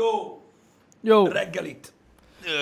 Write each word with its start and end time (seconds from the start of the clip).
Jó, 0.00 0.40
Jó, 1.00 1.26
reggelit. 1.26 1.92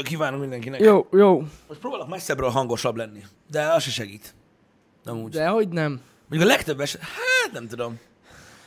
Kívánom 0.03 0.41
mindenkinek. 0.41 0.81
jó, 0.81 1.07
jó. 1.13 1.43
Most 1.69 1.81
próbálok 1.81 2.09
messzebbről 2.09 2.49
hangosabb 2.51 2.97
lenni, 2.97 3.23
de 3.51 3.63
az 3.63 3.83
se 3.83 3.91
segít. 3.91 4.35
Nem 5.05 5.23
úgy. 5.23 5.31
De... 5.33 5.47
Hogy 5.49 5.69
nem. 5.69 6.01
Mondjuk 6.29 6.51
a 6.51 6.55
legtöbb 6.55 6.81
eset, 6.81 7.01
hát 7.01 7.53
nem 7.53 7.69
tudom. 7.69 7.99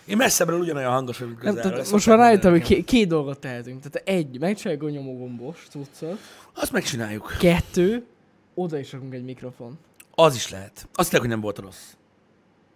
Én 0.06 0.18
messzebbről 0.18 0.60
ugyanolyan 0.60 0.92
hangos 0.92 1.18
vagyok, 1.18 1.34
mint 1.34 1.44
nem 1.44 1.54
közelről. 1.54 1.72
tehát 1.72 1.86
ezt 1.86 1.94
most 1.94 2.08
már 2.08 2.18
rájöttem, 2.18 2.52
hogy 2.52 2.62
két, 2.62 2.86
két 2.86 3.08
dolgot 3.08 3.40
tehetünk. 3.40 3.82
Tehát 3.90 4.08
egy, 4.08 4.40
megcsináljuk 4.40 4.84
a 4.84 4.90
nyomogombos 4.90 5.68
cuccot. 5.70 6.20
Azt 6.54 6.72
megcsináljuk. 6.72 7.36
Kettő, 7.40 8.06
oda 8.54 8.78
is 8.78 8.92
rakunk 8.92 9.14
egy 9.14 9.24
mikrofon. 9.24 9.78
Az 10.16 10.36
is 10.36 10.50
lehet. 10.50 10.88
Azt 10.94 11.10
tényleg, 11.10 11.20
hogy 11.20 11.30
nem 11.30 11.42
volt 11.42 11.58
rossz. 11.60 11.94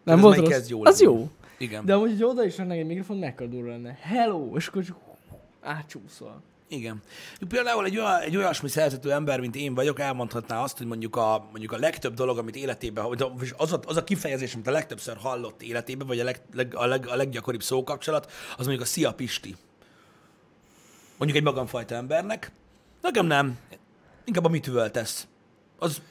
Nem 0.04 0.18
ez 0.18 0.24
volt 0.24 0.38
rossz. 0.38 0.50
kezd 0.50 0.70
jó 0.70 0.86
az 0.86 1.00
lenni. 1.02 1.14
jó. 1.14 1.30
Igen. 1.58 1.86
De 1.86 1.94
amúgy, 1.94 2.12
hogy 2.12 2.24
oda 2.24 2.46
is 2.46 2.58
raknánk 2.58 2.80
egy 2.80 2.86
mikrofon, 2.86 3.18
mekkora 3.18 3.50
durva 3.50 3.70
lenne. 3.70 3.98
Hello! 4.02 4.52
És 4.56 4.68
akkor 4.68 4.84
csak 4.84 4.98
átcsúszol. 5.66 6.44
Igen. 6.68 7.02
Például 7.48 7.86
egy, 7.86 7.98
olyan, 7.98 8.20
egy 8.20 8.38
olyasmi 8.38 8.70
szerzető 8.70 9.12
ember, 9.12 9.40
mint 9.40 9.56
én 9.56 9.74
vagyok, 9.74 10.00
elmondhatná 10.00 10.62
azt, 10.62 10.78
hogy 10.78 10.88
mondjuk 10.88 11.16
a, 11.16 11.48
mondjuk 11.52 11.72
a 11.72 11.78
legtöbb 11.78 12.14
dolog, 12.14 12.38
amit 12.38 12.56
életében, 12.56 13.08
vagy 13.08 13.54
az 13.58 13.74
a, 13.74 13.80
az 13.86 13.98
a 13.98 14.04
kifejezés, 14.04 14.54
amit 14.54 14.68
a 14.68 14.72
legtöbbször 14.72 15.18
hallott 15.18 15.62
életében, 15.62 16.08
vagy 16.08 16.20
a, 16.20 16.24
leg, 16.24 16.42
leg, 16.54 16.76
a, 16.76 16.86
leg, 16.86 17.08
a 17.08 17.16
leggyakoribb 17.16 17.64
szókapcsolat, 17.64 18.32
az 18.58 18.66
mondjuk 18.66 18.82
a 18.82 18.86
szia 18.86 19.14
Pisti. 19.14 19.56
Mondjuk 21.18 21.40
egy 21.40 21.46
magamfajta 21.46 21.96
embernek. 21.96 22.52
Nekem 23.02 23.26
nem. 23.26 23.58
Inkább 24.26 24.46
a 24.46 24.50
mit 24.50 24.68
üvöltesz. 24.68 25.28
Az, 25.80 26.02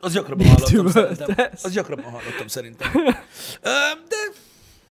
az 0.00 0.12
gyakrabban 0.12 0.46
Mit 0.46 0.60
hallottam 0.60 0.86
szerintem. 0.90 1.28
üvöltesz? 1.28 1.64
Az 1.64 1.72
gyakrabban 1.72 2.10
hallottam 2.10 2.48
szerintem. 2.48 2.92
De 4.08 4.16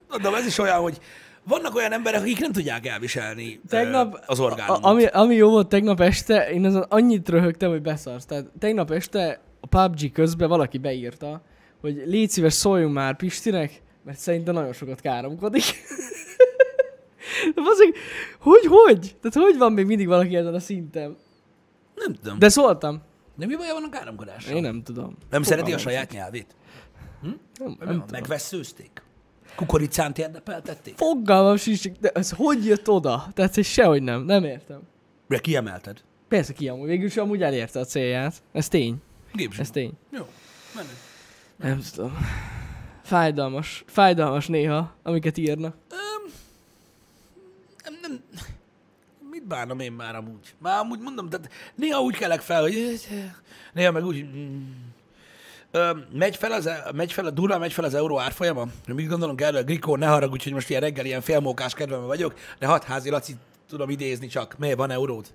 mondom, 0.09 0.35
ez 0.35 0.47
is 0.47 0.59
olyan, 0.59 0.81
hogy 0.81 1.01
vannak 1.45 1.75
olyan 1.75 1.93
emberek, 1.93 2.21
akik 2.21 2.41
nem 2.41 2.53
tudják 2.53 2.87
elviselni 2.87 3.61
Tegnap, 3.69 4.15
ö, 4.15 4.19
az 4.27 4.41
a, 4.41 4.43
orgánumot. 4.43 4.85
ami, 4.85 5.07
ami 5.07 5.35
jó 5.35 5.51
volt 5.51 5.69
tegnap 5.69 6.01
este, 6.01 6.51
én 6.51 6.65
azon 6.65 6.85
annyit 6.89 7.29
röhögtem, 7.29 7.71
hogy 7.71 7.83
beszarsz. 7.83 8.25
Tehát 8.25 8.47
tegnap 8.59 8.91
este 8.91 9.41
a 9.61 9.67
PUBG 9.67 10.13
közben 10.13 10.49
valaki 10.49 10.79
beírta, 10.79 11.43
hogy 11.81 12.03
légy 12.07 12.31
szíves 12.31 12.53
szóljunk 12.53 12.95
már 12.95 13.17
Pistinek, 13.17 13.83
mert 14.05 14.19
szerintem 14.19 14.55
nagyon 14.55 14.73
sokat 14.73 15.01
káromkodik. 15.01 15.65
Bazzeg, 17.55 17.95
hogy, 18.39 18.67
hogy? 18.67 19.17
Tehát 19.21 19.49
hogy 19.49 19.59
van 19.59 19.73
még 19.73 19.87
mindig 19.87 20.07
valaki 20.07 20.37
ezen 20.37 20.55
a 20.55 20.61
szinten? 20.61 21.17
Nem 21.95 22.15
tudom. 22.15 22.39
De, 22.39 22.49
szóltam. 22.49 23.03
de 23.37 23.47
mi 23.47 23.57
baja 23.57 23.73
van 23.73 23.85
a 23.85 23.89
káromkodással? 23.89 24.57
Én 24.57 24.63
nem 24.63 24.83
tudom. 24.83 25.17
Nem 25.31 25.43
szereti 25.43 25.73
a 25.73 25.79
Fogalmam 25.79 25.93
saját 25.93 26.13
nyelvét? 26.13 26.55
Nem, 27.23 27.41
Nem, 27.59 27.77
nem 27.79 27.87
nem 27.87 28.07
tudom. 28.07 28.07
Kukoricánt 29.55 30.19
érdepeltették? 30.19 30.97
Fogalmam 30.97 31.57
sincs, 31.57 31.89
de 31.89 32.09
ez 32.09 32.31
hogy 32.31 32.67
jött 32.67 32.89
oda? 32.89 33.29
Tehát, 33.35 33.55
hogy 33.55 33.65
sehogy 33.65 34.03
nem. 34.03 34.23
Nem 34.23 34.45
értem. 34.45 34.81
De 35.29 35.39
kiemelted? 35.39 36.03
Persze 36.29 36.53
ki 36.53 36.69
amúgy, 36.69 36.89
végül 36.89 37.07
is 37.07 37.17
amúgy 37.17 37.43
elérte 37.43 37.81
a 37.81 37.85
célját. 37.85 38.43
Ez 38.53 38.69
tény. 38.69 38.97
Gépzsib. 39.33 39.61
Ez 39.61 39.71
tény. 39.71 39.93
Jó, 40.11 40.27
menő. 40.75 40.89
Nem 41.57 41.83
tudom. 41.95 42.17
Fájdalmas. 43.03 43.85
Fájdalmas 43.87 44.47
néha, 44.47 44.95
amiket 45.03 45.39
írnak. 45.39 45.77
Nem, 45.89 46.33
nem, 48.03 48.23
mit 49.31 49.47
bánom 49.47 49.81
én 49.81 49.93
már 49.93 50.17
amúgy? 50.17 50.55
Már 50.59 50.79
amúgy 50.79 51.01
mondom, 51.01 51.29
tehát 51.29 51.51
néha 51.75 52.01
úgy 52.01 52.17
kelek 52.17 52.41
fel, 52.41 52.61
hogy 52.61 53.01
néha 53.73 53.93
meg 53.93 54.05
úgy, 54.05 54.25
mm. 54.25 54.63
Ö, 55.73 55.91
megy 56.13 56.37
fel, 56.37 56.53
az, 56.53 56.67
e- 56.67 56.91
megy 56.95 57.13
fel, 57.13 57.27
a 57.27 57.31
durva 57.31 57.59
megy 57.59 57.73
fel 57.73 57.85
az 57.85 57.95
euró 57.95 58.19
árfolyama? 58.19 58.67
Mit 58.87 59.09
gondolunk 59.09 59.41
erről? 59.41 59.63
Grikó, 59.63 59.97
ne 59.97 60.07
haragudj, 60.07 60.45
hogy 60.45 60.53
most 60.53 60.69
ilyen 60.69 60.81
reggel 60.81 61.05
ilyen 61.05 61.21
félmókás 61.21 61.75
kedvemben 61.75 62.07
vagyok, 62.07 62.35
de 62.59 62.67
hat 62.67 62.85
házi 62.85 63.11
Laci 63.11 63.37
tudom 63.69 63.91
idézni 63.91 64.27
csak. 64.27 64.59
Miért 64.59 64.77
van 64.77 64.91
euród? 64.91 65.27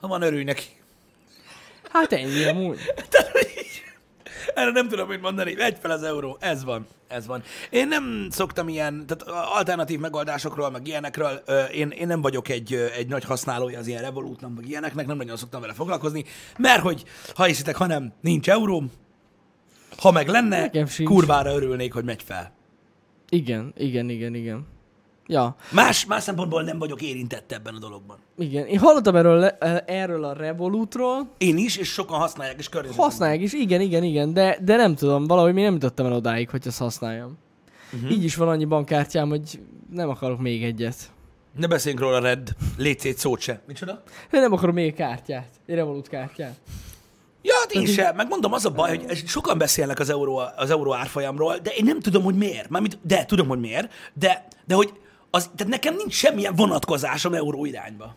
Ha 0.00 0.08
van, 0.08 0.22
örülj 0.22 0.44
neki. 0.44 0.64
Hát 1.88 2.12
ennyi 2.12 2.44
amúgy. 2.44 2.78
Tehát, 3.10 3.30
hogy 3.30 3.51
Erre 4.54 4.70
nem 4.70 4.88
tudom 4.88 5.08
mit 5.08 5.20
mondani. 5.20 5.54
Megy 5.54 5.76
fel 5.80 5.90
az 5.90 6.02
euró. 6.02 6.36
Ez 6.40 6.64
van. 6.64 6.86
Ez 7.08 7.26
van. 7.26 7.42
Én 7.70 7.88
nem 7.88 8.26
szoktam 8.30 8.68
ilyen, 8.68 9.06
tehát 9.06 9.46
alternatív 9.56 10.00
megoldásokról, 10.00 10.70
meg 10.70 10.86
ilyenekről, 10.86 11.42
én, 11.72 11.88
én 11.88 12.06
nem 12.06 12.20
vagyok 12.20 12.48
egy, 12.48 12.74
egy 12.96 13.08
nagy 13.08 13.24
használója 13.24 13.78
az 13.78 13.86
ilyen 13.86 14.02
Revolutnak, 14.02 14.54
meg 14.54 14.68
ilyeneknek, 14.68 15.06
nem 15.06 15.16
nagyon 15.16 15.36
szoktam 15.36 15.60
vele 15.60 15.72
foglalkozni, 15.72 16.24
mert 16.58 16.82
hogy, 16.82 17.04
ha 17.34 17.44
hiszitek, 17.44 17.76
ha 17.76 17.86
nem, 17.86 18.12
nincs 18.20 18.48
euró, 18.48 18.84
ha 19.96 20.10
meg 20.10 20.28
lenne, 20.28 20.70
kurvára 21.04 21.54
örülnék, 21.54 21.92
hogy 21.92 22.04
megy 22.04 22.22
fel. 22.22 22.52
Igen, 23.28 23.72
igen, 23.76 24.08
igen, 24.08 24.34
igen. 24.34 24.66
Ja, 25.26 25.56
Más, 25.70 26.06
más 26.06 26.22
szempontból 26.22 26.62
nem 26.62 26.78
vagyok 26.78 27.02
érintett 27.02 27.52
ebben 27.52 27.74
a 27.74 27.78
dologban. 27.78 28.18
igen. 28.38 28.66
Én 28.66 28.78
hallottam 28.78 29.16
erről, 29.16 29.44
erről 29.86 30.24
a 30.24 30.32
Revolutról. 30.32 31.28
Én 31.38 31.56
is, 31.56 31.76
és 31.76 31.88
sokan 31.88 32.18
használják, 32.18 32.58
és 32.58 32.68
környezetemben. 32.68 33.10
Használják 33.10 33.40
is, 33.40 33.52
igen, 33.52 33.80
igen, 33.80 34.02
igen, 34.02 34.32
de, 34.32 34.58
de 34.62 34.76
nem 34.76 34.94
tudom, 34.94 35.26
valahogy 35.26 35.52
még 35.54 35.64
nem 35.64 35.72
jutottam 35.72 36.06
el 36.06 36.12
odáig, 36.12 36.50
hogy 36.50 36.62
ezt 36.66 36.78
használjam. 36.78 37.38
Uh-huh. 37.92 38.10
Így 38.10 38.24
is 38.24 38.36
van 38.36 38.48
annyi 38.48 38.64
bankkártyám, 38.64 39.28
hogy 39.28 39.60
nem 39.92 40.08
akarok 40.08 40.40
még 40.40 40.64
egyet. 40.64 40.96
Ne 41.58 41.66
beszéljünk 41.66 42.04
róla, 42.04 42.18
Red. 42.20 42.48
Légy 42.76 43.00
szét 43.00 43.18
szót 43.18 43.40
se. 43.40 43.60
Micsoda? 43.66 44.02
Én 44.32 44.40
nem 44.40 44.52
akarom 44.52 44.74
még 44.74 44.94
kártyát. 44.94 45.48
Egy 45.66 45.74
Revolut 45.74 46.08
kártyát. 46.08 46.54
Ja, 47.42 47.52
hát 47.60 47.72
én 47.72 47.86
sem. 47.86 48.16
Megmondom, 48.16 48.52
az 48.52 48.64
a 48.64 48.70
baj, 48.70 48.98
hogy 49.06 49.22
sokan 49.26 49.58
beszélnek 49.58 49.98
az 49.98 50.10
euró, 50.10 50.42
az 50.56 50.70
euró 50.70 50.94
árfolyamról, 50.94 51.56
de 51.62 51.70
én 51.70 51.84
nem 51.84 52.00
tudom, 52.00 52.22
hogy 52.22 52.34
miért. 52.34 52.68
Mármint, 52.68 52.98
de 53.02 53.24
tudom, 53.24 53.48
hogy 53.48 53.60
miért, 53.60 53.92
de, 54.14 54.46
de 54.66 54.74
hogy 54.74 54.92
az, 55.34 55.50
tehát 55.56 55.72
nekem 55.72 55.94
nincs 55.96 56.12
semmilyen 56.12 56.54
vonatkozásom 56.54 57.34
euró 57.34 57.64
irányba. 57.64 58.16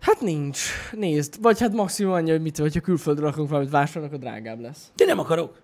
Hát 0.00 0.20
nincs. 0.20 0.60
Nézd. 0.92 1.40
Vagy 1.42 1.60
hát 1.60 1.72
maximum 1.72 2.12
annyi, 2.12 2.30
hogy 2.30 2.42
mit, 2.42 2.56
hogyha 2.56 2.80
külföldre 2.80 3.24
rakunk 3.24 3.48
valamit 3.48 3.70
vásárolnak, 3.70 4.12
a 4.12 4.16
drágább 4.18 4.60
lesz. 4.60 4.90
De 4.96 5.04
nem 5.04 5.18
akarok. 5.18 5.60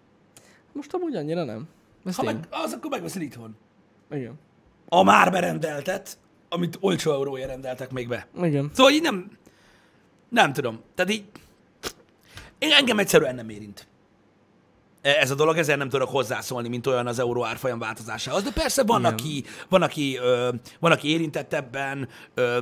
Most 0.72 0.94
amúgy 0.94 1.16
annyira 1.16 1.44
nem. 1.44 1.68
Ez 2.04 2.16
Ha 2.16 2.22
tény. 2.22 2.34
meg, 2.34 2.46
az, 2.50 2.72
akkor 2.72 2.90
megveszed 2.90 3.22
itthon. 3.22 3.56
Igen. 4.10 4.38
A 4.88 5.02
már 5.02 5.30
berendeltet, 5.30 6.18
amit 6.48 6.76
olcsó 6.80 7.12
eurója 7.12 7.46
rendeltek 7.46 7.90
még 7.90 8.08
be. 8.08 8.26
Igen. 8.42 8.70
Szóval 8.74 8.92
így 8.92 9.02
nem, 9.02 9.30
nem 10.28 10.52
tudom. 10.52 10.80
Tehát 10.94 11.12
így, 11.12 11.24
én 12.58 12.72
engem 12.72 12.98
egyszerűen 12.98 13.34
nem 13.34 13.48
érint. 13.48 13.86
Ez 15.02 15.30
a 15.30 15.34
dolog, 15.34 15.56
ezért 15.56 15.78
nem 15.78 15.88
tudok 15.88 16.08
hozzászólni, 16.08 16.68
mint 16.68 16.86
olyan 16.86 17.06
az 17.06 17.18
euró 17.18 17.44
árfolyam 17.44 17.78
változásához. 17.78 18.42
De 18.42 18.50
persze 18.52 18.82
van, 18.82 19.00
Igen. 19.00 19.12
aki, 19.12 19.44
van, 19.68 19.82
aki, 19.82 20.16
ö, 20.16 20.52
van, 20.78 20.92
aki 20.92 21.08
érintett 21.08 21.52
ebben 21.52 22.08
ö, 22.34 22.58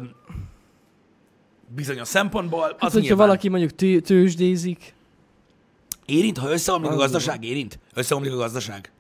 bizonyos 1.75 2.09
szempontból. 2.09 2.63
Az 2.65 2.71
Hát, 2.71 2.81
hogyha 2.81 2.99
nyilván 3.01 3.27
valaki 3.27 3.49
mondjuk 3.49 3.71
tő, 3.75 4.01
tőzsdézik, 4.01 4.97
Érint, 6.05 6.39
ha 6.39 6.51
összeomlik 6.51 6.91
a 6.91 6.93
Az 6.93 6.99
gazdaság, 6.99 7.45
érint? 7.45 7.79
Összeomlik 7.95 8.33
a 8.33 8.37
gazdaság. 8.37 8.93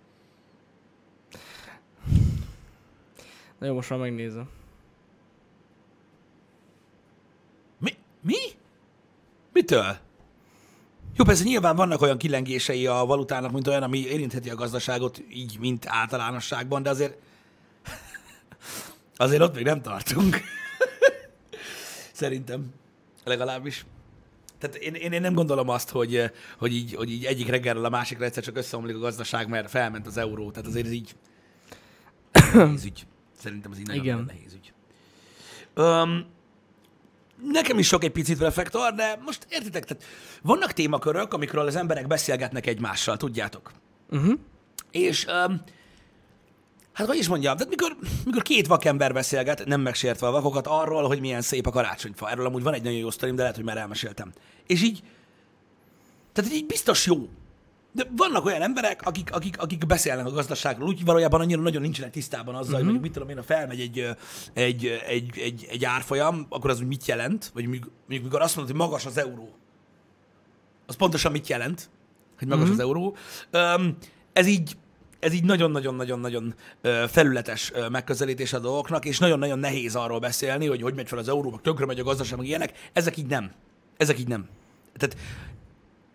na 3.58 3.66
jó, 3.66 3.74
most 3.74 3.90
már 3.90 3.98
megnézem. 3.98 4.48
Mi? 7.78 7.94
Mi? 8.20 8.36
Mitől? 9.52 9.96
Jó, 11.18 11.24
persze 11.24 11.44
nyilván 11.44 11.76
vannak 11.76 12.00
olyan 12.00 12.18
kilengései 12.18 12.86
a 12.86 13.04
valutának, 13.04 13.52
mint 13.52 13.66
olyan, 13.66 13.82
ami 13.82 13.98
érintheti 13.98 14.50
a 14.50 14.54
gazdaságot 14.54 15.22
így, 15.30 15.58
mint 15.60 15.86
általánosságban, 15.86 16.82
de 16.82 16.90
azért 16.90 17.16
azért 19.16 19.42
ott 19.42 19.54
még 19.54 19.64
nem 19.64 19.82
tartunk. 19.82 20.40
Szerintem. 22.12 22.72
Legalábbis. 23.24 23.84
Tehát 24.58 24.76
én, 24.76 24.94
én, 24.94 25.12
én 25.12 25.20
nem 25.20 25.34
gondolom 25.34 25.68
azt, 25.68 25.90
hogy, 25.90 26.30
hogy, 26.58 26.72
így, 26.72 26.94
hogy 26.94 27.10
így 27.10 27.24
egyik 27.24 27.48
reggelről 27.48 27.84
a 27.84 27.88
másikra 27.88 28.24
egyszer 28.24 28.42
csak 28.42 28.56
összeomlik 28.56 28.96
a 28.96 28.98
gazdaság, 28.98 29.48
mert 29.48 29.70
felment 29.70 30.06
az 30.06 30.16
euró. 30.16 30.50
Tehát 30.50 30.68
azért 30.68 30.86
ez 30.86 30.92
így 30.92 31.14
nehéz 32.54 32.84
ügy. 32.84 33.06
Szerintem 33.38 33.72
ez 33.72 33.78
így 33.78 33.86
nagyon, 33.86 34.04
Igen. 34.04 34.24
nehéz 34.26 34.52
ügy. 34.52 34.72
Um, 35.76 36.26
nekem 37.42 37.78
is 37.78 37.86
sok 37.86 38.04
egy 38.04 38.10
picit 38.10 38.38
reflektor, 38.38 38.94
de 38.94 39.18
most 39.24 39.46
értitek, 39.48 39.84
tehát 39.84 40.04
vannak 40.42 40.72
témakörök, 40.72 41.32
amikről 41.32 41.66
az 41.66 41.76
emberek 41.76 42.06
beszélgetnek 42.06 42.66
egymással, 42.66 43.16
tudjátok. 43.16 43.72
Uh-huh. 44.10 44.38
És 44.90 45.24
um, 45.24 45.62
hát 46.92 47.06
hogy 47.06 47.16
is 47.16 47.28
mondjam, 47.28 47.56
tehát 47.56 47.70
mikor, 47.70 47.96
mikor 48.24 48.42
két 48.42 48.66
vakember 48.66 49.12
beszélget, 49.12 49.64
nem 49.64 49.80
megsértve 49.80 50.26
a 50.26 50.30
vakokat, 50.30 50.66
arról, 50.66 51.06
hogy 51.06 51.20
milyen 51.20 51.42
szép 51.42 51.66
a 51.66 51.70
karácsonyfa. 51.70 52.30
Erről 52.30 52.46
amúgy 52.46 52.62
van 52.62 52.74
egy 52.74 52.82
nagyon 52.82 52.98
jó 52.98 53.10
sztorim, 53.10 53.34
de 53.34 53.40
lehet, 53.40 53.56
hogy 53.56 53.64
már 53.64 53.76
elmeséltem. 53.76 54.32
És 54.66 54.82
így, 54.82 55.02
tehát 56.32 56.52
így 56.52 56.66
biztos 56.66 57.06
jó. 57.06 57.28
De 57.98 58.06
vannak 58.16 58.44
olyan 58.44 58.62
emberek, 58.62 59.02
akik, 59.04 59.32
akik, 59.32 59.60
akik 59.60 59.86
beszélnek 59.86 60.26
a 60.26 60.30
gazdaságról, 60.30 60.88
úgy 60.88 61.04
valójában 61.04 61.40
annyira 61.40 61.60
nagyon 61.60 61.82
nincsenek 61.82 62.10
tisztában 62.10 62.54
azzal, 62.54 62.60
uh-huh. 62.60 62.74
hogy 62.74 62.84
mondjuk 62.84 63.04
mit 63.04 63.12
tudom 63.12 63.28
én, 63.28 63.36
ha 63.36 63.42
felmegy 63.42 63.80
egy, 63.80 64.16
egy, 64.52 64.86
egy, 65.06 65.38
egy, 65.38 65.66
egy 65.70 65.84
árfolyam, 65.84 66.46
akkor 66.48 66.70
az 66.70 66.80
úgy 66.80 66.86
mit 66.86 67.06
jelent, 67.06 67.50
vagy 67.54 67.62
mondjuk, 67.62 67.90
mondjuk 67.98 68.22
mikor 68.22 68.40
azt 68.40 68.56
mondod, 68.56 68.76
hogy 68.76 68.86
magas 68.86 69.06
az 69.06 69.18
euró, 69.18 69.56
az 70.86 70.96
pontosan 70.96 71.32
mit 71.32 71.48
jelent, 71.48 71.90
hogy 72.38 72.48
magas 72.48 72.68
uh-huh. 72.68 72.78
az 72.78 72.84
euró. 72.84 73.16
Um, 73.52 73.96
ez 74.32 74.46
így 74.46 74.76
ez 75.20 75.32
így 75.32 75.44
nagyon-nagyon-nagyon-nagyon 75.44 76.54
felületes 77.08 77.72
megközelítés 77.90 78.52
a 78.52 78.58
dolgoknak, 78.58 79.04
és 79.04 79.18
nagyon-nagyon 79.18 79.58
nehéz 79.58 79.96
arról 79.96 80.18
beszélni, 80.18 80.66
hogy 80.66 80.82
hogy 80.82 80.94
megy 80.94 81.08
fel 81.08 81.18
az 81.18 81.28
euró, 81.28 81.50
meg 81.50 81.60
tönkre 81.60 81.86
megy 81.86 82.00
a 82.00 82.04
gazdaság, 82.04 82.38
meg 82.38 82.46
ilyenek. 82.46 82.90
Ezek 82.92 83.16
így 83.16 83.26
nem. 83.26 83.50
Ezek 83.96 84.18
így 84.18 84.28
nem. 84.28 84.48
Tehát 84.96 85.16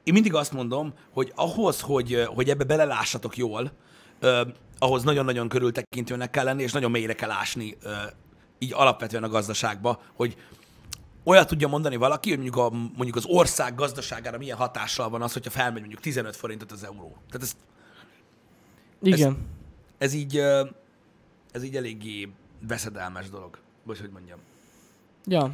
én 0.03 0.13
mindig 0.13 0.33
azt 0.33 0.51
mondom, 0.51 0.94
hogy 1.11 1.31
ahhoz, 1.35 1.81
hogy, 1.81 2.23
hogy 2.27 2.50
ebbe 2.50 2.63
belelássatok 2.63 3.38
jól, 3.38 3.71
ö, 4.19 4.41
ahhoz 4.77 5.03
nagyon-nagyon 5.03 5.50
körültekintőnek 5.50 6.29
kell 6.29 6.44
lenni, 6.44 6.63
és 6.63 6.71
nagyon 6.71 6.91
mélyre 6.91 7.13
kell 7.13 7.31
ásni 7.31 7.77
ö, 7.81 7.91
így 8.57 8.73
alapvetően 8.73 9.23
a 9.23 9.29
gazdaságba, 9.29 10.01
hogy 10.13 10.38
olyat 11.23 11.47
tudja 11.47 11.67
mondani 11.67 11.95
valaki, 11.95 12.29
hogy 12.29 12.39
mondjuk, 12.39 12.65
a, 12.65 12.69
mondjuk 12.69 13.15
az 13.15 13.25
ország 13.25 13.75
gazdaságára 13.75 14.38
milyen 14.38 14.57
hatással 14.57 15.09
van 15.09 15.21
az, 15.21 15.33
hogyha 15.33 15.51
felmegy 15.51 15.79
mondjuk 15.79 16.01
15 16.01 16.35
forintot 16.35 16.71
az 16.71 16.83
euró. 16.83 17.17
Tehát 17.29 17.41
ez, 17.41 17.55
Igen. 19.01 19.38
ez 19.97 20.13
így, 20.13 20.38
ö, 20.38 20.67
ez 21.51 21.63
így 21.63 21.75
eléggé 21.75 22.29
veszedelmes 22.67 23.29
dolog. 23.29 23.57
Vagy 23.83 24.00
hogy 24.00 24.09
mondjam. 24.09 24.39
Ja. 25.25 25.53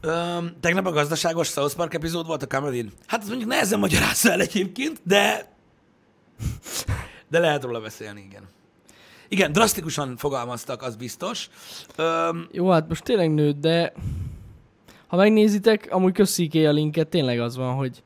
Ö, 0.00 0.38
tegnap 0.60 0.86
a 0.86 0.90
gazdaságos 0.90 1.48
South 1.48 1.76
Park 1.76 1.94
epizód 1.94 2.26
volt 2.26 2.42
a 2.42 2.46
Cameron. 2.46 2.92
Hát 3.06 3.22
ez 3.22 3.28
mondjuk 3.28 3.50
nehezen 3.50 3.78
magyarázza 3.78 4.30
el 4.32 4.40
egyébként, 4.40 5.00
de 5.04 5.54
de 7.28 7.38
lehet 7.38 7.62
róla 7.62 7.80
beszélni, 7.80 8.24
igen. 8.28 8.42
Igen, 9.28 9.52
drasztikusan 9.52 10.16
fogalmaztak, 10.16 10.82
az 10.82 10.96
biztos. 10.96 11.48
Ö, 11.96 12.28
Jó, 12.52 12.70
hát 12.70 12.88
most 12.88 13.04
tényleg 13.04 13.34
nőtt, 13.34 13.60
de 13.60 13.92
ha 15.06 15.16
megnézitek, 15.16 15.88
amúgy 15.90 16.12
kösziké 16.12 16.66
a 16.66 16.72
linket, 16.72 17.08
tényleg 17.08 17.40
az 17.40 17.56
van, 17.56 17.74
hogy 17.74 18.02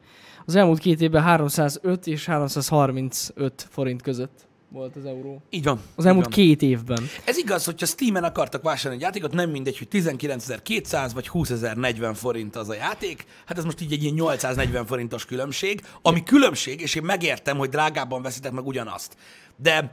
az 0.46 0.56
elmúlt 0.56 0.78
két 0.78 1.00
évben 1.00 1.22
305 1.22 2.06
és 2.06 2.24
335 2.26 3.66
forint 3.70 4.02
között 4.02 4.48
volt 4.72 4.96
az 4.96 5.04
euró. 5.04 5.42
így 5.50 5.64
van. 5.64 5.80
Az 5.96 6.06
elmúlt 6.06 6.24
van. 6.24 6.34
két 6.34 6.62
évben. 6.62 7.08
Ez 7.24 7.36
igaz, 7.36 7.64
hogyha 7.64 7.86
Steam-en 7.86 8.24
akartak 8.24 8.62
vásárolni 8.62 8.96
egy 8.96 9.02
játékot, 9.02 9.32
nem 9.32 9.50
mindegy, 9.50 9.78
hogy 9.78 9.88
19.200 9.90 11.10
vagy 11.14 11.30
20.040 11.32 12.12
forint 12.14 12.56
az 12.56 12.68
a 12.68 12.74
játék. 12.74 13.24
Hát 13.46 13.58
ez 13.58 13.64
most 13.64 13.80
így 13.80 13.92
egy 13.92 14.02
ilyen 14.02 14.14
840 14.14 14.86
forintos 14.86 15.24
különbség, 15.24 15.80
ami 16.02 16.22
különbség, 16.22 16.80
és 16.80 16.94
én 16.94 17.02
megértem, 17.02 17.56
hogy 17.56 17.68
drágábban 17.68 18.22
veszitek 18.22 18.52
meg 18.52 18.66
ugyanazt. 18.66 19.16
De, 19.56 19.90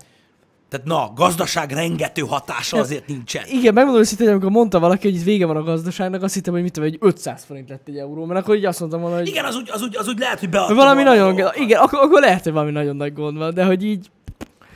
tehát 0.70 0.86
na, 0.86 1.12
gazdaság 1.16 1.72
rengető 1.72 2.22
hatása 2.22 2.78
azért 2.78 3.08
nincsen. 3.08 3.44
Igen, 3.48 3.74
megmondom 3.74 4.02
őszintén, 4.02 4.26
hogy 4.26 4.36
amikor 4.36 4.52
mondta 4.52 4.80
valaki, 4.80 5.08
hogy 5.08 5.18
itt 5.18 5.24
vége 5.24 5.46
van 5.46 5.56
a 5.56 5.64
gazdaságnak, 5.64 6.24
azt 6.24 6.34
hittem, 6.34 6.54
hogy 6.54 6.62
mit 6.62 6.72
tudom, 6.72 6.90
egy 6.90 6.98
500 7.02 7.44
forint 7.44 7.70
lett 7.70 7.88
egy 7.88 7.98
euró, 7.98 8.26
mert 8.26 8.40
akkor 8.40 8.56
így 8.56 8.66
azt 8.66 8.80
mondtam 8.80 9.02
volna, 9.02 9.18
hogy 9.18 9.28
Igen, 9.28 9.46
az 9.46 9.56
úgy, 9.56 9.70
az 9.72 9.82
úgy, 9.82 9.96
az 9.98 10.08
úgy 10.08 10.20
lehet, 10.20 10.40
hogy 10.40 10.50
beadtam 10.50 10.76
valami 10.76 11.04
nagyon, 11.04 11.52
igen, 11.56 11.80
akkor, 11.80 12.00
akkor 12.00 12.22
lehet, 12.22 12.44
hogy 12.44 12.52
valami 12.54 12.72
nagyon 12.72 12.96
nagy 12.96 13.14
gond 13.14 13.38
van, 13.38 13.54
de 13.54 13.66
hogy 13.66 13.84
így, 13.84 14.10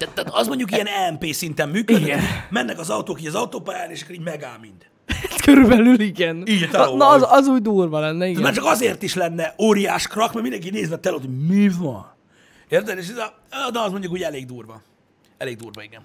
Tehát, 0.01 0.15
tehát 0.15 0.33
az 0.33 0.47
mondjuk 0.47 0.71
ilyen 0.71 0.87
EMP 0.87 1.25
szinten 1.25 1.69
működik, 1.69 2.05
Igen. 2.05 2.19
mennek 2.49 2.79
az 2.79 2.89
autók 2.89 3.21
így 3.21 3.27
az 3.27 3.35
autópályán, 3.35 3.91
és 3.91 4.01
akkor 4.01 4.15
így 4.15 4.23
megáll 4.23 4.57
mind. 4.61 4.85
körülbelül 5.45 5.99
igen. 5.99 6.43
Így, 6.47 6.69
na, 6.71 6.95
na 6.95 7.07
az, 7.07 7.25
az 7.29 7.47
úgy 7.47 7.61
durva 7.61 7.99
lenne, 7.99 8.27
igen. 8.27 8.41
Már 8.41 8.53
csak 8.53 8.65
azért 8.65 9.01
is 9.03 9.13
lenne 9.13 9.55
óriás 9.59 10.07
krak, 10.07 10.33
mert 10.33 10.41
mindenki 10.41 10.69
nézve 10.69 10.95
a 10.95 10.99
telót, 10.99 11.19
hogy 11.19 11.47
mi 11.47 11.69
van. 11.69 12.15
Érted? 12.69 12.97
És 12.97 13.07
ez 13.07 13.17
a, 13.17 13.71
de 13.71 13.79
az 13.79 13.91
mondjuk 13.91 14.11
úgy 14.11 14.21
elég 14.21 14.45
durva. 14.45 14.81
Elég 15.37 15.57
durva, 15.57 15.83
igen. 15.83 16.01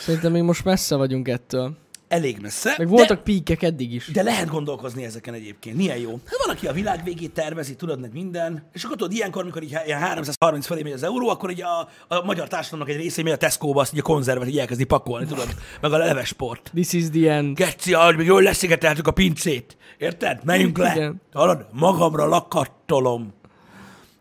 Szerintem 0.00 0.32
még 0.32 0.42
most 0.42 0.64
messze 0.64 0.96
vagyunk 0.96 1.28
ettől. 1.28 1.76
Elég 2.08 2.38
messze. 2.40 2.74
Meg 2.78 2.88
voltak 2.88 3.24
píkek 3.24 3.62
eddig 3.62 3.92
is. 3.92 4.06
De, 4.06 4.12
de 4.12 4.22
lehet 4.22 4.48
gondolkozni 4.48 5.04
ezeken 5.04 5.34
egyébként. 5.34 5.76
Milyen 5.76 5.98
jó. 5.98 6.10
Hát 6.10 6.46
van, 6.46 6.54
aki 6.54 6.66
a 6.66 6.72
világ 6.72 7.04
végét 7.04 7.32
tervezi, 7.32 7.76
tudod, 7.76 8.00
meg 8.00 8.12
minden. 8.12 8.68
És 8.72 8.84
akkor 8.84 8.96
tudod, 8.96 9.12
ilyenkor, 9.12 9.42
amikor 9.42 9.62
így 9.62 9.76
ilyen 9.86 9.98
330 9.98 10.66
felé 10.66 10.82
megy 10.82 10.92
az 10.92 11.02
euró, 11.02 11.28
akkor 11.28 11.50
így 11.50 11.62
a, 11.62 11.88
a 12.08 12.24
magyar 12.24 12.48
társadalomnak 12.48 12.94
egy 12.94 13.00
része 13.00 13.22
megy 13.22 13.32
a 13.32 13.36
Tesco-ba, 13.36 13.80
azt 13.80 13.92
így 13.92 13.98
a 13.98 14.02
konzervet 14.02 14.48
így 14.48 14.58
elkezdi 14.58 14.84
pakolni, 14.84 15.26
tudod, 15.26 15.48
meg 15.80 15.92
a 15.92 15.96
levesport. 15.96 16.70
This 16.74 16.92
is 16.92 17.10
the 17.10 17.32
end. 17.32 17.56
Geci, 17.56 17.94
ahogy 17.94 18.16
még 18.16 18.26
jól 18.26 18.42
leszigeteltük 18.42 19.06
a 19.06 19.12
pincét. 19.12 19.76
Érted? 19.98 20.44
Menjünk 20.44 20.78
le. 20.78 20.92
Igen. 20.94 21.20
Hallod? 21.32 21.66
Magamra 21.72 22.26
lakattolom. 22.26 23.36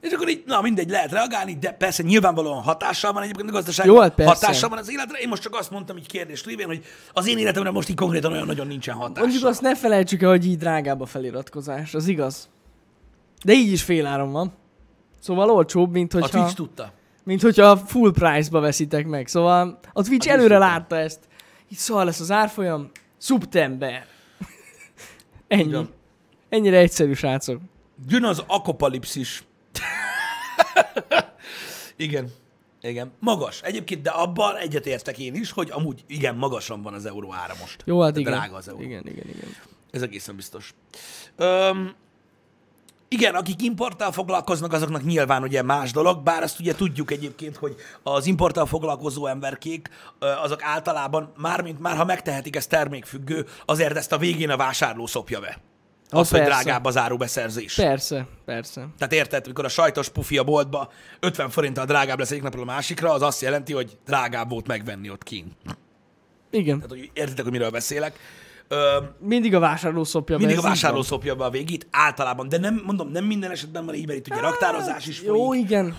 És 0.02 0.12
akkor 0.12 0.30
így, 0.30 0.44
na 0.46 0.62
mindegy, 0.62 0.90
lehet 0.90 1.12
reagálni, 1.12 1.58
de 1.60 1.72
persze 1.72 2.04
nyilvánvalóan 2.04 2.62
hatással 2.62 3.14
van 3.14 3.24
egyébként 3.24 3.50
a 3.50 3.52
gazdaság. 3.52 3.86
Jó, 3.86 4.00
hát 4.00 4.14
persze. 4.14 4.34
Hatással 4.34 4.70
van 4.70 4.78
az 4.78 4.92
életre. 4.92 5.18
Én 5.18 5.28
most 5.28 5.42
csak 5.42 5.56
azt 5.56 5.72
mondtam 5.72 5.98
így 5.98 6.08
kérdés 6.08 6.46
révén, 6.46 6.66
hogy 6.68 6.86
az 7.14 7.28
én 7.28 7.38
életemre 7.38 7.72
most 7.72 7.90
így 7.90 7.96
konkrétan 7.96 8.32
olyan 8.32 8.46
nagyon 8.46 8.68
nincsen 8.68 8.96
hatás. 8.96 9.24
Mondjuk 9.24 9.46
azt 9.46 9.62
ne 9.62 9.76
felejtsük 9.76 10.22
el, 10.22 10.30
hogy 10.30 10.46
így 10.46 10.58
drágább 10.58 11.02
a 11.02 11.06
feliratkozás, 11.06 11.94
az 11.94 12.08
igaz. 12.08 12.50
De 13.44 13.54
így 13.54 13.72
is 13.72 13.84
féláron 13.84 14.32
van. 14.32 14.54
Szóval 15.20 15.50
olcsóbb, 15.50 15.92
mint 15.92 16.14
A 16.14 16.20
hogyha, 16.20 16.38
Twitch 16.40 16.56
tudta. 16.56 16.92
mint 17.24 17.42
hogyha 17.42 17.78
full 17.78 18.12
price-ba 18.12 18.60
veszitek 18.60 19.08
meg. 19.08 19.28
Szóval 19.28 19.80
a 19.94 20.02
Twitch 20.04 20.10
Twitch 20.10 20.30
előre 20.30 20.56
tudta. 20.56 20.60
látta 20.60 20.98
ezt. 20.98 21.20
Így 21.72 21.78
szóval 21.78 22.06
lesz 22.06 22.20
az 22.20 22.32
árfolyam. 22.32 22.92
Szuptember. 23.18 24.06
Ennyi. 25.48 25.64
Igen. 25.64 25.90
Ennyire 26.50 26.78
egyszerű, 26.78 27.14
srácok. 27.14 27.62
Jön 28.08 28.24
az 28.24 28.44
akokalipszis. 28.48 29.47
igen. 31.96 32.32
Igen. 32.82 33.12
Magas. 33.20 33.62
Egyébként, 33.62 34.02
de 34.02 34.10
abban 34.10 34.56
egyetértek 34.56 35.20
én 35.20 35.36
is, 35.36 35.52
hogy 35.52 35.70
amúgy 35.72 36.04
igen, 36.08 36.36
magasan 36.36 36.82
van 36.82 36.94
az 36.94 37.06
euró 37.06 37.34
ára 37.34 37.54
most. 37.60 37.84
Jó, 37.86 38.02
hát 38.02 38.14
De 38.14 38.20
igen. 38.20 38.32
Drága 38.32 38.56
az 38.56 38.68
euró. 38.68 38.82
Igen, 38.82 39.04
igen, 39.06 39.28
igen. 39.28 39.56
Ez 39.92 40.02
egészen 40.02 40.36
biztos. 40.36 40.74
Öm, 41.36 41.96
igen, 43.10 43.36
akik 43.36 43.62
importtal 43.62 44.12
foglalkoznak, 44.12 44.74
azoknak 44.74 45.04
nyilván 45.04 45.44
ugye 45.44 45.62
más 45.62 45.92
dolog, 45.92 46.24
bár 46.24 46.44
azt 46.44 46.60
ugye 46.60 46.76
tudjuk 46.76 47.12
egyébként, 47.12 47.56
hogy 47.56 47.76
az 48.04 48.26
importtal 48.26 48.66
foglalkozó 48.66 49.26
emberkék, 49.26 49.90
azok 50.20 50.64
általában, 50.64 51.32
mármint 51.38 51.80
már 51.80 51.98
ha 51.98 52.06
megtehetik, 52.06 52.56
ez 52.56 52.68
termékfüggő, 52.68 53.46
azért 53.66 53.96
ezt 53.96 54.12
a 54.12 54.18
végén 54.18 54.50
a 54.50 54.58
vásárló 54.58 55.06
szopja 55.06 55.40
be. 55.40 55.58
Ah, 56.10 56.20
Az, 56.20 56.30
hogy 56.30 56.40
persze. 56.40 56.62
drágább 56.64 56.86
az 56.86 56.98
árubeszerzés. 56.98 57.74
Persze, 57.76 58.28
persze. 58.46 58.88
Tehát 58.98 59.14
érted, 59.14 59.48
mikor 59.48 59.66
a 59.66 59.70
sajtos 59.70 60.10
pufi 60.10 60.38
a 60.38 60.44
boltba 60.44 60.92
50 61.20 61.50
forinttal 61.50 61.86
drágább 61.86 62.20
lesz 62.20 62.32
egyik 62.32 62.44
napról 62.44 62.64
a 62.64 62.66
másikra, 62.66 63.12
az 63.14 63.22
azt 63.22 63.42
jelenti, 63.42 63.74
hogy 63.74 63.98
drágább 64.06 64.50
volt 64.50 64.68
megvenni 64.68 65.10
ott 65.10 65.24
kint. 65.24 65.52
Igen. 66.52 66.76
Tehát, 66.76 66.90
hogy 66.90 67.10
értitek, 67.14 67.44
hogy 67.44 67.52
miről 67.52 67.70
beszélek. 67.70 68.20
Ö, 68.68 68.98
Mindig 69.20 69.56
a 69.56 69.60
vásárló 69.60 70.04
szopja 70.04 70.38
be, 70.38 70.46
mindig 70.46 70.64
a 70.64 70.68
vásárló 70.68 71.02
szopja 71.02 71.36
be 71.36 71.44
a 71.44 71.50
végét, 71.50 71.88
általában, 71.92 72.50
de 72.50 72.58
nem, 72.58 72.82
mondom, 72.86 73.10
nem 73.12 73.24
minden 73.26 73.52
esetben 73.52 73.86
van 73.86 73.96
így, 73.96 74.08
mert 74.08 74.20
itt 74.20 74.28
ugye 74.28 74.42
raktározás 74.42 75.06
is 75.08 75.22
Jó, 75.22 75.46
folyik, 75.46 75.64
igen. 75.64 75.96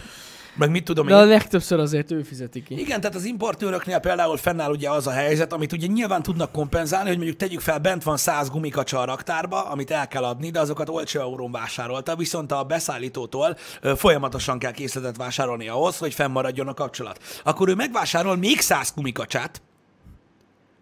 Meg 0.59 0.71
mit 0.71 0.85
tudom 0.85 1.07
De 1.07 1.17
a 1.17 1.23
én. 1.23 1.29
legtöbbször 1.29 1.79
azért 1.81 2.11
ő 2.11 2.23
fizeti 2.23 2.63
ki. 2.63 2.81
Igen, 2.81 3.01
tehát 3.01 3.17
az 3.17 3.25
importőröknél 3.25 3.99
például 3.99 4.37
fennáll 4.37 4.71
ugye 4.71 4.91
az 4.91 5.07
a 5.07 5.11
helyzet, 5.11 5.53
amit 5.53 5.73
ugye 5.73 5.87
nyilván 5.87 6.23
tudnak 6.23 6.53
kompenzálni, 6.53 7.09
hogy 7.09 7.17
mondjuk 7.17 7.37
tegyük 7.39 7.61
fel, 7.61 7.79
bent 7.79 8.03
van 8.03 8.17
100 8.17 8.51
gumikacsa 8.51 9.01
a 9.01 9.05
raktárba, 9.05 9.63
amit 9.63 9.91
el 9.91 10.09
kell 10.09 10.25
adni, 10.25 10.51
de 10.51 10.61
azokat 10.61 10.89
olcsó 10.89 11.21
eurón 11.21 11.51
vásárolta, 11.53 12.17
viszont 12.17 12.53
a 12.53 12.63
beszállítótól 12.65 13.57
folyamatosan 13.97 14.59
kell 14.59 14.73
készletet 14.73 15.17
vásárolni 15.17 15.69
ahhoz, 15.69 15.99
hogy 15.99 16.15
fennmaradjon 16.15 16.69
a 16.69 16.75
kapcsolat. 16.75 17.19
Akkor 17.45 17.69
ő 17.69 17.75
megvásárol 17.75 18.37
még 18.37 18.61
100 18.61 18.93
gumikacsát, 18.97 19.63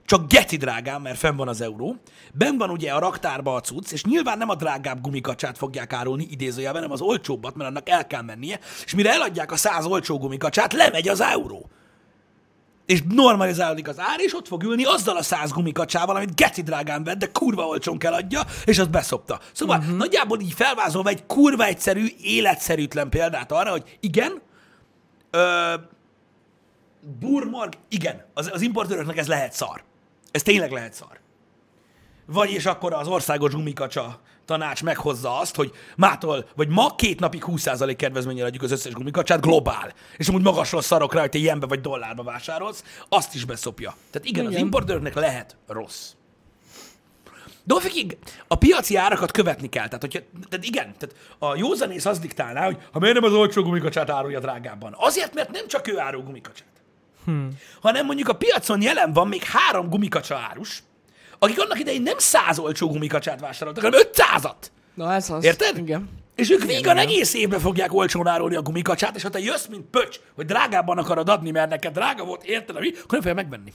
csak 0.06 0.26
geci 0.26 0.56
drágán, 0.56 1.00
mert 1.00 1.18
fenn 1.18 1.36
van 1.36 1.48
az 1.48 1.60
euró. 1.60 1.96
Ben 2.32 2.58
van 2.58 2.70
ugye 2.70 2.92
a 2.92 2.98
raktárba 2.98 3.54
a 3.54 3.60
cucc, 3.60 3.92
és 3.92 4.04
nyilván 4.04 4.38
nem 4.38 4.48
a 4.48 4.54
drágább 4.54 5.00
gumikacsát 5.00 5.58
fogják 5.58 5.92
árulni 5.92 6.26
idézőjelben, 6.30 6.82
hanem 6.82 6.94
az 6.94 7.00
olcsóbbat, 7.00 7.54
mert 7.54 7.70
annak 7.70 7.88
el 7.88 8.06
kell 8.06 8.22
mennie, 8.22 8.58
és 8.84 8.94
mire 8.94 9.12
eladják 9.12 9.52
a 9.52 9.56
100 9.56 9.84
olcsó 9.84 10.18
gumikacsát, 10.18 10.72
lemegy 10.72 11.08
az 11.08 11.20
euró. 11.20 11.70
És 12.86 13.02
normalizálódik 13.08 13.88
az 13.88 13.98
ár, 13.98 14.20
és 14.20 14.34
ott 14.34 14.46
fog 14.46 14.62
ülni 14.62 14.84
azzal 14.84 15.16
a 15.16 15.22
100 15.22 15.52
gumikacsával, 15.52 16.16
amit 16.16 16.34
geci 16.34 16.62
drágán 16.62 17.04
vett, 17.04 17.18
de 17.18 17.30
kurva 17.32 17.66
olcsón 17.66 17.98
kell 17.98 18.12
adja, 18.12 18.40
és 18.64 18.78
azt 18.78 18.90
beszopta. 18.90 19.40
Szóval 19.52 19.78
uh-huh. 19.78 19.96
nagyjából 19.96 20.40
így 20.40 20.52
felvázolva 20.52 21.08
egy 21.08 21.26
kurva 21.26 21.64
egyszerű, 21.64 22.06
életszerűtlen 22.22 23.08
példát 23.08 23.52
arra, 23.52 23.70
hogy 23.70 23.98
igen, 24.00 24.42
ö, 25.30 25.74
Burmorg, 27.20 27.72
igen, 27.88 28.24
az, 28.34 28.50
az 28.52 28.60
importőröknek 28.60 29.16
ez 29.16 29.28
lehet 29.28 29.52
szar. 29.52 29.82
Ez 30.36 30.42
tényleg 30.42 30.70
lehet 30.70 30.92
szar. 30.92 31.20
Vagyis 32.26 32.66
akkor 32.66 32.92
az 32.92 33.08
országos 33.08 33.52
gumikacsa 33.52 34.20
tanács 34.44 34.82
meghozza 34.82 35.38
azt, 35.38 35.54
hogy 35.56 35.72
mától, 35.96 36.48
vagy 36.56 36.68
ma 36.68 36.94
két 36.94 37.20
napig 37.20 37.44
20% 37.46 37.94
kedvezménnyel 37.96 38.46
adjuk 38.46 38.62
az 38.62 38.70
összes 38.70 38.92
gumikacsát, 38.92 39.40
globál. 39.40 39.92
És 40.16 40.28
amúgy 40.28 40.42
magasról 40.42 40.82
szarok 40.82 41.14
rá, 41.14 41.20
hogy 41.20 41.30
te 41.30 41.38
ilyenbe 41.38 41.66
vagy 41.66 41.80
dollárba 41.80 42.22
vásárolsz, 42.22 42.84
azt 43.08 43.34
is 43.34 43.44
beszopja. 43.44 43.94
Tehát 44.10 44.28
igen, 44.28 44.28
igen. 44.28 44.46
az 44.46 44.52
Igen. 44.52 44.64
importőröknek 44.64 45.14
lehet 45.14 45.56
rossz. 45.66 46.12
Dolfikig 47.64 48.18
a 48.48 48.54
piaci 48.54 48.96
árakat 48.96 49.30
követni 49.30 49.68
kell. 49.68 49.86
Tehát, 49.86 50.00
hogyha, 50.00 50.20
tehát 50.48 50.64
igen, 50.64 50.94
tehát 50.98 51.16
a 51.38 51.56
józanész 51.56 52.04
az 52.04 52.18
diktálná, 52.18 52.64
hogy 52.64 52.78
ha 52.92 52.98
miért 52.98 53.14
nem 53.20 53.30
az 53.30 53.32
olcsó 53.36 53.62
gumikacsát 53.62 54.10
árulja 54.10 54.40
drágábban. 54.40 54.94
Azért, 54.98 55.34
mert 55.34 55.50
nem 55.50 55.66
csak 55.66 55.88
ő 55.88 55.98
árul 55.98 56.22
gumikacsát. 56.22 56.75
Hmm. 57.26 57.48
Hanem 57.80 58.06
mondjuk 58.06 58.28
a 58.28 58.32
piacon 58.32 58.82
jelen 58.82 59.12
van 59.12 59.28
még 59.28 59.42
három 59.42 59.88
gumikacsa 59.88 60.36
árus, 60.50 60.82
akik 61.38 61.60
annak 61.60 61.78
idején 61.78 62.02
nem 62.02 62.18
száz 62.18 62.58
olcsó 62.58 62.88
gumikacsát 62.88 63.40
vásároltak, 63.40 63.84
hanem 63.84 64.00
500-at. 64.12 64.54
Na 64.94 65.14
ez 65.14 65.30
az. 65.30 65.44
Érted? 65.44 65.78
Igen. 65.78 66.08
És 66.34 66.50
ők 66.50 66.64
végig 66.64 66.86
egész 66.86 67.34
évben 67.34 67.60
fogják 67.60 67.94
olcsón 67.94 68.26
árulni 68.26 68.54
a 68.54 68.62
gumikacsát, 68.62 69.16
és 69.16 69.22
ha 69.22 69.28
te 69.28 69.38
jössz, 69.38 69.66
mint 69.66 69.84
pöcs, 69.90 70.20
hogy 70.34 70.44
drágában 70.44 70.98
akarod 70.98 71.28
adni, 71.28 71.50
mert 71.50 71.70
neked 71.70 71.92
drága 71.92 72.24
volt, 72.24 72.44
érted, 72.44 72.76
ami, 72.76 72.88
akkor 72.88 73.04
nem 73.10 73.20
fogja 73.20 73.34
megvenni. 73.34 73.72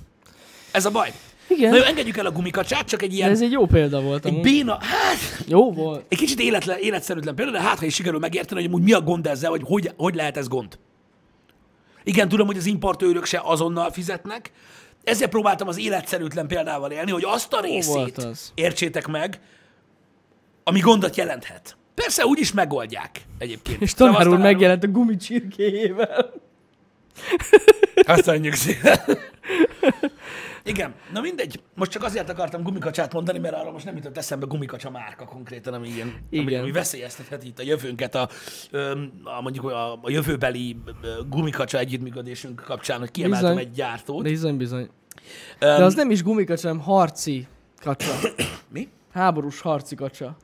Ez 0.72 0.86
a 0.86 0.92
baj. 0.92 1.12
Igen. 1.48 1.70
Na 1.70 1.78
jó, 1.78 1.84
engedjük 1.84 2.18
el 2.18 2.26
a 2.26 2.32
gumikacsát, 2.32 2.88
csak 2.88 3.02
egy 3.02 3.10
De 3.10 3.16
ilyen 3.16 3.30
ez 3.30 3.42
egy 3.42 3.52
jó 3.52 3.66
példa 3.66 4.02
volt 4.02 4.26
egy 4.26 4.32
amúgy. 4.32 4.44
béna, 4.44 4.78
hát 4.82 5.44
Jó 5.48 5.72
volt. 5.72 6.06
egy 6.10 6.18
kicsit 6.18 6.40
életlen, 6.40 6.78
életszerűtlen 6.80 7.36
példa, 7.36 7.52
de 7.52 7.62
hát, 7.62 7.80
ha 7.80 7.86
is 7.86 7.94
sikerül 7.94 8.20
megérteni, 8.20 8.62
hogy 8.62 8.70
amúgy 8.70 8.84
mi 8.84 8.94
a 8.94 9.02
gond 9.02 9.28
ezzel, 9.28 9.50
hogy, 9.50 9.62
hogy 9.66 9.92
hogy 9.98 10.16
lehet 10.16 10.38
ez 10.38 10.48
gond. 10.48 10.78
Igen, 12.04 12.30
tudom, 12.30 12.48
hogy 12.48 12.58
az 12.58 12.66
importőrök 12.66 13.26
se 13.26 13.42
azonnal 13.44 13.92
fizetnek, 13.92 14.52
ezért 15.04 15.30
próbáltam 15.30 15.68
az 15.68 15.80
életszerűtlen 15.80 16.48
példával 16.48 16.92
élni, 16.92 17.12
hogy 17.12 17.24
azt 17.26 17.54
a 17.54 17.62
részét 17.62 18.18
az? 18.18 18.52
értsétek 18.56 19.08
meg, 19.08 19.40
ami 20.64 20.80
gondot 20.80 21.16
jelenthet. 21.16 21.78
Persze 21.94 22.26
úgy 22.26 22.40
is 22.40 22.52
megoldják 22.52 23.22
egyébként. 23.38 23.82
És 23.82 23.94
tanár 23.94 24.28
úr 24.28 24.38
megjelent 24.38 24.84
a 24.84 24.88
gumicsirkéjével. 24.88 26.34
Köszönjük 28.06 28.54
szépen. 28.54 29.00
Igen, 30.64 30.94
na 31.14 31.22
mindegy. 31.22 31.62
Most 31.76 31.92
csak 31.92 32.04
azért 32.04 32.30
akartam 32.30 32.64
gumikacsát 32.64 33.14
mondani, 33.14 33.40
mert 33.40 33.56
arra 33.56 33.72
most 33.72 33.86
nem 33.86 33.96
jutott 33.96 34.18
eszembe 34.18 34.46
gumikacsa 34.46 34.90
márka 34.90 35.26
konkrétan, 35.26 35.74
ami 35.74 35.88
ilyen, 35.88 36.08
ami, 36.08 36.42
Igen. 36.42 36.62
ami 36.62 36.72
veszélyeztetheti 36.72 37.48
itt 37.48 37.60
a 37.60 37.64
jövőnket, 37.64 38.16
a, 38.16 38.30
a 39.24 39.42
mondjuk 39.42 39.66
a, 39.66 39.94
a 39.94 40.10
jövőbeli 40.10 40.78
gumikacsa 41.30 41.78
együttműködésünk 41.78 42.62
kapcsán, 42.66 43.00
hogy 43.00 43.12
kiemeltem 43.12 43.50
Bizony. 43.50 43.68
egy 43.68 43.76
gyártót. 43.76 44.24
Bizony, 44.24 44.58
bizony. 44.58 44.90
De 45.60 45.84
az 45.84 45.96
nem 45.96 46.12
is 46.12 46.24
gumikacsa, 46.24 46.68
hanem 46.68 46.84
harci 46.84 47.48
kacsa. 47.82 48.14
Mi? 48.74 48.88
Háborús 49.14 49.62
harci 49.62 49.96
kacsa. 49.96 50.38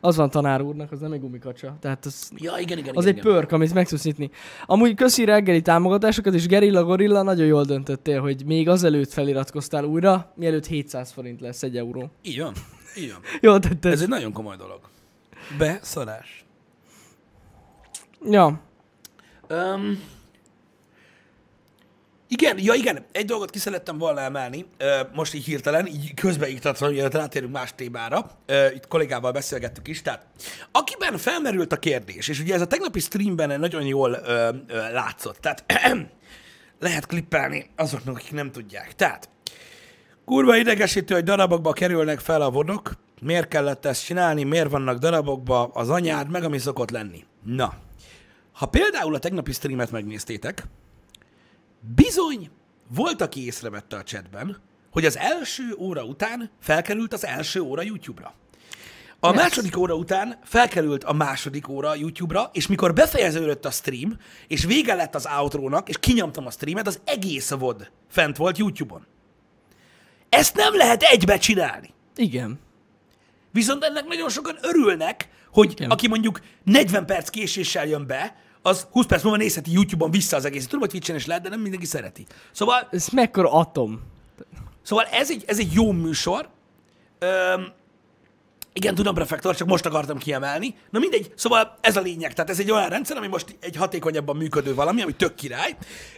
Az 0.00 0.16
van 0.16 0.30
tanár 0.30 0.62
úrnak, 0.62 0.92
az 0.92 1.00
nem 1.00 1.12
egy 1.12 1.20
gumikacsa. 1.20 1.76
Tehát 1.80 2.04
az, 2.04 2.30
Ja, 2.36 2.52
igen, 2.58 2.78
igen, 2.78 2.96
az 2.96 3.04
igen, 3.04 3.16
egy 3.16 3.24
igen. 3.24 3.34
pörk, 3.34 3.52
amit 3.52 3.74
meg 3.74 3.88
tudsz 3.88 4.04
nyitni. 4.04 4.30
Amúgy 4.66 4.94
köszi 4.94 5.24
reggeli 5.24 5.62
támogatásokat, 5.62 6.34
és 6.34 6.46
Gerilla 6.46 6.84
Gorilla 6.84 7.22
nagyon 7.22 7.46
jól 7.46 7.64
döntöttél, 7.64 8.20
hogy 8.20 8.44
még 8.46 8.68
azelőtt 8.68 9.12
feliratkoztál 9.12 9.84
újra, 9.84 10.32
mielőtt 10.34 10.66
700 10.66 11.10
forint 11.10 11.40
lesz 11.40 11.62
egy 11.62 11.76
euró. 11.76 12.10
Így 12.22 12.40
van. 12.40 12.52
Így 12.96 13.12
van. 13.12 13.20
Jól 13.40 13.58
tetted. 13.58 13.92
Ez 13.92 14.00
egy 14.00 14.08
nagyon 14.08 14.32
komoly 14.32 14.56
dolog. 14.56 14.80
Beszarás. 15.58 16.44
Ja. 18.24 18.60
Um, 19.50 19.98
igen, 22.28 22.58
ja 22.58 22.74
igen, 22.74 23.04
egy 23.12 23.24
dolgot 23.24 23.50
ki 23.50 23.58
szerettem 23.58 23.98
volna 23.98 24.20
emelni, 24.20 24.66
most 25.12 25.34
így 25.34 25.44
hirtelen, 25.44 25.86
így 25.86 26.14
közbeiktatva, 26.14 26.86
hogy 26.86 26.98
rátérünk 26.98 27.52
más 27.52 27.74
témára, 27.74 28.30
itt 28.74 28.86
kollégával 28.88 29.32
beszélgettük 29.32 29.88
is, 29.88 30.02
tehát 30.02 30.26
akiben 30.72 31.18
felmerült 31.18 31.72
a 31.72 31.76
kérdés, 31.76 32.28
és 32.28 32.40
ugye 32.40 32.54
ez 32.54 32.60
a 32.60 32.66
tegnapi 32.66 33.00
streamben 33.00 33.60
nagyon 33.60 33.82
jól 33.82 34.18
látszott, 34.92 35.36
tehát 35.36 35.64
lehet 36.80 37.06
klippelni 37.06 37.70
azoknak, 37.76 38.16
akik 38.16 38.32
nem 38.32 38.52
tudják. 38.52 38.94
Tehát, 38.94 39.28
kurva 40.24 40.56
idegesítő, 40.56 41.14
hogy 41.14 41.24
darabokba 41.24 41.72
kerülnek 41.72 42.18
fel 42.18 42.42
a 42.42 42.50
vodok, 42.50 42.92
miért 43.20 43.48
kellett 43.48 43.86
ezt 43.86 44.04
csinálni, 44.04 44.42
miért 44.42 44.70
vannak 44.70 44.98
darabokba 44.98 45.64
az 45.64 45.90
anyád, 45.90 46.30
meg 46.30 46.44
ami 46.44 46.58
szokott 46.58 46.90
lenni. 46.90 47.24
Na, 47.42 47.74
ha 48.52 48.66
például 48.66 49.14
a 49.14 49.18
tegnapi 49.18 49.52
streamet 49.52 49.90
megnéztétek, 49.90 50.62
bizony 51.80 52.50
volt, 52.94 53.20
aki 53.20 53.44
észrevette 53.44 53.96
a 53.96 54.02
chatben, 54.02 54.56
hogy 54.90 55.04
az 55.04 55.16
első 55.16 55.74
óra 55.78 56.04
után 56.04 56.50
felkerült 56.60 57.12
az 57.12 57.24
első 57.24 57.60
óra 57.60 57.82
YouTube-ra. 57.82 58.34
A 59.20 59.28
Yes. 59.28 59.36
második 59.36 59.76
óra 59.76 59.94
után 59.94 60.38
felkerült 60.44 61.04
a 61.04 61.12
második 61.12 61.68
óra 61.68 61.94
YouTube-ra, 61.94 62.50
és 62.52 62.66
mikor 62.66 62.92
befejeződött 62.92 63.64
a 63.64 63.70
stream, 63.70 64.16
és 64.48 64.64
vége 64.64 64.94
lett 64.94 65.14
az 65.14 65.26
outrónak, 65.38 65.88
és 65.88 65.98
kinyomtam 65.98 66.46
a 66.46 66.50
streamet, 66.50 66.86
az 66.86 67.00
egész 67.04 67.50
VOD 67.50 67.90
fent 68.08 68.36
volt 68.36 68.58
YouTube-on. 68.58 69.06
Ezt 70.28 70.54
nem 70.56 70.76
lehet 70.76 71.02
egybe 71.02 71.38
csinálni. 71.38 71.90
Igen. 72.16 72.58
Viszont 73.52 73.84
ennek 73.84 74.04
nagyon 74.06 74.28
sokan 74.28 74.56
örülnek, 74.62 75.28
hogy 75.52 75.70
Igen. 75.70 75.90
aki 75.90 76.08
mondjuk 76.08 76.40
40 76.64 77.06
perc 77.06 77.28
késéssel 77.28 77.86
jön 77.86 78.06
be, 78.06 78.36
az 78.68 78.86
20 78.90 79.06
perc 79.06 79.22
múlva 79.22 79.38
nézheti 79.38 79.72
YouTube-on 79.72 80.10
vissza 80.10 80.36
az 80.36 80.44
egészet. 80.44 80.64
Tudom, 80.64 80.80
hogy 80.80 80.90
Twitch-en 80.90 81.16
is 81.16 81.26
lehet, 81.26 81.42
de 81.42 81.48
nem 81.48 81.60
mindenki 81.60 81.86
szereti. 81.86 82.26
Szóval, 82.52 82.88
Ez 82.90 83.08
mekkora 83.08 83.52
atom. 83.52 84.00
szóval 84.82 85.04
ez, 85.04 85.30
egy, 85.30 85.44
ez 85.46 85.58
egy 85.58 85.72
jó 85.72 85.92
műsor. 85.92 86.48
Öm, 87.18 87.72
igen, 88.72 88.94
tudom, 88.94 89.14
prefektor, 89.14 89.56
csak 89.56 89.68
most 89.68 89.86
akartam 89.86 90.18
kiemelni. 90.18 90.74
Na 90.90 90.98
mindegy, 90.98 91.32
szóval 91.36 91.78
ez 91.80 91.96
a 91.96 92.00
lényeg. 92.00 92.32
Tehát 92.34 92.50
ez 92.50 92.58
egy 92.60 92.70
olyan 92.70 92.88
rendszer, 92.88 93.16
ami 93.16 93.26
most 93.26 93.56
egy 93.60 93.76
hatékonyabban 93.76 94.36
működő 94.36 94.74
valami, 94.74 95.02
ami 95.02 95.12
tök 95.12 95.34
király. 95.34 95.76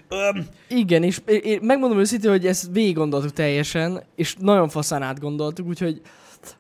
Öm, 0.09 0.47
Igen, 0.69 1.03
és 1.03 1.21
én- 1.27 1.61
megmondom 1.63 1.99
őszintén, 1.99 2.31
hogy 2.31 2.47
ezt 2.47 2.69
végig 2.73 2.95
gondoltuk 2.95 3.33
teljesen, 3.33 4.03
és 4.17 4.35
nagyon 4.39 4.69
faszán 4.69 5.03
átgondoltuk, 5.03 5.67
úgyhogy 5.67 6.01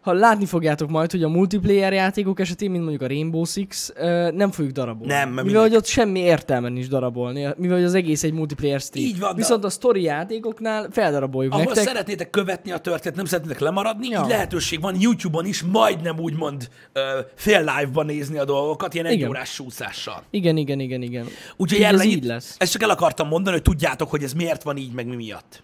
ha 0.01 0.13
látni 0.13 0.45
fogjátok 0.47 0.91
majd, 0.91 1.11
hogy 1.11 1.23
a 1.23 1.29
multiplayer 1.29 1.93
játékok 1.93 2.41
esetén, 2.41 2.71
mint 2.71 2.83
mondjuk 2.83 3.03
a 3.03 3.07
Rainbow 3.07 3.45
Six, 3.45 3.93
nem 4.35 4.51
fogjuk 4.51 4.73
darabolni. 4.75 5.13
Nem, 5.13 5.31
mert 5.31 5.47
mivel 5.47 5.61
hogy 5.63 5.77
ott 5.77 5.87
semmi 5.87 6.19
értelme 6.21 6.69
nincs 6.69 6.89
darabolni, 6.89 7.49
mivel 7.57 7.77
hogy 7.77 7.87
az 7.87 7.95
egész 7.95 8.23
egy 8.23 8.33
multiplayer 8.33 8.81
stream. 8.81 9.07
Így 9.07 9.19
van, 9.19 9.31
de- 9.31 9.37
Viszont 9.37 9.65
a 9.65 9.71
story 9.71 10.03
játékoknál 10.03 10.89
feldaraboljuk 10.91 11.53
ahol 11.53 11.65
nektek. 11.65 11.85
szeretnétek 11.85 12.31
követni 12.31 12.71
a 12.71 12.79
történet, 12.79 13.17
nem 13.17 13.27
szeretnétek 13.27 13.61
lemaradni, 13.61 14.09
Ja. 14.09 14.21
így 14.23 14.29
lehetőség 14.29 14.81
van 14.81 14.97
YouTube-on 15.01 15.47
is 15.47 15.63
majdnem 15.63 16.19
úgymond 16.19 16.69
ö, 16.93 17.01
fél 17.35 17.59
live-ban 17.59 18.07
nézni 18.07 18.39
a 18.39 18.45
dolgokat, 18.45 18.95
ilyen 18.95 19.07
egy 19.07 19.25
órás 19.25 19.51
súszással. 19.53 20.23
Igen, 20.31 20.57
igen, 20.57 20.81
igen, 20.81 21.03
igen. 21.03 21.27
Úgyhogy 21.57 21.83
ez 21.83 22.05
így 22.05 22.25
lesz. 22.25 22.55
Ezt 22.59 22.73
csak 22.73 22.83
el 22.83 22.91
akartam 22.91 23.29
mondani, 23.29 23.55
hogy 23.57 23.65
tudjátok, 23.65 24.11
hogy 24.11 24.23
ez 24.23 24.33
miért 24.33 24.63
van 24.63 24.77
így, 24.77 24.93
meg 24.93 25.07
mi 25.07 25.17
miatt. 25.17 25.63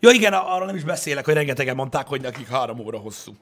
Ja 0.00 0.10
igen, 0.10 0.32
a- 0.32 0.54
arról 0.54 0.66
nem 0.66 0.76
is 0.76 0.84
beszélek, 0.84 1.24
hogy 1.24 1.34
rengetegen 1.34 1.76
mondták, 1.76 2.06
hogy 2.06 2.20
nekik 2.20 2.48
három 2.48 2.78
óra 2.78 2.98
hosszú. 2.98 3.32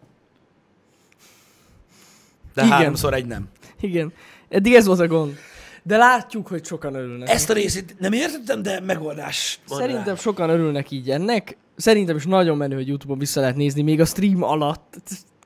De 2.54 2.64
Igen. 2.64 2.76
háromszor 2.76 3.14
egy 3.14 3.26
nem. 3.26 3.48
Igen. 3.80 4.12
Eddig 4.48 4.74
ez 4.74 4.86
volt 4.86 5.00
a 5.00 5.06
gond. 5.06 5.36
De 5.82 5.96
látjuk, 5.96 6.46
hogy 6.46 6.64
sokan 6.64 6.94
örülnek. 6.94 7.28
Ezt 7.28 7.50
a 7.50 7.52
részét 7.52 7.96
nem 7.98 8.12
értettem, 8.12 8.62
de 8.62 8.80
megoldás 8.80 9.58
van 9.68 9.78
Szerintem 9.78 10.04
rá. 10.14 10.20
sokan 10.20 10.50
örülnek 10.50 10.90
így 10.90 11.10
ennek. 11.10 11.56
Szerintem 11.76 12.16
is 12.16 12.24
nagyon 12.24 12.56
menő, 12.56 12.74
hogy 12.74 12.88
Youtube-on 12.88 13.18
vissza 13.18 13.40
lehet 13.40 13.56
nézni, 13.56 13.82
még 13.82 14.00
a 14.00 14.04
stream 14.04 14.42
alatt. 14.42 14.94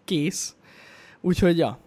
Kész. 0.04 0.54
Úgyhogy, 1.21 1.59
ja. 1.59 1.78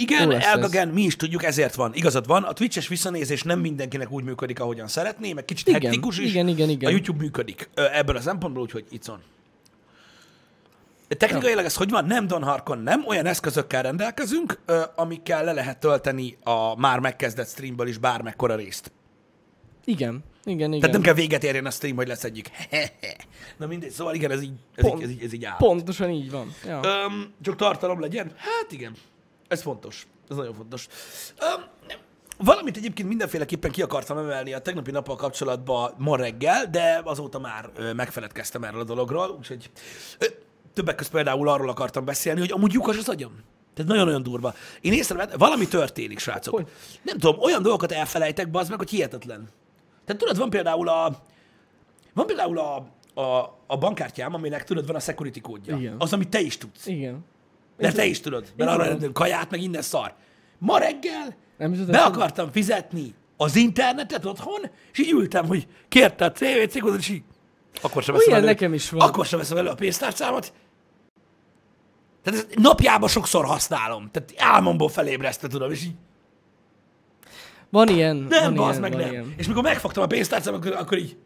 Igen, 0.00 0.40
Elgagen, 0.40 0.88
mi 0.88 1.02
is 1.02 1.16
tudjuk, 1.16 1.44
ezért 1.44 1.74
van. 1.74 1.94
Igazad 1.94 2.26
van, 2.26 2.42
a 2.42 2.52
Twitch-es 2.52 2.88
visszanézés 2.88 3.42
nem 3.42 3.60
mindenkinek 3.60 4.10
úgy 4.10 4.24
működik, 4.24 4.60
ahogyan 4.60 4.88
szeretné, 4.88 5.32
meg 5.32 5.44
kicsit 5.44 5.68
Igen, 5.68 5.80
hektikus 5.80 6.18
is. 6.18 6.30
igen, 6.30 6.48
igen, 6.48 6.68
igen. 6.68 6.88
A 6.88 6.92
YouTube 6.92 7.18
működik 7.22 7.70
ebből 7.74 8.16
a 8.16 8.20
szempontból, 8.20 8.62
úgyhogy 8.62 8.84
itt 8.90 9.04
van. 9.04 9.22
Technikailag 11.08 11.64
ez 11.64 11.74
hogy 11.76 11.90
van? 11.90 12.04
Nem 12.04 12.26
Don 12.26 12.42
Harkon, 12.42 12.78
nem. 12.78 13.04
Olyan 13.06 13.26
eszközökkel 13.26 13.82
rendelkezünk, 13.82 14.60
amikkel 14.96 15.44
le 15.44 15.52
lehet 15.52 15.80
tölteni 15.80 16.36
a 16.42 16.78
már 16.78 16.98
megkezdett 16.98 17.48
streamből 17.48 17.86
is 17.86 17.98
bármekkora 17.98 18.54
részt. 18.54 18.92
Igen. 19.84 20.24
Igen, 20.44 20.68
igen. 20.68 20.80
Tehát 20.80 20.92
nem 20.92 21.02
kell 21.02 21.14
véget 21.14 21.44
érjen 21.44 21.66
a 21.66 21.70
stream, 21.70 21.96
hogy 21.96 22.08
lesz 22.08 22.24
egyik. 22.24 22.50
Na 23.58 23.66
mindegy, 23.66 23.90
szóval 23.90 24.14
igen, 24.14 24.30
ez 24.30 24.42
így, 24.42 24.52
ez 24.74 24.86
így, 24.86 25.02
ez 25.02 25.10
így, 25.10 25.22
ez 25.22 25.32
így 25.32 25.44
áll. 25.44 25.56
Pontosan 25.56 26.10
így 26.10 26.30
van. 26.30 26.54
Ja. 26.66 26.80
Öm, 26.82 27.32
csak 27.42 27.56
tartalom 27.56 28.00
legyen? 28.00 28.32
Hát 28.36 28.72
igen. 28.72 28.92
Ez 29.50 29.62
fontos. 29.62 30.06
Ez 30.28 30.36
nagyon 30.36 30.54
fontos. 30.54 30.86
Öm, 31.38 31.64
valamit 32.38 32.76
egyébként 32.76 33.08
mindenféleképpen 33.08 33.70
ki 33.70 33.82
akartam 33.82 34.18
emelni 34.18 34.52
a 34.52 34.58
tegnapi 34.58 34.90
nappal 34.90 35.16
kapcsolatban 35.16 35.94
ma 35.98 36.16
reggel, 36.16 36.66
de 36.66 37.00
azóta 37.04 37.38
már 37.38 37.70
ö, 37.76 37.92
megfeledkeztem 37.92 38.64
erről 38.64 38.80
a 38.80 38.84
dologról, 38.84 39.28
úgyhogy 39.38 39.70
ö, 40.18 40.26
többek 40.74 40.94
között 40.94 41.12
például 41.12 41.48
arról 41.48 41.68
akartam 41.68 42.04
beszélni, 42.04 42.40
hogy 42.40 42.52
amúgy 42.52 42.72
lyukas 42.72 42.96
az 42.96 43.08
agyam. 43.08 43.32
Tehát 43.74 43.90
nagyon-nagyon 43.90 44.22
durva. 44.22 44.54
Én 44.80 44.92
észrevettem, 44.92 45.38
valami 45.38 45.68
történik, 45.68 46.18
srácok. 46.18 46.54
Hogy? 46.54 46.68
Nem 47.02 47.18
tudom, 47.18 47.40
olyan 47.40 47.62
dolgokat 47.62 47.92
elfelejtek, 47.92 48.50
bazd 48.50 48.70
meg, 48.70 48.78
hogy 48.78 48.90
hihetetlen. 48.90 49.48
Tehát 50.04 50.20
tudod, 50.20 50.38
van 50.38 50.50
például 50.50 50.88
a, 50.88 51.22
van 52.14 52.26
például 52.26 52.58
a, 52.58 52.76
a, 53.20 53.58
a 53.66 53.78
bankkártyám, 53.78 54.34
aminek 54.34 54.64
tudod, 54.64 54.86
van 54.86 54.96
a 54.96 55.00
security 55.00 55.40
kódja. 55.40 55.76
Igen. 55.76 55.94
Az, 55.98 56.12
amit 56.12 56.28
te 56.28 56.40
is 56.40 56.58
tudsz. 56.58 56.86
Igen. 56.86 57.24
Mert 57.80 57.94
te 57.94 58.04
is 58.04 58.20
tudod, 58.20 58.52
mert 58.56 58.70
arra 58.70 58.84
rendelünk 58.84 59.14
kaját, 59.14 59.50
meg 59.50 59.62
innen 59.62 59.82
szar. 59.82 60.14
Ma 60.58 60.78
reggel 60.78 61.36
Nem 61.58 61.72
jutott 61.72 61.90
be 61.90 62.02
akartam 62.02 62.50
fizetni 62.52 63.14
az 63.36 63.56
internetet 63.56 64.24
otthon, 64.24 64.60
és 64.92 64.98
így 64.98 65.10
ültem, 65.10 65.46
hogy 65.46 65.66
kérte 65.88 66.24
a 66.24 66.32
CVC 66.32 66.80
kódot, 66.80 66.98
és 66.98 67.08
így 67.08 67.22
akkor 67.82 68.02
sem 68.02 68.14
veszem 68.14 68.34
elő, 68.34 68.46
nekem 68.46 68.74
is 68.74 68.90
van. 68.90 69.08
Akkor 69.08 69.26
sem 69.26 69.38
veszem 69.38 69.56
elő 69.56 69.68
a 69.68 69.74
pénztárcámat. 69.74 70.52
Tehát 72.22 72.38
ezt 72.40 72.54
napjában 72.54 73.08
sokszor 73.08 73.44
használom. 73.44 74.08
Tehát 74.10 74.34
álmomból 74.36 74.88
felébresztve 74.88 75.48
tudom, 75.48 75.70
és 75.70 75.84
így 75.84 75.94
Van 77.70 77.88
ilyen. 77.88 78.16
nem, 78.16 78.42
van 78.42 78.54
bazd 78.54 78.78
ilyen, 78.78 78.80
meg 78.80 78.92
van 78.92 79.00
nem. 79.00 79.10
Ilyen. 79.10 79.34
És 79.36 79.46
mikor 79.46 79.62
megfogtam 79.62 80.02
a 80.02 80.06
pénztárcámat, 80.06 80.64
akkor, 80.66 80.76
akkor 80.76 80.98
így 80.98 81.16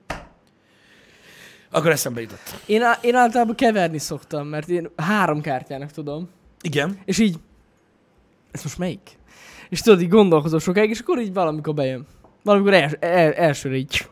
akkor 1.70 1.90
eszembe 1.90 2.20
jutott. 2.20 2.54
Én, 2.66 2.82
á- 2.82 3.04
én 3.04 3.14
általában 3.14 3.54
keverni 3.54 3.98
szoktam, 3.98 4.46
mert 4.46 4.68
én 4.68 4.90
három 4.96 5.40
kártyának 5.40 5.90
tudom. 5.90 6.30
Igen. 6.64 6.98
És 7.04 7.18
így... 7.18 7.36
Ez 8.50 8.62
most 8.62 8.78
melyik? 8.78 9.18
és 9.68 9.80
tudod, 9.80 10.00
így 10.00 10.08
gondolkozol 10.08 10.60
sokáig, 10.60 10.90
és 10.90 10.98
akkor 10.98 11.18
így 11.20 11.32
valamikor 11.32 11.74
bejön. 11.74 12.06
Valamikor 12.42 12.74
els, 12.74 12.92
el, 13.00 13.32
elsőre 13.32 13.76
így 13.76 14.08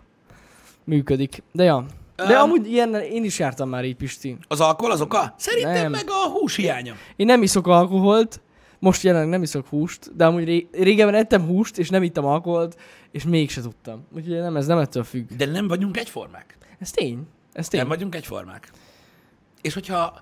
működik. 0.84 1.42
De 1.52 1.64
ja. 1.64 1.86
De 2.16 2.32
Öm. 2.32 2.40
amúgy 2.40 2.70
ilyen, 2.72 2.94
én 2.94 3.24
is 3.24 3.38
jártam 3.38 3.68
már 3.68 3.84
így, 3.84 3.96
Pisti. 3.96 4.36
Az 4.48 4.60
alkohol 4.60 4.92
az 4.92 5.00
oka? 5.00 5.34
Szerintem 5.38 5.72
Nem. 5.74 5.90
meg 5.90 6.04
a 6.08 6.28
hús 6.28 6.56
hiánya. 6.56 6.94
Én 7.16 7.26
nem 7.26 7.42
iszok 7.42 7.66
alkoholt, 7.66 8.40
most 8.78 9.02
jelenleg 9.02 9.28
nem 9.28 9.42
iszok 9.42 9.66
húst, 9.66 10.16
de 10.16 10.26
amúgy 10.26 10.44
ré- 10.44 10.68
régebben 10.72 11.14
ettem 11.14 11.46
húst, 11.46 11.78
és 11.78 11.88
nem 11.88 12.02
ittam 12.02 12.24
alkoholt, 12.24 12.80
és 13.10 13.24
mégse 13.24 13.60
tudtam. 13.60 14.06
Úgyhogy 14.14 14.38
nem, 14.38 14.56
ez 14.56 14.66
nem 14.66 14.78
ettől 14.78 15.04
függ. 15.04 15.28
De 15.36 15.46
nem 15.46 15.68
vagyunk 15.68 15.96
egyformák. 15.96 16.58
Ez 16.78 16.90
tény. 16.90 17.26
Ez 17.52 17.68
tény. 17.68 17.80
Nem 17.80 17.88
vagyunk 17.88 18.14
egyformák. 18.14 18.70
És 19.60 19.74
hogyha 19.74 20.20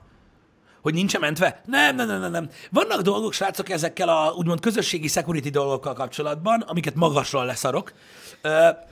hogy 0.83 0.95
nincsen 0.95 1.21
mentve? 1.21 1.61
Nem, 1.67 1.97
nem, 1.97 2.07
nem, 2.07 2.21
nem, 2.21 2.31
nem. 2.31 2.49
Vannak 2.71 3.01
dolgok, 3.01 3.33
srácok, 3.33 3.71
ezekkel 3.71 4.09
a 4.09 4.35
úgymond 4.37 4.61
közösségi 4.61 5.09
security 5.09 5.49
dolgokkal 5.49 5.93
kapcsolatban, 5.93 6.61
amiket 6.61 6.95
magasról 6.95 7.45
leszarok, 7.45 7.93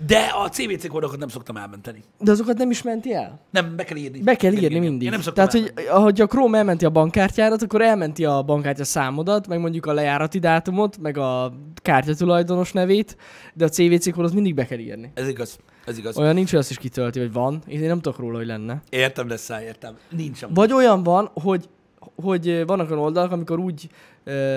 de 0.07 0.19
a 0.45 0.49
CVC 0.49 0.89
kódokat 0.89 1.19
nem 1.19 1.29
szoktam 1.29 1.57
elmenteni. 1.57 2.03
De 2.19 2.31
azokat 2.31 2.57
nem 2.57 2.71
is 2.71 2.83
menti 2.83 3.15
el? 3.15 3.41
Nem, 3.51 3.77
be 3.77 3.85
kell 3.85 3.97
írni. 3.97 4.21
Be 4.21 4.37
kell 4.37 4.53
írni 4.53 4.79
mindig. 4.79 5.03
Én 5.03 5.11
nem 5.11 5.21
szoktam 5.21 5.49
Tehát, 5.49 5.73
hogy 5.75 5.87
ahogy 5.87 6.21
a 6.21 6.27
Chrome 6.27 6.59
elmenti 6.59 6.85
a 6.85 6.91
bankkártyádat, 6.91 7.63
akkor 7.63 7.83
elmenti 7.83 8.25
a 8.25 8.43
bankkártya 8.43 8.85
számodat, 8.85 9.47
meg 9.47 9.61
mondjuk 9.61 9.87
a 9.87 9.93
lejárati 9.93 10.39
dátumot, 10.39 10.99
meg 10.99 11.19
a 11.19 11.53
kártya 11.75 12.15
tulajdonos 12.15 12.73
nevét, 12.73 13.17
de 13.55 13.65
a 13.65 13.69
CVC 13.69 14.13
kódot 14.13 14.33
mindig 14.33 14.55
be 14.55 14.67
kell 14.67 14.79
írni. 14.79 15.11
Ez 15.15 15.29
igaz. 15.29 15.59
Ez 15.85 15.99
igaz. 15.99 16.17
Olyan 16.17 16.35
nincs, 16.35 16.51
hogy 16.51 16.59
azt 16.59 16.71
is 16.71 16.79
kitölti, 16.79 17.19
hogy 17.19 17.33
van. 17.33 17.63
Én 17.67 17.81
nem 17.81 18.01
tudok 18.01 18.19
róla, 18.19 18.37
hogy 18.37 18.47
lenne. 18.47 18.83
Értem, 18.91 19.29
lesz 19.29 19.49
értem. 19.49 19.97
Nincs 20.11 20.43
amúgy. 20.43 20.55
Vagy 20.55 20.73
olyan 20.73 21.03
van, 21.03 21.31
hogy 21.35 21.69
hogy 22.17 22.67
vannak 22.67 22.91
olyan 22.91 23.03
oldalak, 23.03 23.33
amikor 23.33 23.59
úgy 23.59 23.89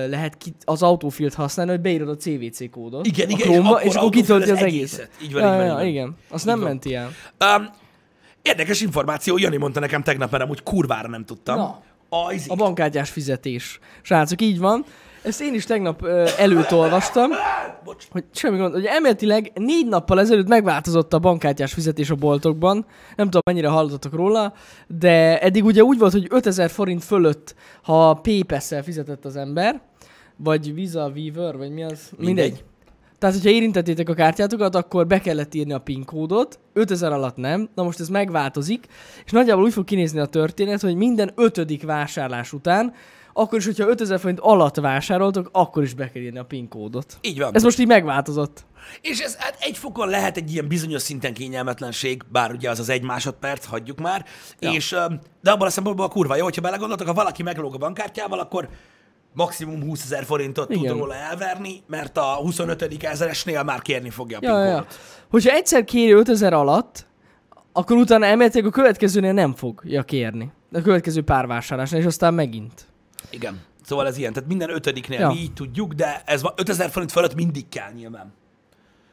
lehet 0.08 0.38
ki, 0.38 0.53
az 0.65 0.84
autofilt 0.84 1.34
használni, 1.34 1.72
hogy 1.72 1.81
beírod 1.81 2.10
a 2.10 2.15
CVC 2.15 2.70
kódot. 2.70 3.05
Igen, 3.05 3.29
igen, 3.29 3.48
Chrome-ba, 3.48 3.79
és 3.81 3.86
és 3.88 3.96
akkor 3.96 4.08
akkor 4.08 4.22
kitölti 4.22 4.50
az 4.51 4.58
az 4.58 4.63
egészet. 4.63 5.00
egészet. 5.00 5.24
Így 5.24 5.34
van, 5.34 5.41
ja, 5.41 5.50
így 5.51 5.55
van, 5.58 5.65
ja, 5.65 5.72
így 5.72 5.77
van. 5.77 5.86
igen. 5.88 6.15
Azt 6.29 6.46
nem 6.46 6.60
van. 6.60 6.67
menti 6.67 6.96
el. 6.96 7.10
Um, 7.58 7.70
érdekes 8.41 8.81
információ, 8.81 9.38
Jani 9.38 9.58
mondta 9.58 9.79
nekem 9.79 10.03
tegnap, 10.03 10.31
mert 10.31 10.43
amúgy 10.43 10.63
kurvára 10.63 11.08
nem 11.08 11.25
tudtam. 11.25 11.58
Na. 11.58 11.81
A, 12.10 12.34
izé- 12.34 12.50
A 12.51 12.55
bankkártyás 12.55 13.10
fizetés. 13.10 13.79
Srácok, 14.01 14.41
így 14.41 14.60
van. 14.60 14.86
Ezt 15.24 15.42
én 15.42 15.54
is 15.54 15.66
tegnap 15.66 16.04
ö, 16.04 16.28
előtt 16.38 16.72
olvastam, 16.72 17.30
Bocs. 17.84 18.06
hogy 18.12 18.24
semmi 18.32 18.58
gond, 18.58 18.74
hogy 18.74 18.86
elméletileg 18.86 19.51
négy 19.56 19.88
nappal 19.88 20.20
ezelőtt 20.20 20.48
megváltozott 20.48 21.13
a 21.13 21.20
bankkártyás 21.20 21.74
fizetés 21.74 22.10
a 22.10 22.16
boltokban. 22.16 22.86
Nem 23.16 23.25
tudom, 23.25 23.42
mennyire 23.46 23.68
hallottatok 23.68 24.13
róla, 24.13 24.54
de 24.88 25.40
eddig 25.40 25.66
ugye 25.66 25.84
úgy 25.84 25.98
volt, 25.98 26.12
hogy 26.12 26.28
5000 26.30 26.70
forint 26.70 27.04
fölött, 27.04 27.56
ha 27.84 28.13
PayPass-szel 28.13 28.84
fizetett 28.84 29.25
az 29.25 29.36
ember, 29.36 29.82
vagy 30.36 30.74
Visa, 30.74 31.12
Weaver, 31.16 31.58
vagy 31.58 31.72
mi 31.72 31.84
az? 31.84 32.12
Mindegy. 32.18 32.63
Tehát, 33.20 33.36
hogyha 33.36 33.50
érintettétek 33.50 34.10
a 34.10 34.13
kártyátokat, 34.13 34.75
akkor 34.75 35.08
be 35.08 35.20
kellett 35.20 35.54
írni 35.54 35.74
a 35.74 35.80
PIN 35.80 36.06
kódot, 36.06 36.60
5000 36.74 37.12
alatt 37.12 37.36
nem, 37.36 37.70
na 37.75 37.84
most 37.84 38.00
ez 38.00 38.08
megváltozik, 38.10 38.86
és 39.25 39.32
nagyjából 39.32 39.63
úgy 39.63 39.74
fog 39.74 39.84
kinézni 39.84 40.20
a 40.20 40.25
történet, 40.25 40.82
hogy 40.82 40.96
minden 40.96 41.32
ötödik 41.36 41.84
vásárlás 41.84 42.54
után, 42.54 42.94
akkor 43.34 43.58
is, 43.58 43.66
hogyha 43.66 43.88
5000 43.88 44.20
forint 44.20 44.40
alatt 44.40 44.76
vásároltok, 44.76 45.50
akkor 45.52 45.84
is 45.84 45.94
be 45.94 46.12
kell 46.12 46.22
írni 46.22 46.40
a 46.40 46.46
PIN 46.46 46.68
kódot. 46.68 47.18
Így 47.22 47.40
van. 47.40 47.56
Ez 47.56 47.64
most 47.64 47.80
így 47.80 47.88
megváltozott. 47.88 48.66
És 49.02 49.20
ez 49.20 49.36
hát 49.36 49.58
egy 49.60 49.78
fokon 49.78 50.10
lehet 50.10 50.38
egy 50.38 50.52
ilyen 50.52 50.68
bizonyos 50.68 51.02
szinten 51.02 51.34
kényelmetlenség, 51.34 52.22
bár 52.32 52.52
ugye 52.52 52.70
az 52.70 52.80
az 52.80 52.90
egy 52.90 53.04
másodperc, 53.04 53.66
hagyjuk 53.66 54.00
már. 54.00 54.26
Ja. 54.60 54.72
És, 54.72 54.96
de 55.42 55.52
abban 55.52 55.68
a 55.68 55.70
szempontból 55.70 56.05
a 56.05 56.10
kurva 56.10 56.36
jó, 56.36 56.44
hogyha 56.44 56.62
belegondoltak, 56.62 57.08
ha 57.08 57.14
valaki 57.14 57.44
meglóg 57.44 57.74
a 57.74 57.77
bankkártyával, 57.77 58.40
akkor 58.40 58.70
maximum 59.34 59.84
20 59.84 60.03
ezer 60.03 60.24
forintot 60.24 60.68
tud 60.68 60.84
Igen. 60.84 60.98
róla 60.98 61.16
elverni, 61.16 61.82
mert 61.88 62.18
a 62.18 62.36
25. 62.36 63.03
ezeresnél 63.03 63.64
már 63.64 63.82
kérni 63.82 64.10
fogja 64.10 64.38
a 64.38 64.42
Ja, 64.44 64.51
ja, 64.51 64.58
ja. 64.58 64.66
PIN-kódot. 64.66 65.00
Hogyha 65.29 65.51
egyszer 65.51 65.84
kéri 65.84 66.12
5000 66.12 66.53
alatt, 66.53 67.05
akkor 67.74 67.98
utána 67.98 68.25
elméletileg 68.25 68.66
a 68.66 68.70
következőnél 68.70 69.34
nem 69.34 69.53
fogja 69.53 70.03
kérni. 70.03 70.51
A 70.74 70.82
következő 70.82 71.24
pár 71.24 71.48
vásárlásnál, 71.48 72.00
és 72.00 72.05
aztán 72.05 72.34
megint. 72.34 72.91
Igen. 73.31 73.61
Szóval 73.85 74.07
ez 74.07 74.17
ilyen. 74.17 74.33
Tehát 74.33 74.50
minden 74.50 74.70
ötödiknél 74.70 75.20
Ja. 75.20 75.27
mi 75.27 75.37
így 75.39 75.53
tudjuk, 75.53 75.94
de 75.94 76.22
ez 76.25 76.41
van- 76.41 76.53
5000 76.57 76.89
forint 76.89 77.11
fölött 77.11 77.35
mindig 77.35 77.70
kell 77.70 77.91
nyilván. 77.91 78.33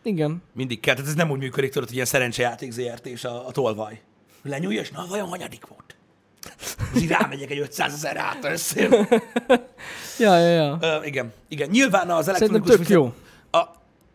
Igen. 0.02 0.42
Mindig 0.54 0.80
kell. 0.80 0.94
Tehát 0.94 1.10
ez 1.10 1.16
nem 1.16 1.30
úgy 1.30 1.38
működik, 1.38 1.70
tudod, 1.70 1.84
hogy 1.86 1.94
ilyen 1.94 2.06
szerencsejáték 2.06 2.70
ZRT 2.72 3.06
és 3.06 3.24
a, 3.24 3.46
a 3.46 3.50
tolvaj. 3.50 4.00
Lenyúlja, 4.42 4.80
és 4.80 4.90
na, 4.90 5.06
vajon 5.08 5.28
hanyadik 5.28 5.66
volt? 5.66 5.96
És 6.94 7.02
így 7.02 7.08
rámegyek 7.08 7.50
egy 7.50 7.58
500 7.58 7.92
ezer 7.92 8.16
át 8.16 8.44
össze. 8.44 8.88
Ja, 10.18 10.38
ja, 10.38 10.48
ja. 10.48 10.78
Ö, 10.80 11.04
igen, 11.04 11.32
igen. 11.48 11.68
Nyilván 11.70 12.10
az 12.10 12.28
elektronikus 12.28 12.76
tök 12.76 12.88
jó. 12.88 13.12
A, 13.50 13.62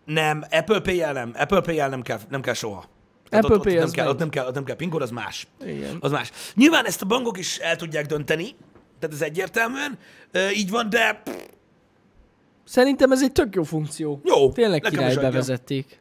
nem, 0.05 0.43
Apple 0.51 0.79
Pay-jel 0.79 1.13
nem. 1.13 1.31
Apple 1.37 1.61
Pay-jel 1.61 1.89
nem 1.89 2.01
kell, 2.01 2.19
nem 2.29 2.41
kell 2.41 2.53
soha. 2.53 2.85
Tehát 3.29 3.45
Apple 3.45 3.57
ott, 3.57 3.63
Pay 3.63 3.77
ott, 3.77 3.83
az 3.83 3.91
nem 3.91 4.03
kell, 4.03 4.13
ott 4.13 4.19
nem 4.19 4.29
kell, 4.29 4.45
ott 4.47 4.53
nem 4.53 4.63
kell 4.63 4.75
PIN 4.75 4.89
kód, 4.89 5.01
az 5.01 5.09
más. 5.09 5.47
Igen. 5.65 5.97
Az 5.99 6.11
más. 6.11 6.31
Nyilván 6.55 6.85
ezt 6.85 7.01
a 7.01 7.05
bankok 7.05 7.37
is 7.37 7.57
el 7.57 7.75
tudják 7.75 8.05
dönteni, 8.05 8.55
tehát 9.03 9.21
ez 9.21 9.27
egyértelműen 9.27 9.97
így 10.55 10.69
van, 10.69 10.89
de 10.89 11.21
Szerintem 12.63 13.11
ez 13.11 13.23
egy 13.23 13.31
tök 13.31 13.55
jó 13.55 13.63
funkció. 13.63 14.21
jó. 14.23 14.51
Tényleg 14.51 14.81
király 14.81 15.15
bevezették. 15.15 15.99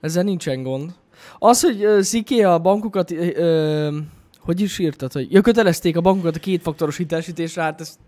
Ezzel 0.00 0.22
nincsen 0.22 0.62
gond. 0.62 0.94
Az, 1.38 1.60
hogy 1.60 1.84
uh, 1.86 2.00
Sziké 2.00 2.42
a 2.42 2.58
bankokat, 2.58 3.10
ö, 3.10 3.98
hogy 4.38 4.60
is 4.60 4.78
írtad, 4.78 5.12
hogy 5.12 5.32
ja, 5.32 5.40
kötelezték 5.40 5.96
a 5.96 6.00
bankokat 6.00 6.36
a 6.36 6.38
kétfaktoros 6.38 6.96
hitelesítésre, 6.96 7.62
hát 7.62 7.80
ez 7.80 7.98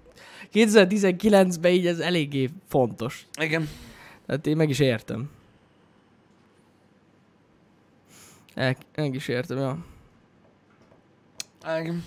2019-ben 0.52 1.72
így 1.72 1.86
ez 1.86 1.98
eléggé 1.98 2.50
fontos. 2.68 3.26
Igen. 3.40 3.68
Tehát 4.26 4.46
én 4.46 4.56
meg 4.56 4.68
is 4.68 4.78
értem. 4.78 5.30
El, 8.54 8.76
meg 8.96 9.14
is 9.14 9.28
értem, 9.28 9.58
ja. 9.58 9.84
Igen. 11.80 12.04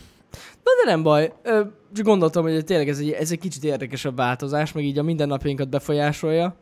De 0.84 0.92
nem 0.92 1.04
baj, 1.04 1.34
Ö, 1.44 1.62
csak 1.94 2.06
gondoltam, 2.06 2.44
hogy 2.44 2.66
tényleg 2.66 2.90
ez 2.90 3.00
egy, 3.00 3.12
ez 3.12 3.32
egy 3.32 3.40
kicsit 3.40 3.64
érdekesebb 3.64 4.16
változás, 4.16 4.72
meg 4.72 4.84
így 4.84 4.98
a 4.98 5.04
mindennapjainkat 5.04 5.70
befolyásolja. 5.70 6.56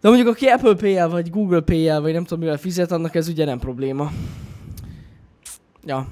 De 0.00 0.08
mondjuk 0.08 0.28
aki 0.28 0.46
Apple 0.46 0.74
Pay-jel, 0.74 1.08
vagy 1.08 1.30
Google 1.30 1.60
Pay-jel, 1.60 2.00
vagy 2.00 2.12
nem 2.12 2.24
tudom 2.24 2.38
mivel 2.38 2.58
fizet, 2.58 2.92
annak 2.92 3.14
ez 3.14 3.28
ugye 3.28 3.44
nem 3.44 3.58
probléma. 3.58 4.10
Ja. 5.84 6.06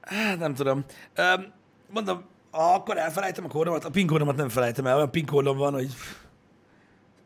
Hát 0.00 0.38
nem 0.38 0.54
tudom. 0.54 0.84
Öm, 1.14 1.52
mondom, 1.92 2.22
akkor 2.50 2.98
elfelejtem 2.98 3.44
a 3.44 3.48
kódomat, 3.48 3.84
a 3.84 3.90
PIN 3.90 4.06
kódomat 4.06 4.36
nem 4.36 4.48
felejtem 4.48 4.86
el, 4.86 4.96
olyan 4.96 5.10
PIN 5.10 5.26
kódom 5.26 5.56
van, 5.56 5.72
hogy 5.72 5.94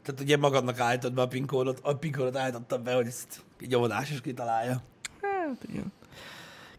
tehát 0.03 0.21
ugye 0.21 0.37
magadnak 0.37 0.81
állítod 0.81 1.13
be 1.15 1.23
a 1.23 1.29
PIN 1.29 1.47
kódot, 1.47 1.81
a 1.83 1.97
PIN 1.97 2.13
kódot 2.13 2.37
állítottam 2.37 2.83
be, 2.83 2.95
hogy 2.95 3.07
ezt 3.07 3.45
egy 3.61 3.77
óvodás 3.77 4.11
is 4.11 4.21
kitalálja. 4.21 4.83
Hát 5.21 5.65
igen. 5.69 5.93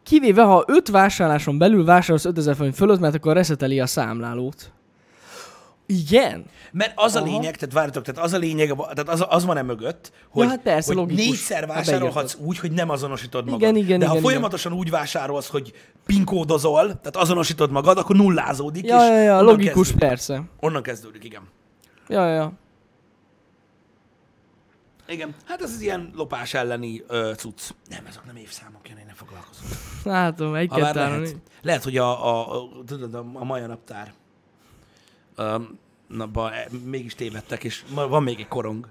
Kivéve, 0.07 0.43
ha 0.43 0.63
5 0.67 0.89
vásárláson 0.89 1.57
belül 1.57 1.85
vásárolsz 1.85 2.25
5000 2.25 2.55
forint 2.55 2.75
fölött, 2.75 2.99
mert 2.99 3.15
akkor 3.15 3.33
reszeteli 3.33 3.79
a 3.79 3.85
számlálót. 3.85 4.71
Igen? 5.85 6.45
Mert 6.71 6.91
az 6.95 7.15
a 7.15 7.19
Aha. 7.19 7.27
lényeg, 7.27 7.55
tehát 7.57 7.73
várjatok, 7.73 8.03
tehát 8.03 8.23
az 8.23 8.33
a 8.33 8.37
lényeg, 8.37 8.75
tehát 8.77 9.09
az, 9.09 9.25
az 9.29 9.45
van 9.45 9.57
e 9.57 9.61
mögött, 9.61 10.11
hogy, 10.29 10.47
hát 10.47 10.61
persze, 10.61 10.87
hogy 10.87 10.95
logikus, 10.95 11.25
négyszer 11.25 11.65
ha 11.67 11.73
vásárolhatsz 11.73 12.35
úgy, 12.39 12.59
hogy 12.59 12.71
nem 12.71 12.89
azonosítod 12.89 13.45
magad. 13.45 13.61
Igen, 13.61 13.75
igen, 13.75 13.99
De 13.99 14.05
ha 14.05 14.11
igen, 14.11 14.23
folyamatosan 14.23 14.73
úgy 14.73 14.89
vásárolsz, 14.89 15.47
hogy 15.47 15.73
pinkódozol, 16.05 16.85
tehát 16.85 17.15
azonosítod 17.15 17.71
magad, 17.71 17.97
akkor 17.97 18.15
nullázódik, 18.15 18.85
Ja, 18.85 18.95
és 18.95 19.01
ja, 19.09 19.21
ja, 19.21 19.41
logikus, 19.41 19.73
kezdődik. 19.73 20.07
persze. 20.07 20.41
Onnan 20.59 20.81
kezdődik, 20.81 21.23
igen. 21.23 21.41
Ja, 22.07 22.27
ja, 22.27 22.33
ja. 22.33 22.53
Igen, 25.07 25.35
hát 25.45 25.61
ez 25.61 25.71
az 25.73 25.81
ilyen 25.81 26.11
lopás 26.15 26.53
elleni 26.53 27.03
ö, 27.07 27.31
cucc. 27.35 27.69
Nem, 27.89 28.03
azok 28.09 28.25
nem 28.25 28.35
évszámok, 28.35 28.89
jön, 28.89 28.97
én 28.97 29.05
nem 29.05 29.15
foglalkozom. 29.15 29.65
Látom, 30.03 30.55
egy 30.55 30.69
Ha 30.69 30.77
lehet, 30.77 31.35
lehet, 31.61 31.83
hogy 31.83 31.97
a, 31.97 32.25
a, 32.27 32.61
a, 32.61 32.69
tudod, 32.85 33.13
a, 33.13 33.25
a 33.33 33.43
Maja 33.43 33.67
naptár 33.67 34.13
um, 35.37 35.79
napban 36.07 36.51
e- 36.51 36.67
mégis 36.85 37.15
tévedtek, 37.15 37.63
és 37.63 37.83
van 37.93 38.23
még 38.23 38.39
egy 38.39 38.47
korong. 38.47 38.87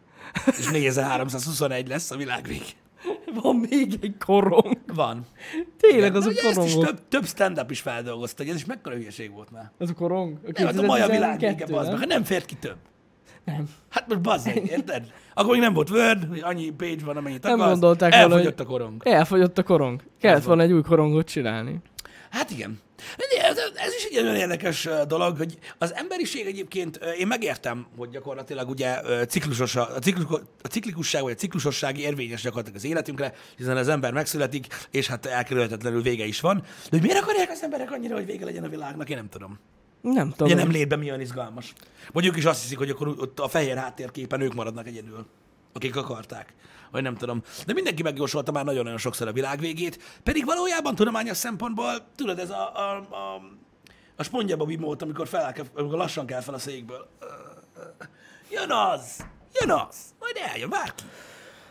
És 0.59 0.66
4321 0.70 1.88
lesz 1.88 2.11
a 2.11 2.16
világ 2.16 2.46
vég. 2.46 2.62
Van 3.42 3.57
még 3.57 3.98
egy 4.02 4.14
korong. 4.18 4.79
Van. 4.87 5.26
Tényleg, 5.81 6.12
De 6.12 6.18
az 6.18 6.26
a 6.26 6.29
ugye 6.29 6.42
ezt 6.48 6.62
is 6.62 6.72
korong. 6.72 6.87
több, 6.88 7.09
több 7.09 7.26
stand-up 7.26 7.70
is 7.70 7.81
feldolgozta, 7.81 8.42
hogy 8.42 8.52
ez 8.52 8.57
is 8.59 8.64
mekkora 8.64 8.94
hülyeség 8.94 9.33
volt 9.33 9.50
már. 9.50 9.70
Az 9.79 9.90
a 9.90 9.94
korong? 9.94 10.38
A 10.46 10.50
Nem, 10.52 10.66
hát 10.66 10.79
a 10.79 10.83
Maja 10.83 11.07
világ 11.09 11.38
vége, 11.38 11.55
2012, 11.55 11.72
bazd 11.72 11.85
meg, 11.90 11.90
nem? 11.90 12.00
hát 12.00 12.09
nem 12.09 12.24
fért 12.24 12.44
ki 12.46 12.55
több. 12.55 12.76
Nem. 13.47 13.69
Hát 13.91 14.09
most 14.09 14.21
bazd 14.21 14.47
meg, 14.47 14.67
érted? 14.67 15.13
Akkor 15.35 15.53
még 15.53 15.61
nem 15.61 15.73
volt 15.73 15.91
Word, 15.91 16.29
hogy 16.29 16.41
annyi 16.43 16.71
page 16.71 17.05
van, 17.05 17.17
amennyit 17.17 17.43
Nem 17.43 17.53
akarsz. 17.53 17.71
gondolták 17.71 18.13
volna, 18.13 18.35
Elfogyott 18.35 18.61
a 18.61 18.65
korong. 18.65 19.03
Elfogyott 19.05 19.59
a 19.59 19.63
korong. 19.63 20.03
Kellett 20.21 20.45
volna 20.45 20.63
egy 20.63 20.73
új 20.73 20.83
korongot 20.83 21.27
csinálni. 21.29 21.79
Hát 22.31 22.51
igen. 22.51 22.81
Ez, 23.75 23.93
is 23.97 24.05
egy 24.05 24.23
olyan 24.23 24.37
érdekes 24.37 24.89
dolog, 25.09 25.37
hogy 25.37 25.59
az 25.79 25.95
emberiség 25.95 26.47
egyébként, 26.47 27.01
én 27.19 27.27
megértem, 27.27 27.87
hogy 27.97 28.11
gyakorlatilag 28.11 28.69
ugye 28.69 29.01
ciklusos, 29.27 29.77
a, 29.77 29.89
ciklikus, 30.01 30.41
a 30.63 30.67
ciklikusság 30.69 31.23
vagy 31.23 31.33
a 31.33 31.35
ciklusosság 31.35 31.99
érvényes 31.99 32.43
gyakorlatilag 32.43 32.79
az 32.79 32.85
életünkre, 32.85 33.33
hiszen 33.57 33.77
az 33.77 33.89
ember 33.89 34.13
megszületik, 34.13 34.67
és 34.91 35.07
hát 35.07 35.27
elkerülhetetlenül 35.27 36.03
vége 36.03 36.25
is 36.25 36.41
van. 36.41 36.57
De 36.57 36.89
hogy 36.91 37.01
miért 37.01 37.23
akarják 37.23 37.51
az 37.51 37.63
emberek 37.63 37.91
annyira, 37.91 38.15
hogy 38.15 38.27
vége 38.27 38.45
legyen 38.45 38.65
a 38.65 38.69
világnak, 38.69 39.09
én 39.11 39.17
nem 39.17 39.29
tudom. 39.29 39.59
Nem 40.14 40.31
tudom. 40.31 40.47
Ugye 40.47 40.57
nem 40.57 40.71
létben 40.71 40.99
mi 40.99 41.07
olyan 41.07 41.21
izgalmas. 41.21 41.73
Ők 42.14 42.37
is 42.37 42.45
azt 42.45 42.62
hiszik, 42.62 42.79
hogy 42.79 42.90
akkor 42.90 43.09
ott 43.09 43.40
a 43.40 43.49
fehér 43.49 43.77
háttérképen 43.77 44.40
ők 44.40 44.55
maradnak 44.55 44.87
egyedül, 44.87 45.27
akik 45.73 45.97
akarták. 45.97 46.55
Vagy 46.90 47.03
nem 47.03 47.16
tudom. 47.16 47.42
De 47.66 47.73
mindenki 47.73 48.03
megjósolta 48.03 48.53
már 48.53 48.64
nagyon-nagyon 48.64 48.99
sokszor 48.99 49.29
a 49.29 49.33
világ 49.33 49.61
végét, 49.61 49.99
pedig 50.23 50.45
valójában 50.45 50.95
tudományos 50.95 51.37
szempontból, 51.37 51.92
tudod, 52.16 52.38
ez 52.38 52.51
a, 52.51 52.73
a, 52.75 52.97
a, 52.97 53.42
a 54.16 54.23
spongyabobby 54.23 54.77
mód, 54.77 55.03
amikor, 55.03 55.29
fel 55.29 55.55
amikor 55.75 55.99
lassan 55.99 56.27
kell 56.27 56.40
fel 56.40 56.55
a 56.55 56.59
székből. 56.59 57.09
Jön 58.51 58.71
az! 58.71 59.25
Jön 59.61 59.71
az! 59.71 59.97
Majd 60.19 60.37
eljön, 60.53 60.69
bárki. 60.69 61.03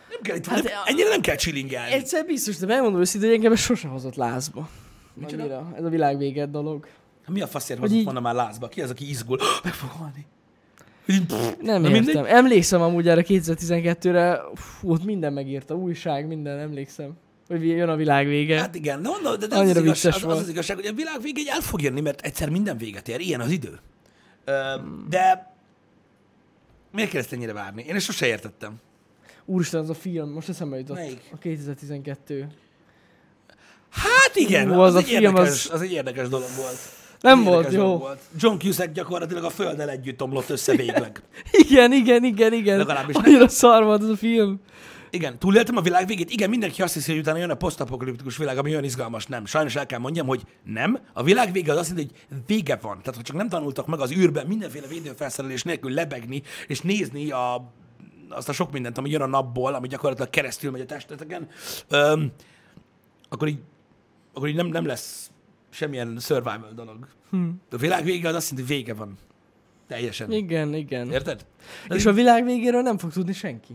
Nem 0.09 0.21
kell 0.21 0.35
itt, 0.35 0.45
Hát, 0.45 0.63
nem, 0.63 0.73
ennyire 0.85 1.09
nem 1.09 1.21
kell 1.21 1.35
csilingelni. 1.35 1.91
Egyszer 1.91 2.25
biztos, 2.25 2.57
de 2.57 2.65
megmondom 2.65 2.99
őszintén, 2.99 3.29
hogy 3.29 3.37
engem 3.37 3.51
ez 3.51 3.59
sose 3.59 3.87
hozott 3.87 4.15
lázba. 4.15 4.69
Annyira. 5.23 5.71
Ez 5.75 5.83
a 5.83 5.89
világ 5.89 6.17
véget 6.17 6.51
dolog. 6.51 6.87
Mi 7.27 7.41
a 7.41 7.47
faszért 7.47 7.79
Hogy 7.79 7.93
így- 7.93 8.03
volna 8.03 8.19
már 8.19 8.33
lázba? 8.35 8.67
Ki 8.67 8.81
az, 8.81 8.89
aki 8.89 9.09
izgul? 9.09 9.39
Meg 9.63 9.73
fog 9.73 9.89
halni. 9.89 10.25
Nem 11.61 11.81
Na 11.81 11.87
értem. 11.87 11.91
mindegy. 11.91 12.25
Emlékszem 12.25 12.81
amúgy 12.81 13.07
erre 13.07 13.23
2012-re, 13.27 14.41
fú, 14.55 14.91
ott 14.91 15.03
minden 15.03 15.33
megírta, 15.33 15.75
újság, 15.75 16.27
minden, 16.27 16.59
emlékszem. 16.59 17.11
Hogy 17.47 17.67
jön 17.67 17.89
a 17.89 17.95
világ 17.95 18.27
vége. 18.27 18.59
Hát 18.59 18.75
igen, 18.75 19.01
de, 19.01 19.09
mondom, 19.09 19.39
de, 19.39 19.47
de 19.47 19.55
az, 19.55 19.61
Annyira 19.61 19.79
az, 19.79 19.85
igazság, 19.85 20.13
az, 20.13 20.23
az, 20.23 20.37
az 20.39 20.49
igazság, 20.49 20.75
hogy 20.75 20.85
a 20.85 20.93
világ 20.93 21.21
vége 21.21 21.51
el 21.51 21.61
fog 21.61 21.81
jönni, 21.81 22.01
mert 22.01 22.21
egyszer 22.21 22.49
minden 22.49 22.77
véget 22.77 23.07
ér, 23.07 23.19
ilyen 23.19 23.39
az 23.41 23.49
idő. 23.51 23.79
Ö, 24.45 24.53
de 25.09 25.53
miért 26.91 27.09
kell 27.09 27.19
ezt 27.21 27.33
ennyire 27.33 27.53
várni? 27.53 27.83
Én 27.87 27.95
ezt 27.95 28.05
sose 28.05 28.27
értettem. 28.27 28.73
Úristen, 29.45 29.79
az 29.79 29.89
a 29.89 29.93
film, 29.93 30.29
most 30.29 30.49
eszembe 30.49 30.77
jutott. 30.77 30.95
Melyik? 30.97 31.21
A 31.33 31.37
2012. 31.37 32.47
Hát 33.89 34.31
igen, 34.35 34.71
Ú, 34.71 34.79
az, 34.79 34.79
az 34.79 34.87
az, 34.87 34.95
a 34.95 34.97
egy 34.97 35.05
film, 35.05 35.21
érdekes, 35.23 35.49
az- 35.65 35.71
az... 35.73 35.81
egy 35.81 35.91
érdekes 35.91 36.27
dolog 36.29 36.47
volt. 36.57 36.77
Nem 37.25 37.43
volt 37.43 37.71
jó. 37.71 37.97
Volt. 37.97 38.21
John 38.37 38.57
Cusack 38.57 38.91
gyakorlatilag 38.91 39.43
a 39.43 39.49
földdel 39.49 39.89
együtt 39.89 40.21
omlott 40.21 40.49
össze 40.49 40.75
végleg. 40.75 41.21
Igen, 41.67 41.93
igen, 41.93 42.23
igen, 42.23 42.53
igen. 42.53 42.77
Legalábbis 42.77 43.15
Annyira 43.15 43.47
szar 43.47 43.83
volt 43.83 44.01
az 44.01 44.09
a 44.09 44.15
film. 44.15 44.59
Igen, 45.09 45.39
túléltem 45.39 45.77
a 45.77 45.81
világ 45.81 46.07
végét. 46.07 46.29
Igen, 46.29 46.49
mindenki 46.49 46.81
azt 46.81 46.93
hiszi, 46.93 47.11
hogy 47.11 47.19
utána 47.19 47.37
jön 47.37 47.49
a 47.49 47.55
posztapokaliptikus 47.55 48.37
világ, 48.37 48.57
ami 48.57 48.71
olyan 48.71 48.83
izgalmas. 48.83 49.25
Nem. 49.25 49.45
Sajnos 49.45 49.75
el 49.75 49.85
kell 49.85 49.99
mondjam, 49.99 50.27
hogy 50.27 50.41
nem. 50.63 50.99
A 51.13 51.23
világ 51.23 51.51
vége 51.51 51.71
az 51.71 51.77
azt 51.77 51.89
jelenti, 51.89 52.13
hogy 52.29 52.37
vége 52.47 52.79
van. 52.81 52.97
Tehát, 52.97 53.15
ha 53.15 53.21
csak 53.21 53.35
nem 53.35 53.49
tanultak 53.49 53.87
meg 53.87 53.99
az 53.99 54.11
űrben 54.11 54.47
mindenféle 54.47 54.87
védőfelszerelés 54.87 55.63
nélkül 55.63 55.91
lebegni, 55.91 56.41
és 56.67 56.81
nézni 56.81 57.31
a, 57.31 57.71
azt 58.29 58.49
a 58.49 58.53
sok 58.53 58.71
mindent, 58.71 58.97
ami 58.97 59.09
jön 59.09 59.21
a 59.21 59.27
napból, 59.27 59.73
ami 59.73 59.87
gyakorlatilag 59.87 60.29
keresztül 60.29 60.71
megy 60.71 60.81
a 60.81 60.85
testeteken, 60.85 61.47
öm, 61.87 62.31
akkor 63.29 63.47
így, 63.47 63.59
akkor 64.33 64.47
így 64.47 64.55
nem, 64.55 64.67
nem 64.67 64.85
lesz 64.85 65.29
semmilyen 65.75 66.17
survival 66.19 66.71
dolog. 66.75 67.07
Hm. 67.29 67.49
A 67.71 67.77
világ 67.77 68.03
vége 68.03 68.27
az 68.27 68.35
azt 68.35 68.49
jelenti, 68.49 68.73
hogy 68.73 68.81
vége 68.81 68.93
van. 68.93 69.17
Teljesen. 69.87 70.31
Igen, 70.31 70.73
igen. 70.73 71.11
Érted? 71.11 71.45
És 71.89 72.05
a 72.05 72.13
világ 72.13 72.45
végéről 72.45 72.81
nem 72.81 72.97
fog 72.97 73.11
tudni 73.11 73.33
senki. 73.33 73.73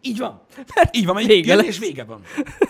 Így 0.00 0.18
van. 0.18 0.40
Így 0.92 1.06
van, 1.06 1.16
egy 1.18 1.26
Vége 1.26 1.54
jön, 1.54 1.64
és 1.64 1.78
vége 1.78 2.04
van. 2.04 2.22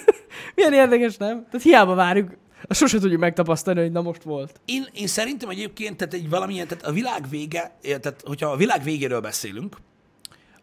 Milyen 0.55 0.73
érdekes, 0.73 1.17
nem? 1.17 1.45
Tehát 1.45 1.63
hiába 1.63 1.95
várjuk, 1.95 2.37
azt 2.63 2.81
sose 2.81 2.99
tudjuk 2.99 3.21
megtapasztalni, 3.21 3.81
hogy 3.81 3.93
na 3.93 4.03
most 4.03 4.23
volt. 4.23 4.61
Én, 4.65 4.87
én 4.93 5.07
szerintem 5.07 5.49
egyébként, 5.49 5.97
tehát 5.97 6.15
egy 6.15 6.29
valamilyen, 6.29 6.67
tehát 6.67 6.85
a 6.85 6.93
világ 6.93 7.29
vége, 7.29 7.79
tehát 7.83 8.23
hogyha 8.27 8.51
a 8.51 8.57
világ 8.57 8.83
végéről 8.83 9.21
beszélünk, 9.21 9.77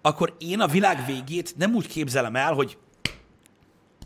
akkor 0.02 0.36
én 0.40 0.60
a 0.60 0.68
világ 0.68 1.06
végét 1.06 1.54
nem 1.58 1.76
úgy 1.76 1.88
képzelem 1.88 2.36
el, 2.36 2.54
hogy 2.54 2.78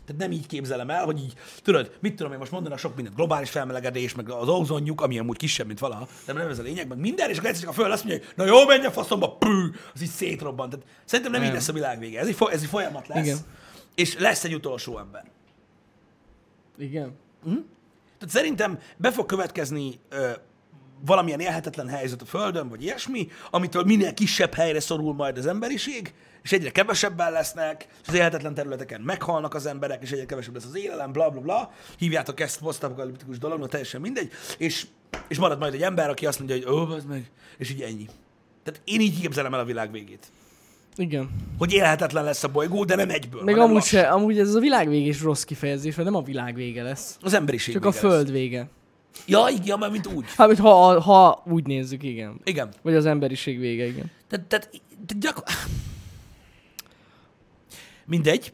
tehát 0.06 0.20
nem 0.20 0.32
így 0.32 0.46
képzelem 0.46 0.90
el, 0.90 1.04
hogy 1.04 1.18
így, 1.18 1.32
tudod, 1.62 1.96
mit 2.00 2.16
tudom 2.16 2.32
én 2.32 2.38
most 2.38 2.50
mondanak 2.50 2.78
sok 2.78 2.94
mindent, 2.94 3.16
globális 3.16 3.50
felmelegedés, 3.50 4.14
meg 4.14 4.30
az 4.30 4.48
ozonjuk, 4.48 5.00
ami 5.00 5.18
amúgy 5.18 5.36
kisebb, 5.36 5.66
mint 5.66 5.78
valaha, 5.78 6.08
de 6.26 6.32
nem 6.32 6.48
ez 6.48 6.58
a 6.58 6.62
lényeg, 6.62 6.88
meg 6.88 6.98
minden, 6.98 7.30
és 7.30 7.36
akkor 7.36 7.48
egyszer 7.48 7.64
csak 7.64 7.72
a 7.72 7.74
föld 7.74 7.92
azt 7.92 8.04
mondja, 8.04 8.24
hogy 8.26 8.34
na 8.36 8.44
jó, 8.44 8.66
menj 8.66 8.86
a 8.86 8.90
faszomba, 8.90 9.36
pű, 9.36 9.70
az 9.94 10.02
így 10.02 10.08
szétrobban. 10.08 10.70
Tehát 10.70 10.86
szerintem 11.04 11.32
nem, 11.32 11.40
nem. 11.40 11.50
így 11.50 11.56
lesz 11.56 11.68
a 11.68 11.72
világ 11.72 11.98
vége. 11.98 12.20
Ez 12.20 12.26
egy, 12.26 12.36
ez 12.50 12.62
egy 12.62 12.68
folyamat 12.68 13.08
lesz. 13.08 13.26
Igen. 13.26 13.38
És 13.94 14.18
lesz 14.18 14.44
egy 14.44 14.54
utolsó 14.54 14.98
ember. 14.98 15.24
Igen. 16.78 17.14
Tehát 18.18 18.34
szerintem 18.34 18.78
be 18.96 19.12
fog 19.12 19.26
következni 19.26 20.00
ö, 20.08 20.30
valamilyen 21.04 21.40
élhetetlen 21.40 21.88
helyzet 21.88 22.22
a 22.22 22.24
Földön, 22.24 22.68
vagy 22.68 22.82
ilyesmi, 22.82 23.28
amitől 23.50 23.82
minél 23.82 24.14
kisebb 24.14 24.54
helyre 24.54 24.80
szorul 24.80 25.14
majd 25.14 25.38
az 25.38 25.46
emberiség, 25.46 26.14
és 26.42 26.52
egyre 26.52 26.70
kevesebben 26.70 27.32
lesznek, 27.32 27.86
és 28.02 28.08
az 28.08 28.14
élhetetlen 28.14 28.54
területeken 28.54 29.00
meghalnak 29.00 29.54
az 29.54 29.66
emberek, 29.66 30.02
és 30.02 30.10
egyre 30.10 30.26
kevesebb 30.26 30.54
lesz 30.54 30.64
az 30.64 30.76
élelem, 30.76 31.12
bla 31.12 31.30
bla 31.30 31.40
bla. 31.40 31.72
Hívjátok 31.98 32.40
ezt 32.40 32.58
posztapokaliptikus 32.58 33.38
dolognak, 33.38 33.68
teljesen 33.68 34.00
mindegy, 34.00 34.30
és, 34.58 34.86
és 35.28 35.38
marad 35.38 35.58
majd 35.58 35.74
egy 35.74 35.82
ember, 35.82 36.10
aki 36.10 36.26
azt 36.26 36.38
mondja, 36.38 36.56
hogy 36.56 36.74
ó, 36.74 36.94
az 36.94 37.04
meg, 37.04 37.30
és 37.58 37.70
így 37.70 37.80
ennyi. 37.80 38.06
Tehát 38.62 38.80
én 38.84 39.00
így 39.00 39.20
képzelem 39.20 39.54
el 39.54 39.60
a 39.60 39.64
világ 39.64 39.90
végét. 39.90 40.26
Igen. 40.96 41.30
Hogy 41.58 41.72
élhetetlen 41.72 42.24
lesz 42.24 42.44
a 42.44 42.48
bolygó, 42.48 42.84
de 42.84 42.94
nem 42.94 43.10
egyből. 43.10 43.42
Meg 43.42 43.58
amúgy, 43.58 43.74
lassan. 43.74 44.00
se, 44.00 44.08
amúgy 44.08 44.38
ez 44.38 44.54
a 44.54 44.60
világ 44.60 44.88
végés 44.88 45.22
rossz 45.22 45.42
kifejezés, 45.42 45.94
mert 45.94 46.08
nem 46.08 46.18
a 46.18 46.22
világ 46.22 46.54
vége 46.54 46.82
lesz. 46.82 47.16
Az 47.22 47.34
emberiség 47.34 47.74
Csak 47.74 47.84
a 47.84 47.88
lesz. 47.88 47.98
föld 47.98 48.30
vége. 48.30 48.68
Ja, 49.26 49.46
igen, 49.62 49.78
mert 49.78 49.92
mint 49.92 50.06
úgy. 50.06 50.24
Hát, 50.36 50.58
ha, 50.58 51.00
ha 51.00 51.42
úgy 51.46 51.66
nézzük, 51.66 52.02
igen. 52.02 52.40
Igen. 52.44 52.68
Vagy 52.82 52.94
az 52.94 53.06
emberiség 53.06 53.58
vége, 53.58 53.86
igen. 53.86 54.10
Tehát, 54.28 54.46
tehát, 54.46 54.70
tehát 55.06 55.22
gyakor... 55.22 55.44
Mindegy. 58.06 58.52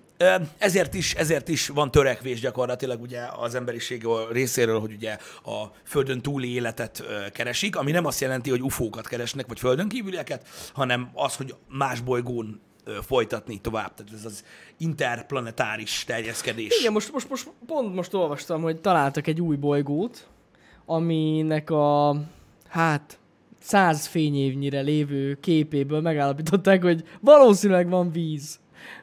Ezért 0.58 0.94
is, 0.94 1.14
ezért 1.14 1.48
is 1.48 1.68
van 1.68 1.90
törekvés 1.90 2.40
gyakorlatilag 2.40 3.00
ugye 3.00 3.20
az 3.36 3.54
emberiség 3.54 4.06
részéről, 4.30 4.80
hogy 4.80 4.92
ugye 4.92 5.16
a 5.44 5.64
földön 5.84 6.20
túli 6.20 6.54
életet 6.54 7.02
keresik, 7.32 7.76
ami 7.76 7.90
nem 7.90 8.04
azt 8.04 8.20
jelenti, 8.20 8.50
hogy 8.50 8.62
ufókat 8.62 9.08
keresnek, 9.08 9.46
vagy 9.46 9.58
földön 9.58 9.88
kívülieket, 9.88 10.48
hanem 10.72 11.10
az, 11.14 11.36
hogy 11.36 11.54
más 11.68 12.00
bolygón 12.00 12.60
folytatni 13.02 13.60
tovább. 13.60 13.94
Tehát 13.94 14.12
ez 14.12 14.24
az 14.24 14.44
interplanetáris 14.78 16.04
terjeszkedés. 16.06 16.78
Igen, 16.80 16.92
most, 16.92 17.12
most, 17.12 17.28
most 17.28 17.50
pont 17.66 17.94
most 17.94 18.14
olvastam, 18.14 18.62
hogy 18.62 18.80
találtak 18.80 19.26
egy 19.26 19.40
új 19.40 19.56
bolygót, 19.56 20.28
aminek 20.86 21.70
a, 21.70 22.16
hát, 22.68 23.18
száz 23.58 24.06
fényévnyire 24.06 24.80
lévő 24.80 25.38
képéből 25.40 26.00
megállapították, 26.00 26.82
hogy 26.82 27.04
valószínűleg 27.20 27.88
van 27.88 28.12
víz. 28.12 28.58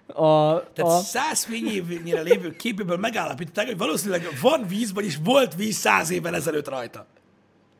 A, 0.07 0.63
Tehát 0.73 0.91
a, 0.91 0.97
száz 0.97 1.43
fényévnyire 1.43 2.21
lévő 2.21 2.55
képéből 2.55 2.97
megállapították, 2.97 3.65
hogy 3.65 3.77
valószínűleg 3.77 4.27
van 4.41 4.65
víz, 4.67 4.93
vagyis 4.93 5.17
volt 5.23 5.55
víz 5.55 5.75
száz 5.75 6.09
évvel 6.09 6.35
ezelőtt 6.35 6.69
rajta. 6.69 7.05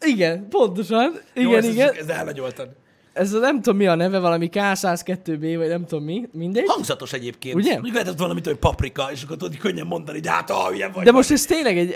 igen, 0.01 0.47
pontosan. 0.49 1.19
Igen, 1.34 1.63
Jó, 1.63 1.69
igen. 1.69 1.93
Ez, 1.93 2.08
elnagyoltad. 2.08 2.69
Ez 3.13 3.34
a, 3.34 3.39
nem 3.39 3.55
tudom 3.55 3.77
mi 3.77 3.88
a 3.88 3.95
neve, 3.95 4.19
valami 4.19 4.49
K102B, 4.51 5.53
vagy 5.58 5.67
nem 5.67 5.86
tudom 5.86 6.03
mi, 6.03 6.27
mindegy. 6.31 6.63
Hangzatos 6.67 7.13
egyébként. 7.13 7.55
Ugye? 7.55 7.73
Mondjuk 7.73 7.93
lehetett 7.93 8.17
valamit, 8.17 8.45
hogy 8.45 8.55
paprika, 8.55 9.12
és 9.12 9.23
akkor 9.23 9.38
tudod, 9.38 9.58
könnyen 9.58 9.88
mondani, 9.88 10.19
de 10.19 10.31
hát, 10.31 10.49
ah, 10.49 10.75
ilyen 10.75 10.91
vagy. 10.91 11.03
De 11.03 11.12
most 11.12 11.31
ez 11.31 11.45
tényleg 11.45 11.77
egy, 11.77 11.95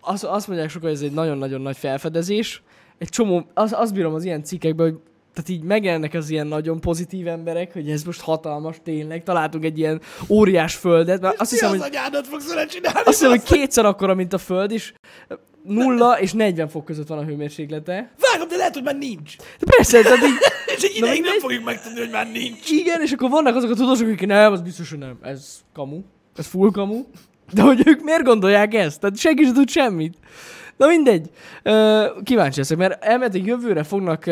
az, 0.00 0.24
azt 0.24 0.48
mondják 0.48 0.70
sokan, 0.70 0.88
hogy 0.88 0.96
ez 0.96 1.04
egy 1.04 1.12
nagyon-nagyon 1.12 1.60
nagy 1.60 1.76
felfedezés. 1.76 2.62
Egy 2.98 3.08
csomó, 3.08 3.46
az, 3.54 3.72
azt 3.72 3.94
bírom 3.94 4.14
az 4.14 4.24
ilyen 4.24 4.44
cikkekben, 4.44 4.90
hogy 4.90 4.98
tehát 5.38 5.60
így 5.60 5.62
megjelennek 5.62 6.14
az 6.14 6.30
ilyen 6.30 6.46
nagyon 6.46 6.80
pozitív 6.80 7.26
emberek, 7.26 7.72
hogy 7.72 7.90
ez 7.90 8.02
most 8.02 8.20
hatalmas 8.20 8.76
tényleg, 8.84 9.22
találtunk 9.22 9.64
egy 9.64 9.78
ilyen 9.78 10.00
óriás 10.28 10.74
földet, 10.74 11.20
mert 11.20 11.40
azt 11.40 11.50
Mi 11.50 11.56
hiszem, 11.56 11.72
az 11.72 11.80
hogy, 11.80 11.94
anyádat 11.94 12.26
fogsz 12.26 12.48
vele 12.48 12.66
csinálni? 12.66 12.98
azt 12.98 13.06
hiszem, 13.08 13.30
hogy 13.30 13.42
kétszer 13.42 13.84
akkora, 13.84 14.14
mint 14.14 14.32
a 14.32 14.38
föld, 14.38 14.70
és 14.70 14.92
nulla 15.62 16.20
és 16.20 16.32
40 16.32 16.68
fok 16.68 16.84
között 16.84 17.06
van 17.06 17.18
a 17.18 17.24
hőmérséklete. 17.24 18.10
Vágom, 18.32 18.48
de 18.48 18.56
lehet, 18.56 18.74
hogy 18.74 18.82
már 18.82 18.96
nincs. 18.96 19.36
De 19.36 19.66
persze, 19.76 20.02
tehát 20.02 20.24
így, 20.24 20.36
És 20.76 20.82
egy 20.82 20.96
ideig 20.96 21.22
nem 21.22 21.38
fogjuk 21.38 21.64
megtudni, 21.64 21.98
hogy 21.98 22.10
már 22.10 22.30
nincs. 22.32 22.70
igen, 22.70 23.02
és 23.02 23.12
akkor 23.12 23.30
vannak 23.30 23.56
azok 23.56 23.70
a 23.70 23.74
tudósok, 23.74 24.06
akik 24.06 24.26
nem, 24.26 24.52
az 24.52 24.60
biztos, 24.60 24.90
hogy 24.90 24.98
nem, 24.98 25.18
ez 25.22 25.58
kamu, 25.74 26.00
ez 26.36 26.46
full 26.46 26.70
kamu. 26.70 27.04
De 27.52 27.62
hogy 27.62 27.82
ők 27.86 28.02
miért 28.02 28.22
gondolják 28.22 28.74
ezt? 28.74 29.00
Tehát 29.00 29.16
senki 29.18 29.44
sem 29.44 29.54
tud 29.54 29.68
semmit. 29.68 30.16
Na 30.76 30.86
mindegy. 30.86 31.30
Kíváncsi 32.22 32.58
leszek, 32.58 32.76
mert 32.76 33.04
elméletileg 33.04 33.46
jövőre 33.46 33.82
fognak, 33.82 34.24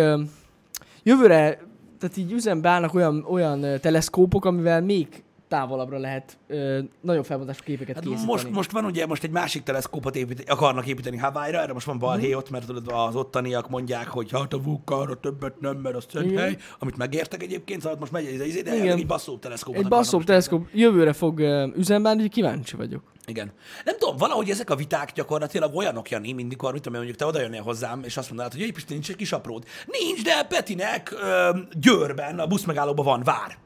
jövőre, 1.06 1.58
tehát 1.98 2.16
így 2.16 2.32
üzembe 2.32 2.68
állnak 2.68 2.94
olyan, 2.94 3.24
olyan 3.28 3.80
teleszkópok, 3.80 4.44
amivel 4.44 4.80
még 4.82 5.08
távolabbra 5.48 5.98
lehet 5.98 6.38
ö, 6.46 6.78
nagyon 7.00 7.22
felbontású 7.22 7.60
képeket 7.64 7.94
Hát 7.94 8.04
készíteni. 8.04 8.30
most, 8.30 8.50
most 8.50 8.70
van 8.70 8.84
ugye, 8.84 9.06
most 9.06 9.24
egy 9.24 9.30
másik 9.30 9.62
teleszkópot 9.62 10.16
épít, 10.16 10.50
akarnak 10.50 10.86
építeni 10.86 11.16
Hawaii-ra, 11.16 11.60
erre 11.60 11.72
most 11.72 11.86
van 11.86 11.98
balhé 11.98 12.28
Mhm. 12.28 12.36
ott, 12.36 12.50
mert 12.50 12.66
tudod, 12.66 12.88
az 13.08 13.16
ottaniak 13.16 13.68
mondják, 13.70 14.08
hogy 14.08 14.30
hát 14.32 14.52
a 14.52 14.62
vulkánra 14.62 15.20
többet 15.20 15.60
nem, 15.60 15.76
mert 15.76 15.96
az 15.96 16.06
Igen. 16.12 16.36
hely, 16.38 16.56
amit 16.78 16.96
megértek 16.96 17.42
egyébként, 17.42 17.80
szóval 17.80 17.96
most 18.00 18.12
megy 18.12 18.26
ez, 18.26 18.62
de 18.62 18.76
Igen. 18.76 18.96
egy 18.96 19.06
basszó 19.06 19.36
teleszkópot 19.38 19.78
Egy 19.80 19.86
akarnak 19.86 20.02
basszó 20.04 20.16
most 20.16 20.28
teleszkóp 20.28 20.66
jövőre 20.72 21.12
fog 21.12 21.38
ö, 21.38 21.66
üzembe 21.76 22.08
állni, 22.08 22.22
úgyhogy 22.22 22.42
kíváncsi 22.42 22.76
vagyok. 22.76 23.02
Igen. 23.26 23.52
Nem 23.84 23.98
tudom, 23.98 24.16
valahogy 24.16 24.50
ezek 24.50 24.70
a 24.70 24.76
viták 24.76 25.12
gyakorlatilag 25.12 25.74
olyanok, 25.76 26.10
Jani, 26.10 26.32
mindig, 26.32 26.62
mit 26.62 26.82
tudom 26.82 26.92
mondjuk 26.92 27.16
te 27.16 27.26
oda 27.26 27.40
jönnél 27.40 27.62
hozzám, 27.62 28.02
és 28.04 28.16
azt 28.16 28.28
mondanád, 28.28 28.52
hogy 28.52 28.62
egy 28.62 28.72
Pisti, 28.72 28.92
nincs 28.92 29.10
egy 29.10 29.16
kis 29.16 29.32
apród. 29.32 29.64
Nincs, 29.86 30.22
de 30.22 30.42
Petinek 30.42 31.10
ö, 31.10 31.58
Győrben, 31.72 32.38
a 32.38 32.46
buszmegállóban 32.46 33.04
van, 33.04 33.22
vár. 33.22 33.58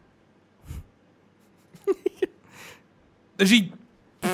És 3.36 3.50
így... 3.50 3.72
Mi 4.20 4.28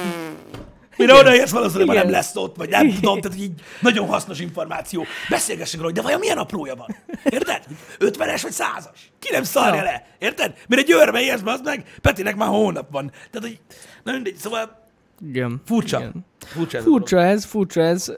Mire 1.04 1.14
odaérsz, 1.14 1.50
valószínűleg 1.50 1.86
már 1.94 2.04
nem 2.04 2.12
lesz 2.12 2.36
ott, 2.36 2.56
vagy 2.56 2.68
nem 2.68 2.94
tudom, 2.94 3.20
tehát 3.20 3.38
így 3.38 3.52
nagyon 3.80 4.06
hasznos 4.06 4.40
információ. 4.40 5.04
Beszélgessünk 5.28 5.82
róla, 5.82 5.86
hogy 5.86 5.94
de 5.94 6.02
vajon 6.02 6.20
milyen 6.20 6.38
aprója 6.38 6.74
van? 6.74 6.96
Érted? 7.24 7.64
50-es 7.98 8.38
vagy 8.42 8.52
100-as? 8.52 8.98
Ki 9.18 9.28
nem 9.32 9.42
szarja 9.42 9.74
Ja. 9.74 9.82
le? 9.82 10.06
Érted? 10.18 10.54
Mire 10.68 10.82
győrbe 10.82 11.20
érsz, 11.20 11.40
az 11.44 11.60
meg, 11.64 11.94
Petinek 12.00 12.36
már 12.36 12.48
hónap 12.48 12.90
van. 12.90 13.10
Tehát, 13.10 13.48
hogy, 13.48 13.60
na 14.02 14.12
mindegy, 14.12 14.36
szóval 14.36 14.85
Igen. 15.28 15.60
furcsa. 15.64 15.98
Igen. 15.98 16.24
Furcsa 16.38 16.78
ez. 16.78 16.84
Furcsa 16.84 17.20
ez, 17.20 17.44
furcsa 17.44 17.80
ez. 17.80 18.12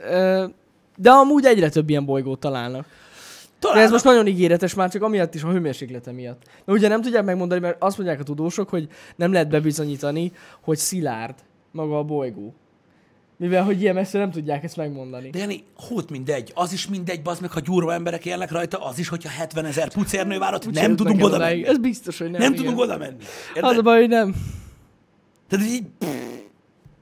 De 0.97 1.11
amúgy 1.11 1.45
egyre 1.45 1.69
több 1.69 1.89
ilyen 1.89 2.05
bolygót 2.05 2.41
találnak. 2.41 2.87
De 3.61 3.69
Talán 3.69 3.83
ez 3.83 3.91
most 3.91 4.05
nagyon 4.05 4.27
ígéretes 4.27 4.75
már 4.75 4.91
csak 4.91 5.03
amiatt 5.03 5.35
is, 5.35 5.43
a 5.43 5.51
hőmérséklete 5.51 6.13
miatt. 6.13 6.43
De 6.65 6.73
ugye 6.73 6.89
nem 6.89 7.01
tudják 7.01 7.25
megmondani, 7.25 7.61
mert 7.61 7.83
azt 7.83 7.97
mondják 7.97 8.21
a 8.21 8.23
tudósok, 8.23 8.69
hogy 8.69 8.89
nem 9.17 9.33
lehet 9.33 9.49
bebizonyítani, 9.49 10.33
hogy 10.61 10.77
szilárd 10.77 11.35
maga 11.71 11.99
a 11.99 12.03
bolygó. 12.03 12.55
Mivel, 13.37 13.65
hogy 13.65 13.81
ilyen 13.81 13.95
messze 13.95 14.19
nem 14.19 14.31
tudják 14.31 14.65
ezt 14.65 14.77
megmondani. 14.77 15.31
De 15.31 15.39
Jani, 15.39 15.65
hót 15.77 16.11
mindegy. 16.11 16.53
Az 16.55 16.73
is 16.73 16.89
mindegy, 16.89 17.23
bazd 17.23 17.41
meg, 17.41 17.51
ha 17.51 17.61
gyurva 17.61 17.93
emberek 17.93 18.27
élnek 18.27 18.51
rajta, 18.51 18.79
az 18.85 18.99
is, 18.99 19.09
hogyha 19.09 19.29
70 19.29 19.65
ezer 19.65 19.93
pucérnő 19.93 20.39
vár 20.39 20.55
ott, 20.55 20.67
Úgy 20.67 20.75
nem 20.75 20.97
tudunk 20.97 21.25
oda 21.25 21.39
menni. 21.39 21.67
Ez 21.67 21.79
biztos, 21.79 22.19
hogy 22.19 22.31
nem. 22.31 22.41
Nem 22.41 22.53
igen. 22.53 22.65
tudunk 22.65 22.81
oda 22.81 22.99
menni. 22.99 23.25
Az 23.61 23.77
a 23.77 23.83
baj, 23.83 23.99
hogy 23.99 24.09
nem. 24.09 24.35
Tehát 25.49 25.67
így, 25.67 25.87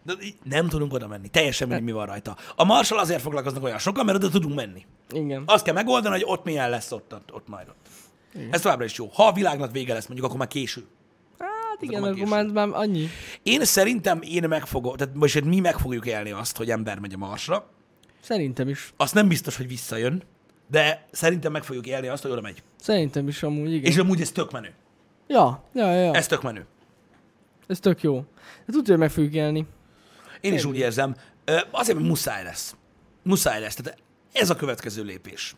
de 0.07 0.14
nem 0.45 0.69
tudunk 0.69 0.92
oda 0.92 1.07
menni. 1.07 1.29
Teljesen 1.29 1.69
mindegy, 1.69 1.87
mi 1.87 1.92
van 1.92 2.07
rajta. 2.07 2.37
A 2.57 2.64
Marshall 2.64 2.99
azért 2.99 3.21
foglalkoznak 3.21 3.62
olyan 3.64 3.79
sokan, 3.79 4.05
mert 4.05 4.19
oda 4.19 4.29
tudunk 4.29 4.55
menni. 4.55 4.87
Igen. 5.11 5.42
Azt 5.47 5.64
kell 5.64 5.75
megoldani, 5.75 6.14
hogy 6.14 6.25
ott 6.27 6.45
milyen 6.45 6.71
lesz 6.71 6.92
ott, 6.92 7.14
ott, 7.14 7.35
ott 7.35 7.49
majd 7.49 7.69
ott. 7.69 7.87
Ez 8.51 8.61
továbbra 8.61 8.85
is 8.85 8.97
jó. 8.99 9.07
Ha 9.12 9.27
a 9.27 9.33
világnak 9.33 9.73
vége 9.73 9.92
lesz, 9.92 10.07
mondjuk, 10.07 10.27
akkor 10.27 10.38
már 10.38 10.49
késő. 10.49 10.85
Hát 11.38 11.83
igen, 11.83 12.03
akkor 12.03 12.27
már, 12.27 12.47
már 12.47 12.69
annyi. 12.73 13.07
Én 13.42 13.64
szerintem 13.64 14.19
én 14.23 14.49
meg 14.49 14.66
fogom, 14.66 14.97
tehát 14.97 15.14
most 15.14 15.45
mi 15.45 15.61
meg 15.61 15.79
fogjuk 15.79 16.07
élni 16.07 16.31
azt, 16.31 16.57
hogy 16.57 16.71
ember 16.71 16.99
megy 16.99 17.12
a 17.14 17.16
Marsra. 17.16 17.71
Szerintem 18.21 18.69
is. 18.69 18.92
Azt 18.97 19.14
nem 19.14 19.29
biztos, 19.29 19.57
hogy 19.57 19.69
visszajön, 19.69 20.23
de 20.71 21.07
szerintem 21.11 21.53
meg 21.53 21.62
fogjuk 21.64 21.87
élni 21.87 22.07
azt, 22.09 22.23
hogy 22.23 22.31
oda 22.31 22.40
megy. 22.40 22.62
Szerintem 22.81 23.29
is 23.29 23.42
amúgy, 23.42 23.73
igen. 23.73 23.90
És 23.90 23.97
amúgy 23.97 24.21
ez 24.21 24.31
tök 24.33 24.53
menő. 24.53 24.75
Ja, 25.27 25.62
ja, 25.75 25.92
ja, 25.92 26.12
Ez 26.12 26.27
tök 26.27 26.42
menő. 26.42 26.66
ez 27.66 27.79
tök 27.81 28.03
jó. 28.03 28.14
De 28.66 28.73
tudja, 28.73 28.90
hogy 28.92 28.99
meg 29.03 29.11
fogjuk 29.11 29.35
élni. 29.35 29.66
Én 30.40 30.53
is 30.53 30.64
úgy 30.64 30.77
érzem. 30.77 31.16
Azért, 31.70 31.96
mert 31.96 32.09
muszáj 32.09 32.44
lesz. 32.44 32.75
Muszáj 33.22 33.61
lesz. 33.61 33.75
Tehát 33.75 33.99
ez 34.33 34.51
a 34.51 34.57
következő 34.57 35.03
lépés. 35.03 35.55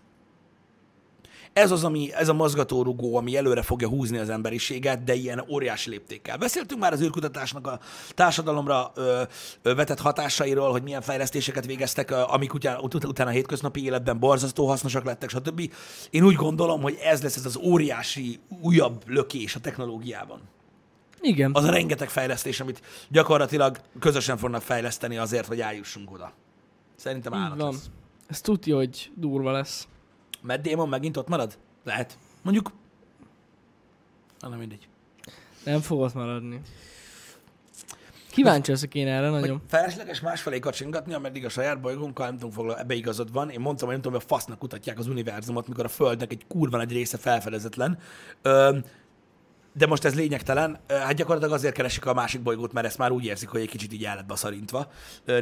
Ez 1.53 1.71
az, 1.71 1.85
ami, 1.85 2.13
ez 2.15 2.29
a 2.29 2.33
mozgatórugó, 2.33 3.17
ami 3.17 3.37
előre 3.37 3.63
fogja 3.63 3.89
húzni 3.89 4.19
az 4.19 4.31
emberiséget, 4.31 5.05
de 5.05 5.15
ilyen 5.15 5.45
óriási 5.49 5.91
léptékkel. 5.91 6.37
Beszéltünk 6.37 6.81
már 6.81 6.93
az 6.93 7.01
űrkutatásnak 7.01 7.67
a 7.67 7.81
társadalomra 8.11 8.93
ö, 8.95 9.23
ö, 9.63 9.75
vetett 9.75 10.01
hatásairól, 10.01 10.71
hogy 10.71 10.83
milyen 10.83 11.01
fejlesztéseket 11.01 11.67
végeztek, 11.67 12.11
amik 12.11 12.55
után, 12.55 12.79
ut- 12.81 13.05
utána 13.05 13.31
a 13.31 13.33
hétköznapi 13.33 13.85
életben 13.85 14.19
borzasztó 14.19 14.67
hasznosak 14.67 15.05
lettek, 15.05 15.31
stb. 15.31 15.73
Én 16.11 16.25
úgy 16.25 16.35
gondolom, 16.35 16.83
hogy 16.83 16.99
ez 17.03 17.23
lesz 17.23 17.37
ez 17.37 17.47
az 17.47 17.57
óriási, 17.57 18.39
újabb 18.63 19.03
lökés 19.07 19.55
a 19.55 19.61
technológiában. 19.61 20.41
Igen. 21.21 21.51
Az 21.55 21.65
a 21.65 21.71
rengeteg 21.71 22.09
fejlesztés, 22.09 22.61
amit 22.61 22.83
gyakorlatilag 23.09 23.81
közösen 24.01 24.37
fognak 24.37 24.63
fejleszteni 24.63 25.17
azért, 25.17 25.47
hogy 25.47 25.61
eljussunk 25.61 26.13
oda. 26.13 26.33
Szerintem 26.97 27.33
Így 27.33 27.39
állat 27.41 27.61
van. 27.61 27.73
lesz. 27.73 27.91
Ez 28.27 28.41
tudja, 28.41 28.77
hogy 28.77 29.11
durva 29.15 29.53
lesz. 29.53 29.89
Matt 30.41 30.63
Damon 30.63 30.89
megint 30.89 31.17
ott 31.17 31.29
marad? 31.29 31.59
Lehet. 31.85 32.19
Mondjuk... 32.43 32.73
Na, 34.41 34.49
nem 34.49 34.59
mindegy. 34.59 34.89
Nem 35.65 35.81
fog 35.81 36.01
ott 36.01 36.15
maradni. 36.15 36.61
Kíváncsi 38.31 38.71
leszek 38.71 38.95
én 38.95 39.07
erre 39.09 39.29
Hogy 39.29 39.41
nagyon. 39.41 39.63
felesleges 39.69 40.21
másfelé 40.21 40.59
kacsingatni, 40.59 41.15
ameddig 41.15 41.45
a 41.45 41.49
saját 41.49 41.81
bolygónkkal 41.81 42.27
nem 42.27 42.35
tudunk 42.35 42.53
foglalni, 42.55 42.81
ebbe 42.81 42.95
igazad 42.95 43.33
van. 43.33 43.51
Én 43.51 43.61
mondtam, 43.61 43.87
hogy 43.89 43.97
nem 43.97 44.03
tudom, 44.03 44.19
hogy 44.19 44.27
a 44.31 44.35
fasznak 44.35 44.59
kutatják 44.59 44.99
az 44.99 45.07
univerzumot, 45.07 45.69
mikor 45.69 45.85
a 45.85 45.89
Földnek 45.89 46.33
egy 46.33 46.45
kurva 46.49 46.77
nagy 46.77 46.93
része 46.93 47.17
felfedezetlen. 47.19 47.99
Ö, 48.43 48.79
de 49.79 49.87
most 49.87 50.05
ez 50.05 50.15
lényegtelen. 50.15 50.79
Hát 50.89 51.15
gyakorlatilag 51.15 51.55
azért 51.55 51.75
keresik 51.75 52.07
a 52.07 52.15
másik 52.15 52.41
bolygót, 52.41 52.73
mert 52.73 52.87
ezt 52.87 52.99
már 52.99 53.11
úgy 53.11 53.25
érzik, 53.25 53.49
hogy 53.49 53.61
egy 53.61 53.69
kicsit 53.69 53.93
így 53.93 54.05
el 54.05 54.15
lett 54.15 54.27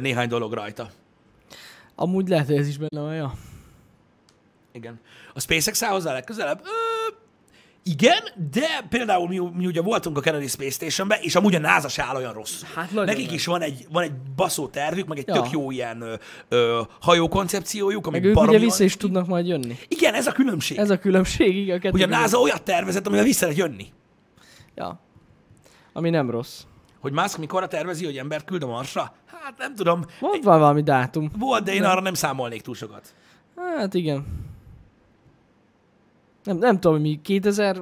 Néhány 0.01 0.27
dolog 0.27 0.53
rajta. 0.53 0.89
Amúgy 1.95 2.27
lehet, 2.27 2.45
hogy 2.45 2.55
ez 2.55 2.67
is 2.67 2.77
benne 2.77 3.01
van, 3.01 3.15
ja. 3.15 3.33
Igen. 4.71 4.99
A 5.33 5.39
SpaceX 5.39 5.83
áll 5.83 5.91
hozzá 5.91 6.13
legközelebb? 6.13 6.59
Ö, 6.63 7.13
igen, 7.83 8.19
de 8.51 8.67
például 8.89 9.27
mi, 9.27 9.39
mi 9.53 9.65
ugye 9.65 9.81
voltunk 9.81 10.17
a 10.17 10.21
Kennedy 10.21 10.47
Space 10.47 10.69
Stationben, 10.71 11.19
és 11.21 11.35
amúgy 11.35 11.55
a 11.55 11.59
NASA 11.59 11.87
se 11.87 12.03
áll 12.03 12.15
olyan 12.15 12.33
rossz. 12.33 12.61
Hát 12.75 12.91
Nekik 12.91 13.25
nem. 13.25 13.33
is 13.35 13.45
van 13.45 13.61
egy, 13.61 13.85
van 13.91 14.03
egy 14.03 14.11
baszó 14.35 14.67
tervük, 14.67 15.07
meg 15.07 15.17
egy 15.17 15.27
Ja. 15.27 15.33
tök 15.33 15.51
jó 15.51 15.71
ilyen 15.71 16.01
ö, 16.01 16.13
ö, 16.49 16.81
hajó 17.01 17.27
koncepciójuk, 17.27 18.07
ami 18.07 18.19
Meg 18.19 18.27
ők 18.27 18.41
ugye 18.41 18.59
vissza 18.59 18.83
is 18.83 18.97
tudnak 18.97 19.27
majd 19.27 19.47
jönni. 19.47 19.77
Igen, 19.87 20.13
ez 20.13 20.27
a 20.27 20.31
különbség. 20.31 20.77
Ez 20.77 20.89
a 20.89 20.99
különbség, 20.99 21.55
igen. 21.55 21.79
a 21.83 21.89
hogy 21.89 22.01
a. 22.01 22.07
NASA 22.07 22.37
olyat 22.39 22.63
tervezett, 22.63 23.07
amivel 23.07 23.25
vissza 23.25 23.45
lehet 23.45 23.59
jönni. 23.59 23.87
Ja. 24.77 24.99
Ami 25.93 26.09
nem 26.09 26.29
rossz. 26.29 26.63
Hogy 26.99 27.11
Musk 27.11 27.37
mikorra 27.37 27.67
tervezi, 27.67 28.05
hogy 28.05 28.17
embert 28.17 28.45
küld 28.45 28.63
a 28.63 28.67
Marsra? 28.67 29.13
Hát 29.25 29.57
nem 29.57 29.75
tudom. 29.75 30.05
Volt 30.19 30.43
van 30.43 30.59
valami 30.59 30.83
dátum. 30.83 31.31
Volt, 31.37 31.63
de 31.63 31.73
én 31.73 31.83
arra 31.83 32.01
nem 32.01 32.13
számolnék 32.13 32.61
túl 32.61 32.75
sokat. 32.75 33.15
Hát 33.55 33.93
igen. 33.93 34.25
Nem, 36.43 36.57
nem 36.57 36.79
tudom, 36.79 37.01
mi 37.01 37.19
2000, 37.21 37.81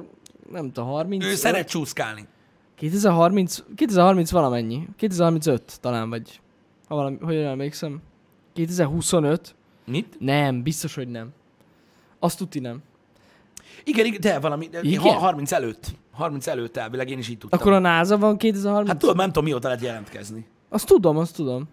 nem 0.50 0.72
tudom, 0.72 0.88
30? 0.90 1.24
Ő 1.24 1.34
szeret 1.34 1.68
csúszkálni. 1.68 2.26
2030, 2.74 3.62
2030 3.74 4.30
valamennyi. 4.30 4.88
2035 4.96 5.80
talán, 5.80 6.10
vagy 6.10 6.40
ha 6.88 6.94
valami, 6.94 7.16
hogy 7.20 7.36
emlékszem. 7.36 8.02
2025? 8.52 9.54
Mit? 9.86 10.16
Nem, 10.18 10.62
biztos, 10.62 10.94
hogy 10.94 11.08
nem. 11.08 11.32
Azt 12.18 12.38
tuti 12.38 12.58
nem. 12.58 12.82
Igen, 13.84 14.06
igen, 14.06 14.20
de 14.20 14.38
valami, 14.38 14.68
Igen? 14.82 15.00
ha- 15.00 15.12
30 15.18 15.52
előtt. 15.52 15.94
30 16.16 16.46
előtt 16.46 16.76
elvileg 16.76 17.10
én 17.10 17.18
is 17.18 17.28
így 17.28 17.38
tudtam. 17.38 17.60
Akkor 17.60 17.72
a 17.72 17.78
NASA 17.78 18.18
van 18.18 18.36
2030? 18.36 18.88
Hát 18.88 18.98
tudom, 18.98 19.16
nem 19.16 19.26
tudom, 19.26 19.44
mióta 19.44 19.66
lehet 19.68 19.82
jelentkezni. 19.82 20.46
Azt 20.68 20.86
tudom, 20.86 21.16
azt 21.16 21.34
tudom. 21.34 21.68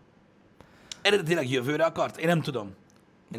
Eredetileg 1.02 1.50
jövőre 1.50 1.84
akart? 1.84 2.18
Én 2.18 2.28
nem 2.28 2.42
tudom. 2.42 2.66
Én 2.68 2.74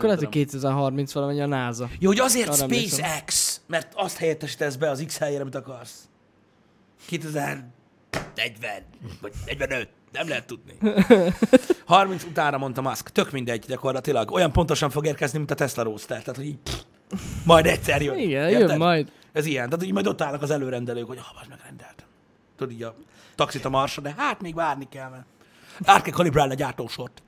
Akkor 0.00 0.04
lehet, 0.04 0.18
hogy 0.18 0.28
tudom. 0.28 0.44
2030 0.44 1.12
valamennyi 1.12 1.40
a 1.40 1.46
NASA. 1.46 1.88
Jó, 1.98 2.08
hogy 2.08 2.18
azért 2.18 2.48
Arra. 2.48 2.74
SpaceX, 2.74 3.60
mert 3.66 3.92
azt 3.94 4.16
helyettesítesz 4.16 4.76
be 4.76 4.90
az 4.90 5.02
X 5.06 5.18
helyére, 5.18 5.40
amit 5.40 5.54
akarsz. 5.54 6.08
2040, 7.06 7.70
vagy 9.20 9.32
45, 9.46 9.88
nem 10.12 10.28
lehet 10.28 10.46
tudni. 10.46 10.72
30 11.86 12.24
utána 12.24 12.56
mondta 12.58 12.82
Musk, 12.82 13.08
tök 13.08 13.30
mindegy 13.30 13.64
gyakorlatilag. 13.66 14.30
Olyan 14.30 14.52
pontosan 14.52 14.90
fog 14.90 15.06
érkezni, 15.06 15.38
mint 15.38 15.50
a 15.50 15.54
Tesla 15.54 15.82
Roadster. 15.82 16.18
Tehát, 16.22 16.36
hogy 16.36 16.46
így, 16.46 16.58
pff, 16.62 17.22
majd 17.44 17.66
egyszer 17.66 18.02
jön. 18.02 18.18
Igen, 18.18 18.48
Érted? 18.48 18.68
jön 18.68 18.78
majd. 18.78 19.12
Ez 19.34 19.46
ilyen. 19.46 19.68
Tehát 19.68 19.84
így 19.84 19.92
majd 19.92 20.06
ott 20.06 20.20
állnak 20.20 20.42
az 20.42 20.50
előrendelők, 20.50 21.06
hogy 21.06 21.18
ha, 21.18 21.34
ah, 21.40 21.48
megrendeltem. 21.48 22.06
Tudod 22.56 22.72
így 22.72 22.82
a 22.82 22.94
taxit 23.34 23.64
a 23.64 23.68
marsra, 23.68 24.02
de 24.02 24.14
hát 24.16 24.40
még 24.40 24.54
várni 24.54 24.88
kell, 24.88 25.10
mert 25.10 25.24
át 25.84 26.02
kell 26.02 26.12
kalibrálni 26.12 26.52
a 26.52 26.56
gyártósort. 26.56 27.22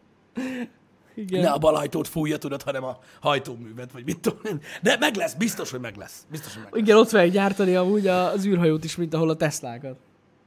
Igen. 1.15 1.41
Ne 1.41 1.51
a 1.51 1.59
balajtót 1.59 2.09
fújja, 2.09 2.39
tudod, 2.39 2.63
hanem 2.63 2.85
a 2.85 2.99
hajtóművet, 3.21 3.93
vagy 3.93 4.05
mit 4.05 4.19
tudom 4.19 4.41
én. 4.45 4.61
De 4.83 4.97
meg 5.01 5.15
lesz, 5.15 5.35
biztos, 5.35 5.71
hogy 5.71 5.81
meg 5.81 5.97
lesz. 5.97 6.27
Biztos, 6.31 6.53
hogy 6.53 6.63
meg 6.63 6.73
lesz. 6.73 6.83
Igen, 6.83 6.97
ott 6.97 7.09
fogják 7.09 7.31
gyártani 7.31 7.75
amúgy 7.75 8.07
az 8.07 8.45
űrhajót 8.45 8.85
is, 8.85 8.97
mint 8.97 9.15
ahol 9.15 9.31
a 9.31 9.37
Teslákat. 9.37 9.97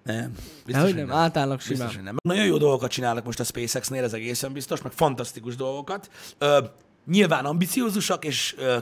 Nem. 0.04 0.34
Biztos, 0.66 0.84
hogy 0.84 0.96
nem, 0.96 1.12
átállnak 1.12 1.62
simán. 1.62 1.78
Biztos, 1.78 1.96
hogy 1.96 2.04
nem. 2.04 2.18
Nagyon 2.24 2.46
jó 2.46 2.58
dolgokat 2.58 2.92
csinálnak 2.92 3.26
most 3.26 3.40
a 3.40 3.44
SpaceX-nél, 3.44 4.04
ez 4.04 4.14
egészen 4.14 4.54
biztos, 4.54 4.82
meg 4.82 4.92
fantasztikus 4.92 5.56
dolgokat. 5.56 6.10
Ö, 6.38 6.60
nyilván 7.06 7.46
ambiciózusak, 7.46 8.26
és 8.26 8.56
ö, 8.58 8.78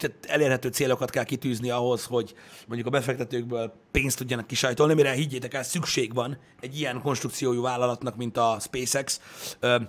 tehát 0.00 0.26
elérhető 0.26 0.68
célokat 0.68 1.10
kell 1.10 1.24
kitűzni 1.24 1.70
ahhoz, 1.70 2.04
hogy 2.04 2.34
mondjuk 2.66 2.88
a 2.88 2.90
befektetőkből 2.90 3.72
pénzt 3.90 4.18
tudjanak 4.18 4.46
kisajtolni, 4.46 4.94
mire 4.94 5.12
higgyétek 5.12 5.54
el, 5.54 5.62
szükség 5.62 6.14
van 6.14 6.38
egy 6.60 6.78
ilyen 6.78 7.00
konstrukciójú 7.00 7.62
vállalatnak, 7.62 8.16
mint 8.16 8.36
a 8.36 8.56
SpaceX, 8.60 9.20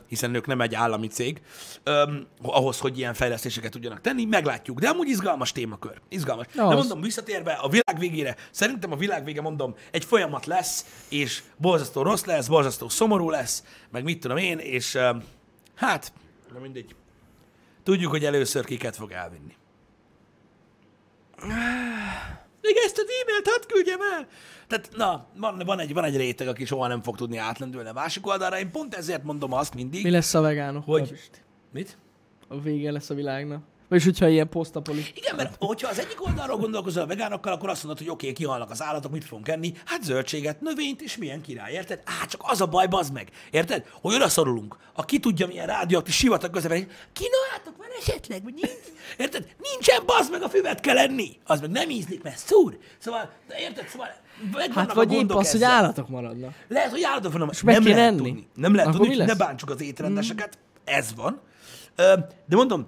hiszen 0.08 0.36
ők 0.36 0.46
nem 0.46 0.62
egy 0.62 0.76
állami 0.76 1.08
cég, 1.08 1.42
ahhoz, 2.42 2.80
hogy 2.80 2.98
ilyen 2.98 3.14
fejlesztéseket 3.14 3.72
tudjanak 3.72 4.02
tenni, 4.02 4.26
meglátjuk. 4.26 4.80
De 4.80 4.90
amúgy 4.90 5.08
izgalmas 5.08 5.52
témakör. 5.52 6.02
Izgalmas. 6.10 6.46
De 6.54 6.64
Az. 6.64 6.76
mondom, 6.76 7.02
visszatérve 7.02 7.52
a 7.52 7.70
világ 7.70 8.00
végére, 8.00 8.36
szerintem 8.52 8.92
a 8.92 8.96
világ 8.96 9.24
vége, 9.24 9.42
mondom, 9.42 9.76
egy 9.92 10.06
folyamat 10.06 10.46
lesz, 10.46 11.04
és 11.10 11.44
borzasztó 11.58 12.02
rossz 12.02 12.24
lesz, 12.24 12.48
borzasztó 12.48 12.90
szomorú 12.90 13.30
lesz, 13.30 13.64
meg 13.92 14.04
mit 14.04 14.20
tudom 14.20 14.38
én, 14.38 14.58
és 14.58 14.98
hát, 15.76 16.14
na 16.54 16.60
mindegy. 16.60 16.96
Tudjuk, 17.84 18.12
hogy 18.12 18.26
először 18.26 18.66
kiket 18.66 18.96
fog 18.96 19.12
elvinni. 19.12 19.56
Még 22.62 22.76
ezt 22.86 22.98
az 22.98 23.06
e-mailt 23.22 23.48
hadd 23.48 23.68
küldjem 23.68 24.00
el! 24.14 24.28
Tehát, 24.68 24.90
na, 24.96 25.26
van, 25.38 25.62
van, 25.66 25.80
egy, 25.80 25.94
van 25.94 26.04
egy 26.04 26.18
réteg, 26.18 26.48
aki 26.48 26.66
soha 26.66 26.88
nem 26.88 27.02
fog 27.02 27.16
tudni 27.16 27.38
átlendülni 27.38 27.90
a 27.90 27.94
másik 27.94 28.28
oldalra. 28.28 28.60
Én 28.60 28.72
pont 28.72 28.96
ezért 28.96 29.24
mondom 29.24 29.54
azt 29.54 29.74
mindig, 29.74 30.04
Mi 30.04 30.10
lesz 30.10 30.34
a 30.34 30.42
vegánok? 30.42 30.86
Hogy-? 30.86 31.32
Mit? 31.72 31.98
A 32.48 32.60
vége 32.60 32.92
lesz 32.92 33.10
a 33.10 33.14
világnak. 33.14 33.64
Vagyis 33.92 34.06
hogyha 34.06 34.28
ilyen 34.28 34.50
posztapoli. 34.50 35.06
Igen, 35.14 35.36
mert 35.36 35.56
hogyha 35.60 35.90
az 35.90 36.00
egyik 36.00 36.26
oldalról 36.26 36.58
gondolkozol 36.58 37.04
a 37.04 37.06
vegánokkal, 37.06 37.54
akkor 37.54 37.70
azt 37.70 37.84
mondod, 37.84 38.04
hogy 38.04 38.10
oké, 38.10 38.26
okay, 38.26 38.38
kihalnak 38.38 38.70
az 38.70 38.82
állatok, 38.82 39.12
mit 39.12 39.24
fogunk 39.24 39.48
enni? 39.48 39.74
Hát 39.86 40.04
zöldséget, 40.04 40.62
növényt, 40.62 41.02
és 41.02 41.18
milyen 41.18 41.42
király, 41.42 41.72
érted? 41.72 42.02
Á, 42.06 42.26
csak 42.26 42.42
az 42.44 42.62
a 42.62 42.66
baj, 42.66 42.88
bazd 42.88 43.14
meg, 43.14 43.30
érted? 43.50 43.86
Hogy 44.02 44.14
oda 44.14 44.30
szorulunk. 44.30 44.78
A 44.94 45.06
ki 45.06 45.20
tudja, 45.20 45.48
milyen 45.48 45.66
rádióaktív 45.66 46.14
sivatag 46.14 46.52
közben, 46.52 46.88
kínáljátok 47.14 47.78
van 47.78 47.88
esetleg, 48.00 48.44
vagy 48.44 48.54
nincs? 48.54 48.72
Érted? 49.18 49.48
Nincsen, 49.72 50.06
bazd 50.06 50.32
meg, 50.32 50.42
a 50.42 50.50
füvet 50.50 50.80
kell 50.80 50.98
enni. 50.98 51.40
Az 51.46 51.60
meg 51.60 51.70
nem 51.70 51.90
ízlik, 51.90 52.24
mert 52.24 52.38
szúr. 52.38 52.78
Szóval, 52.98 53.30
érted? 53.60 53.88
Szóval 53.88 54.08
Hát 54.74 54.94
vagy 54.94 55.14
épp 55.14 55.30
az, 55.30 55.52
hogy 55.52 55.64
állatok 55.64 56.10
maradnak. 56.10 56.54
Lehet, 56.68 56.92
hogy 56.92 57.04
állatok 57.04 57.32
vannak. 57.32 57.62
meg 57.62 57.76
nem 57.76 57.84
lehet 57.84 58.08
enni. 58.08 58.18
tudni. 58.18 58.48
Nem 58.56 58.76
lehet 58.76 58.96
Akkor 58.96 59.08
tudni, 59.08 59.26
ne 59.26 59.36
bántsuk 59.36 59.70
az 59.70 59.82
étrendeseket. 59.82 60.58
Ez 60.84 61.14
van. 61.16 61.42
De 62.46 62.56
mondom, 62.56 62.88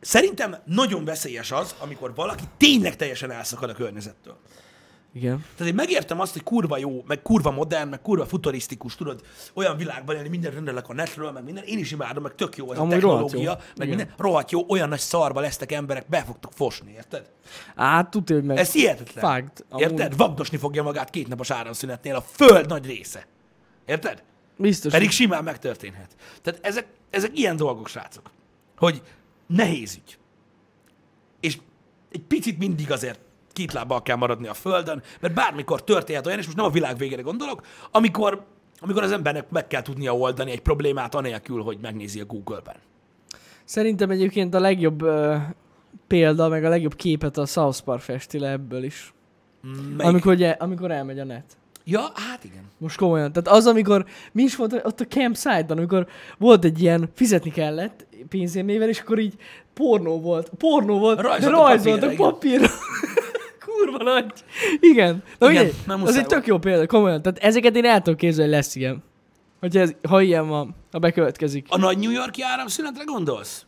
szerintem 0.00 0.56
nagyon 0.64 1.04
veszélyes 1.04 1.52
az, 1.52 1.74
amikor 1.78 2.14
valaki 2.14 2.44
tényleg 2.56 2.96
teljesen 2.96 3.30
elszakad 3.30 3.70
a 3.70 3.74
környezettől. 3.74 4.36
Igen. 5.16 5.44
Tehát 5.56 5.72
én 5.72 5.74
megértem 5.74 6.20
azt, 6.20 6.32
hogy 6.32 6.42
kurva 6.42 6.78
jó, 6.78 7.04
meg 7.06 7.22
kurva 7.22 7.50
modern, 7.50 7.88
meg 7.88 8.02
kurva 8.02 8.26
futurisztikus, 8.26 8.94
tudod, 8.94 9.20
olyan 9.54 9.76
világban 9.76 10.16
élni, 10.16 10.28
minden 10.28 10.52
rendelek 10.52 10.88
a 10.88 10.94
netről, 10.94 11.30
meg 11.30 11.44
minden, 11.44 11.64
én 11.64 11.78
is 11.78 11.92
imádom, 11.92 12.22
meg 12.22 12.34
tök 12.34 12.56
jó 12.56 12.72
ez 12.72 12.78
Amúgy 12.78 12.92
a 12.92 12.94
technológia, 12.94 13.40
jó. 13.40 13.52
meg 13.76 13.86
Igen. 13.86 13.88
minden, 13.88 14.14
rohadt 14.16 14.50
jó, 14.50 14.64
olyan 14.68 14.88
nagy 14.88 14.98
szarba 14.98 15.40
lesztek 15.40 15.72
emberek, 15.72 16.08
be 16.08 16.22
fogtok 16.22 16.52
fosni, 16.52 16.92
érted? 16.92 17.30
Á, 17.74 18.02
tudja, 18.02 18.36
hogy 18.36 18.44
meg... 18.44 18.56
Ez 18.56 18.72
hihetetlen. 18.72 19.24
Fact. 19.24 19.64
Amúgy 19.68 19.90
Érted? 19.90 20.16
Vagdosni 20.16 20.56
fogja 20.56 20.82
magát 20.82 21.10
kétnapos 21.10 21.50
áramszünetnél 21.50 22.14
a 22.14 22.20
föld 22.20 22.68
nagy 22.68 22.86
része. 22.86 23.26
Érted? 23.86 24.22
Biztos. 24.56 24.92
Pedig 24.92 25.10
simán 25.10 25.44
megtörténhet. 25.44 26.16
Tehát 26.42 26.66
ezek, 26.66 26.86
ezek 27.10 27.38
ilyen 27.38 27.56
dolgok, 27.56 27.88
srácok, 27.88 28.30
hogy 28.76 29.02
nehéz 29.46 29.98
ügy. 30.04 30.18
És 31.40 31.58
egy 32.12 32.22
picit 32.22 32.58
mindig 32.58 32.92
azért 32.92 33.20
két 33.52 33.72
lábbal 33.72 34.02
kell 34.02 34.16
maradni 34.16 34.46
a 34.46 34.54
földön, 34.54 35.02
mert 35.20 35.34
bármikor 35.34 35.84
történhet 35.84 36.26
olyan, 36.26 36.38
és 36.38 36.44
most 36.44 36.56
nem 36.56 36.66
a 36.66 36.70
világ 36.70 36.96
végére 36.96 37.22
gondolok, 37.22 37.62
amikor, 37.90 38.44
amikor 38.78 39.02
az 39.02 39.12
embernek 39.12 39.50
meg 39.50 39.66
kell 39.66 39.82
tudnia 39.82 40.16
oldani 40.16 40.50
egy 40.50 40.60
problémát 40.60 41.14
anélkül, 41.14 41.62
hogy 41.62 41.78
megnézi 41.80 42.20
a 42.20 42.24
Google-ben. 42.24 42.76
Szerintem 43.64 44.10
egyébként 44.10 44.54
a 44.54 44.60
legjobb 44.60 45.02
uh, 45.02 45.36
példa, 46.06 46.48
meg 46.48 46.64
a 46.64 46.68
legjobb 46.68 46.94
képet 46.94 47.36
a 47.36 47.46
South 47.46 47.80
Park 47.80 48.00
festi 48.00 48.38
le 48.38 48.50
ebből 48.50 48.82
is. 48.82 49.14
Melyik? 49.62 50.12
Amikor, 50.12 50.32
ugye, 50.32 50.50
amikor 50.50 50.90
elmegy 50.90 51.18
a 51.18 51.24
net. 51.24 51.56
Ja, 51.84 52.12
hát 52.14 52.44
igen. 52.44 52.64
Most 52.78 52.96
komolyan. 52.96 53.32
Tehát 53.32 53.58
az, 53.58 53.66
amikor 53.66 54.06
mi 54.32 54.42
is 54.42 54.56
volt 54.56 54.72
ott 54.84 55.00
a 55.00 55.04
campsite-ban, 55.04 55.76
amikor 55.76 56.06
volt 56.38 56.64
egy 56.64 56.82
ilyen, 56.82 57.08
fizetni 57.14 57.50
kellett 57.50 58.05
pénzérmével, 58.28 58.88
és 58.88 59.00
akkor 59.00 59.18
így 59.18 59.34
pornó 59.74 60.20
volt. 60.20 60.50
Pornó 60.58 60.98
volt, 60.98 61.20
Rajzoltak 61.20 61.50
de 61.50 61.56
rajzoltak 61.66 62.14
papírra. 62.14 62.66
Kurva 63.66 64.02
nagy. 64.04 64.32
Igen. 64.80 65.22
Na 65.38 65.50
Igen, 65.50 65.70
nem 65.86 66.02
az 66.02 66.16
egy 66.16 66.26
tök 66.26 66.46
jó 66.46 66.58
példa, 66.58 66.86
komolyan. 66.86 67.22
Tehát 67.22 67.38
ezeket 67.38 67.76
én 67.76 67.84
el 67.84 67.98
tudom 67.98 68.16
képzelni, 68.16 68.50
lesz 68.50 68.74
ilyen. 68.74 69.02
Hogyha 69.60 69.80
ez, 69.80 69.92
ha 70.08 70.20
ilyen 70.20 70.48
van, 70.48 70.74
ha 70.92 70.98
bekövetkezik. 70.98 71.66
A 71.70 71.78
nagy 71.78 71.98
New 71.98 72.10
Yorki 72.10 72.42
áramszünetre 72.42 73.04
gondolsz? 73.04 73.66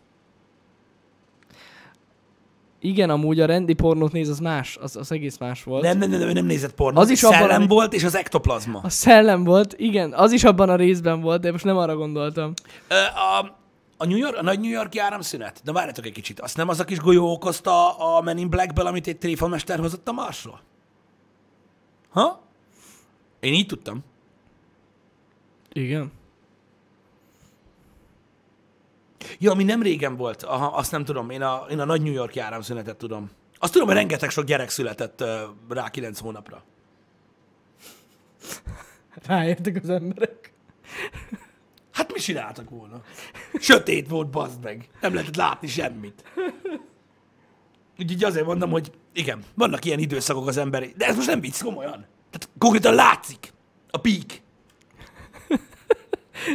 Igen, 2.80 3.10
amúgy 3.10 3.40
a 3.40 3.46
rendi 3.46 3.72
pornót 3.72 4.12
néz, 4.12 4.28
az 4.28 4.38
más, 4.38 4.78
az, 4.80 4.96
az 4.96 5.12
egész 5.12 5.38
más 5.38 5.62
volt. 5.62 5.82
Nem, 5.82 5.98
nem, 5.98 6.10
nem, 6.10 6.18
nem, 6.20 6.28
nem 6.28 6.44
nézett 6.46 6.74
pornót. 6.74 7.02
Az 7.02 7.10
is 7.10 7.22
abban, 7.22 7.38
Szellem 7.38 7.56
ami- 7.56 7.66
volt, 7.66 7.92
és 7.92 8.04
az 8.04 8.16
ektoplazma. 8.16 8.80
A 8.82 8.88
szellem 8.88 9.44
volt, 9.44 9.74
igen, 9.78 10.12
az 10.12 10.32
is 10.32 10.44
abban 10.44 10.68
a 10.68 10.76
részben 10.76 11.20
volt, 11.20 11.40
de 11.40 11.50
most 11.50 11.64
nem 11.64 11.76
arra 11.76 11.96
gondoltam. 11.96 12.52
Ö, 12.88 12.94
A, 12.94 13.56
a, 14.00 14.06
New 14.06 14.16
York, 14.16 14.36
a 14.36 14.42
nagy 14.42 14.60
New 14.60 14.70
Yorki 14.70 14.98
áramszünet? 14.98 15.60
De 15.64 15.72
várjatok 15.72 16.06
egy 16.06 16.12
kicsit. 16.12 16.40
Azt 16.40 16.56
nem 16.56 16.68
az 16.68 16.80
a 16.80 16.84
kis 16.84 16.98
golyó 16.98 17.32
okozta 17.32 17.96
a 17.96 18.20
Men 18.20 18.38
in 18.38 18.50
Blackből, 18.50 18.86
amit 18.86 19.06
egy 19.06 19.18
tréfamester 19.18 19.78
hozott 19.78 20.08
a 20.08 20.12
Marsról? 20.12 20.60
Ha? 22.08 22.42
Én 23.40 23.52
így 23.52 23.66
tudtam. 23.66 24.04
Igen. 25.72 26.12
Ja, 29.38 29.50
ami 29.50 29.64
nem 29.64 29.82
régen 29.82 30.16
volt. 30.16 30.42
Aha, 30.42 30.66
azt 30.66 30.90
nem 30.90 31.04
tudom. 31.04 31.30
Én 31.30 31.42
a, 31.42 31.66
én 31.70 31.80
a 31.80 31.84
nagy 31.84 32.02
New 32.02 32.12
Yorki 32.12 32.38
áramszünetet 32.40 32.96
tudom. 32.96 33.30
Azt 33.58 33.72
tudom, 33.72 33.86
hogy 33.86 33.96
rengeteg 33.96 34.30
sok 34.30 34.44
gyerek 34.44 34.70
született 34.70 35.20
uh, 35.20 35.28
rá 35.68 35.90
9 35.90 36.18
hónapra. 36.18 36.62
Ráértek 39.26 39.80
az 39.82 39.90
emberek. 39.90 40.52
Hát 41.92 42.12
mi 42.12 42.18
csináltak 42.18 42.70
volna? 42.70 43.02
Sötét 43.54 44.08
volt, 44.08 44.30
bazd 44.30 44.62
meg. 44.62 44.88
Nem 45.00 45.14
lehetett 45.14 45.36
látni 45.36 45.68
semmit. 45.68 46.24
Úgyhogy 47.98 48.24
azért 48.24 48.46
mondom, 48.46 48.70
hogy 48.70 48.92
igen, 49.12 49.44
vannak 49.54 49.84
ilyen 49.84 49.98
időszakok 49.98 50.46
az 50.46 50.56
emberi. 50.56 50.94
De 50.96 51.06
ez 51.06 51.16
most 51.16 51.28
nem 51.28 51.40
vicc, 51.40 51.62
komolyan. 51.62 52.06
Tehát 52.30 52.48
konkrétan 52.58 52.94
látszik. 52.94 53.52
A 53.90 53.98
pík. 53.98 54.42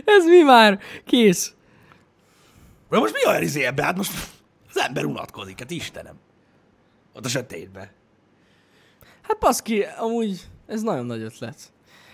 Ez 0.06 0.26
mi 0.26 0.42
már? 0.42 0.80
Kész. 1.06 1.54
De 2.90 3.00
most 3.00 3.14
mi 3.14 3.28
olyan 3.28 3.42
izé 3.42 3.64
ebbe? 3.64 3.84
Hát 3.84 3.98
most 3.98 4.12
az 4.70 4.80
ember 4.80 5.06
unatkozik, 5.06 5.60
hát 5.60 5.72
Istenem. 5.72 6.16
Ott 7.14 7.26
a 7.26 7.30
sötétbe. 7.30 7.94
Hát 9.22 9.40
baszki, 9.40 9.86
amúgy 9.98 10.42
ez 10.68 10.82
nagyon 10.82 11.06
nagy 11.06 11.22
ötlet. 11.22 11.74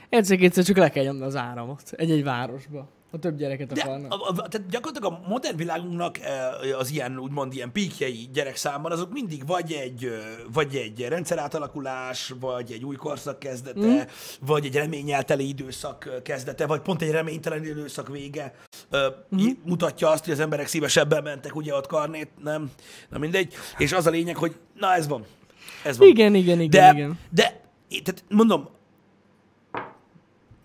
Egyszer-kétszer 0.10 0.63
csak 0.63 0.78
le 0.78 0.89
kell 0.89 1.04
nyomni 1.04 1.24
az 1.24 1.36
áramot 1.36 1.92
egy-egy 1.92 2.24
városba, 2.24 2.89
ha 3.12 3.17
több 3.17 3.38
gyereket 3.38 3.74
De 3.74 3.82
akarnak. 3.82 4.13
a, 4.13 4.30
a, 4.30 4.48
tehát 4.48 4.69
gyakorlatilag 4.69 5.13
a 5.13 5.28
modern 5.28 5.58
világunknak 5.58 6.19
eh, 6.19 6.80
az 6.80 6.91
ilyen, 6.91 7.17
úgymond 7.17 7.54
ilyen 7.54 7.72
píkjei 7.72 8.30
gyerekszámban, 8.34 8.91
azok 8.91 9.12
mindig 9.12 9.48
vagy 9.48 9.72
egy, 9.72 10.10
vagy 10.54 10.76
egy 10.76 11.06
rendszerátalakulás, 11.08 12.34
vagy 12.39 12.72
egy 12.72 12.86
új 12.86 12.95
korszak 12.95 13.39
kezdete, 13.39 13.88
mm. 13.88 14.00
vagy 14.45 14.65
egy 14.65 14.76
reményelteli 14.76 15.48
időszak 15.48 16.22
kezdete, 16.24 16.65
vagy 16.65 16.82
pont 16.82 17.02
egy 17.02 17.12
reménytelen 17.12 17.65
időszak 17.65 18.08
vége. 18.08 18.54
Mm. 19.36 19.48
Mutatja 19.63 20.10
azt, 20.10 20.24
hogy 20.24 20.34
az 20.34 20.39
emberek 20.39 20.67
szívesebben 20.67 21.24
mentek 21.24 21.56
ugye 21.56 21.76
ott 21.76 21.88
karnét, 21.88 22.30
nem? 22.43 22.72
Na 23.10 23.17
mindegy. 23.17 23.54
És 23.78 23.91
az 23.91 24.08
a 24.08 24.10
lényeg, 24.10 24.36
hogy 24.36 24.56
na 24.74 24.93
ez 24.93 25.08
van. 25.08 25.26
Ez 25.84 25.98
van. 25.98 26.08
Igen, 26.08 26.36
igen, 26.36 26.60
igen, 26.60 26.69
De, 26.69 26.91
igen. 26.93 27.19
de 27.30 27.62
tehát 28.04 28.24
mondom, 28.30 28.69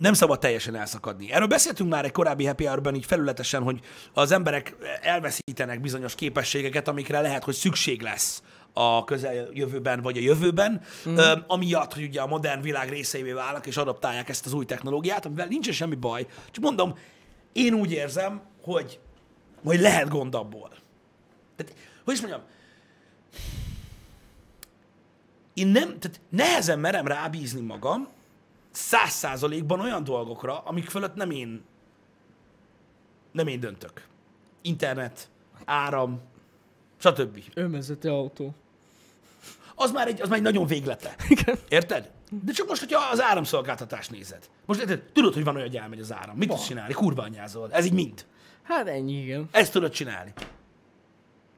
nem 0.04 0.12
szabad 0.12 0.38
teljesen 0.38 0.74
elszakadni. 0.74 1.32
Erről 1.32 1.46
beszéltünk 1.46 1.90
már 1.90 2.04
egy 2.04 2.12
korábbi 2.12 2.44
happy 2.46 2.64
hour 2.64 2.94
így 2.94 3.04
felületesen, 3.04 3.62
hogy 3.62 3.80
az 4.12 4.32
emberek 4.32 4.76
elveszítenek 5.02 5.80
bizonyos 5.80 6.14
képességeket, 6.14 6.88
amikre 6.88 7.20
lehet, 7.20 7.44
hogy 7.44 7.54
szükség 7.54 8.02
lesz 8.02 8.42
a 8.72 9.04
közeljövőben 9.04 10.02
vagy 10.02 10.16
a 10.16 10.20
jövőben, 10.20 10.82
mm. 11.08 11.16
ö, 11.16 11.32
amiatt, 11.46 11.94
hogy 11.94 12.02
ugye 12.02 12.20
a 12.20 12.26
modern 12.26 12.60
világ 12.60 12.88
részeivé 12.88 13.32
válnak 13.32 13.66
és 13.66 13.76
adaptálják 13.76 14.28
ezt 14.28 14.46
az 14.46 14.52
új 14.52 14.64
technológiát, 14.64 15.26
amivel 15.26 15.46
nincsen 15.46 15.74
semmi 15.74 15.94
baj. 15.94 16.26
Csak 16.50 16.64
mondom, 16.64 16.98
én 17.52 17.74
úgy 17.74 17.92
érzem, 17.92 18.42
hogy, 18.62 18.98
hogy 19.64 19.80
lehet 19.80 20.08
gond 20.08 20.34
abból. 20.34 20.70
Tehát, 21.56 21.74
hogy 22.04 22.14
is 22.14 22.20
mondjam, 22.20 22.42
én 25.54 25.66
nem, 25.66 25.98
tehát 25.98 26.20
nehezen 26.28 26.78
merem 26.78 27.06
rábízni 27.06 27.60
magam 27.60 28.08
száz 28.74 29.10
százalékban 29.10 29.80
olyan 29.80 30.04
dolgokra, 30.04 30.58
amik 30.58 30.90
fölött 30.90 31.14
nem 31.14 31.30
én, 31.30 31.64
nem 33.32 33.46
én 33.46 33.60
döntök. 33.60 34.06
Internet, 34.62 35.28
áram, 35.64 36.20
stb. 36.96 37.42
Önvezető 37.54 38.10
autó. 38.10 38.54
Az 39.74 39.92
már 39.92 40.08
egy, 40.08 40.20
az 40.20 40.28
már 40.28 40.38
egy 40.38 40.44
nagyon 40.44 40.66
véglete. 40.66 41.14
Igen. 41.28 41.58
Érted? 41.68 42.10
De 42.44 42.52
csak 42.52 42.68
most, 42.68 42.80
hogyha 42.80 43.10
az 43.10 43.22
áramszolgáltatást 43.22 44.10
nézed. 44.10 44.48
Most 44.66 44.80
érted, 44.80 45.02
tudod, 45.12 45.34
hogy 45.34 45.44
van 45.44 45.54
olyan, 45.54 45.66
hogy 45.66 45.76
elmegy 45.76 46.00
az 46.00 46.12
áram. 46.12 46.36
Mit 46.36 46.48
tudsz 46.48 46.66
csinálni? 46.66 46.92
Kurva 46.92 47.22
anyázol. 47.22 47.72
Ez 47.72 47.84
így 47.84 47.92
mind. 47.92 48.26
Hát 48.62 48.88
ennyi, 48.88 49.22
igen. 49.22 49.48
Ezt 49.50 49.72
tudod 49.72 49.90
csinálni. 49.90 50.32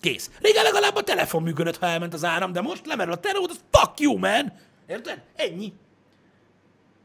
Kész. 0.01 0.31
Régen 0.41 0.63
legalább 0.63 0.95
a 0.95 1.03
telefon 1.03 1.43
működött, 1.43 1.77
ha 1.77 1.87
elment 1.87 2.15
az 2.15 2.25
áram, 2.25 2.53
de 2.53 2.61
most 2.61 2.87
lemerül 2.87 3.13
a 3.13 3.21
terót, 3.21 3.51
az 3.51 3.61
fuck 3.71 4.01
you, 4.01 4.19
man! 4.19 4.53
Érted? 4.87 5.23
Ennyi. 5.37 5.73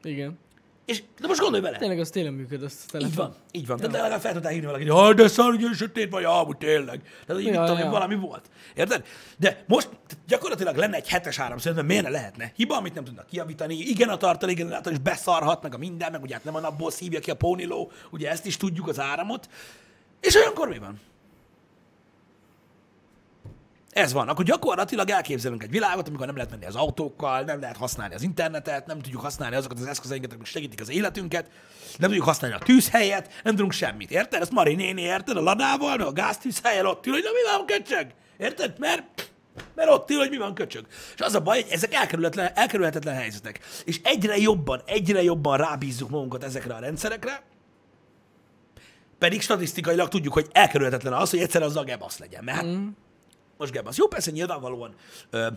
Igen. 0.04 0.40
És 0.86 1.04
de 1.20 1.28
most 1.28 1.40
gondolj 1.40 1.62
bele. 1.62 1.78
Tényleg 1.78 2.00
az 2.00 2.10
tényleg 2.10 2.34
működött 2.34 2.72
a 2.88 2.92
telefon. 2.92 3.12
Így 3.12 3.16
van, 3.16 3.36
így 3.52 3.68
van. 3.68 3.78
De 3.78 3.88
legalább 3.88 4.20
fel 4.20 4.34
tudtál 4.34 4.52
hívni 4.52 4.66
valakit, 4.66 4.90
hogy 4.90 5.16
de 5.16 5.28
szar, 5.28 5.56
hogy 5.56 5.76
sötét 5.76 6.10
vagy, 6.10 6.24
amúgy 6.24 6.58
tényleg. 6.58 7.02
Tehát, 7.02 7.42
hogy 7.42 7.46
Ja, 7.46 7.54
ja, 7.54 7.62
tudom, 7.62 7.78
ja. 7.78 7.84
ja. 7.84 7.90
valami 7.90 8.16
volt. 8.16 8.50
Érted? 8.76 9.06
De 9.38 9.64
most 9.68 9.90
gyakorlatilag 10.28 10.76
lenne 10.76 10.96
egy 10.96 11.10
hetes 11.10 11.40
áramszünet, 11.40 11.76
mert 11.76 11.88
miért 11.88 12.04
ne 12.04 12.10
lehetne? 12.10 12.52
Hiba, 12.56 12.78
amit 12.78 12.94
nem 12.94 13.04
tudnak 13.04 13.26
kijavítani. 13.26 13.76
Igen, 13.76 14.10
a 14.10 14.18
tartalékgenerátor 14.18 14.92
is 14.92 15.00
beszarhat, 15.00 15.62
meg 15.62 15.74
a 15.74 15.78
minden, 15.78 16.12
meg 16.12 16.22
ugye 16.22 16.34
hát 16.34 16.44
nem 16.44 16.56
a 16.56 16.60
napból 16.60 16.92
szívja 16.92 17.20
ki 17.20 17.32
a 17.32 17.36
póniló, 17.36 17.92
ugye 18.12 18.30
ezt 18.30 18.46
is 18.46 18.58
tudjuk, 18.58 18.88
az 18.88 19.00
áramot. 19.00 19.50
És 20.20 20.36
olyankor 20.36 20.68
mi 20.68 20.78
van? 20.78 21.00
Ez 23.92 24.14
van. 24.14 24.28
Akkor 24.28 24.46
gyakorlatilag 24.46 25.10
elképzelünk 25.10 25.64
egy 25.64 25.70
világot, 25.70 26.08
amikor 26.08 26.26
nem 26.26 26.36
lehet 26.36 26.52
menni 26.52 26.66
az 26.66 26.76
autókkal, 26.76 27.42
nem 27.42 27.60
lehet 27.60 27.78
használni 27.78 28.16
az 28.16 28.22
internetet, 28.22 28.86
nem 28.86 29.00
tudjuk 29.00 29.22
használni 29.22 29.56
azokat 29.56 29.80
az 29.80 29.86
eszközeinket, 29.86 30.34
amik 30.34 30.46
segítik 30.46 30.82
az 30.82 30.90
életünket, 30.90 31.50
nem 31.98 32.10
tudjuk 32.10 32.26
használni 32.26 32.56
a 32.56 32.60
tűzhelyet, 32.60 33.42
nem 33.44 33.56
tudunk 33.56 33.72
semmit. 33.72 34.12
Érted? 34.12 34.42
Ezt 34.42 34.52
Mari 34.52 34.76
néni 34.76 35.02
érted 35.02 35.38
a 35.38 35.42
ladával, 35.42 36.02
a 36.02 36.12
gáztűzhelyen 36.12 36.86
ott 36.86 37.06
ül, 37.06 37.14
hogy 37.14 37.24
na 37.24 37.30
mi 37.32 37.58
van, 37.58 37.66
köcsög? 37.66 38.08
Érted? 38.38 38.80
Mert, 38.80 39.32
mert 39.76 39.90
ott 39.90 40.10
ül, 40.10 40.18
hogy 40.18 40.30
mi 40.30 40.38
van 40.38 40.54
köcsög. 40.54 40.86
És 41.16 41.22
az 41.22 41.36
a 41.36 41.42
baj, 41.42 41.62
hogy 41.62 41.72
ezek 41.72 41.94
elkerülhetetlen, 41.94 42.52
elkerülhetetlen 42.56 43.16
helyzetek. 43.16 43.60
És 43.86 44.00
egyre 44.04 44.38
jobban, 44.38 44.82
egyre 44.86 45.24
jobban 45.24 45.58
rábízzuk 45.58 46.10
magunkat 46.10 46.44
ezekre 46.44 46.74
a 46.74 46.80
rendszerekre, 46.80 47.44
pedig 49.18 49.42
statisztikailag 49.42 50.08
tudjuk, 50.08 50.34
hogy 50.34 50.48
elkerülhetetlen 50.52 51.14
az, 51.14 51.30
hogy 51.30 51.40
egyszer 51.40 51.62
az 51.62 51.76
a 51.76 51.84
gebasz 51.84 52.18
legyen. 52.18 52.44
Mert 52.44 52.66
mm. 52.66 52.88
Most 53.62 53.74
gebasz. 53.74 53.98
Jó, 53.98 54.08
persze 54.08 54.32
nyilvánvalóan 54.32 54.94
ö, 55.30 55.48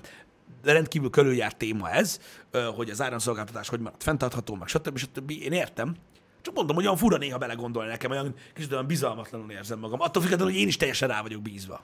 rendkívül 0.63 1.11
körüljárt 1.11 1.57
téma 1.57 1.91
ez, 1.91 2.21
ö, 2.51 2.63
hogy 2.77 2.91
az 2.91 3.03
áramszolgáltatás 3.03 3.69
hogy 3.69 3.81
maradt 3.81 4.03
fenntartható, 4.03 4.55
meg 4.55 4.69
stb. 4.69 4.97
stb. 4.99 5.31
Én 5.31 5.53
értem. 5.53 5.97
Csak 6.43 6.55
mondom, 6.55 6.77
hogy 6.77 6.85
olyan 6.85 6.97
fura 6.97 7.17
néha 7.17 7.39
belegondolni 7.39 7.89
nekem, 7.89 8.11
olyan 8.11 8.35
kicsit 8.55 8.73
olyan 8.73 8.87
bizalmatlanul 8.87 9.51
érzem 9.51 9.79
magam. 9.79 10.01
Attól 10.01 10.23
függetlenül, 10.23 10.53
hogy 10.53 10.63
én 10.63 10.69
is 10.69 10.77
teljesen 10.77 11.09
rá 11.09 11.23
vagyok 11.23 11.43
bízva. 11.43 11.81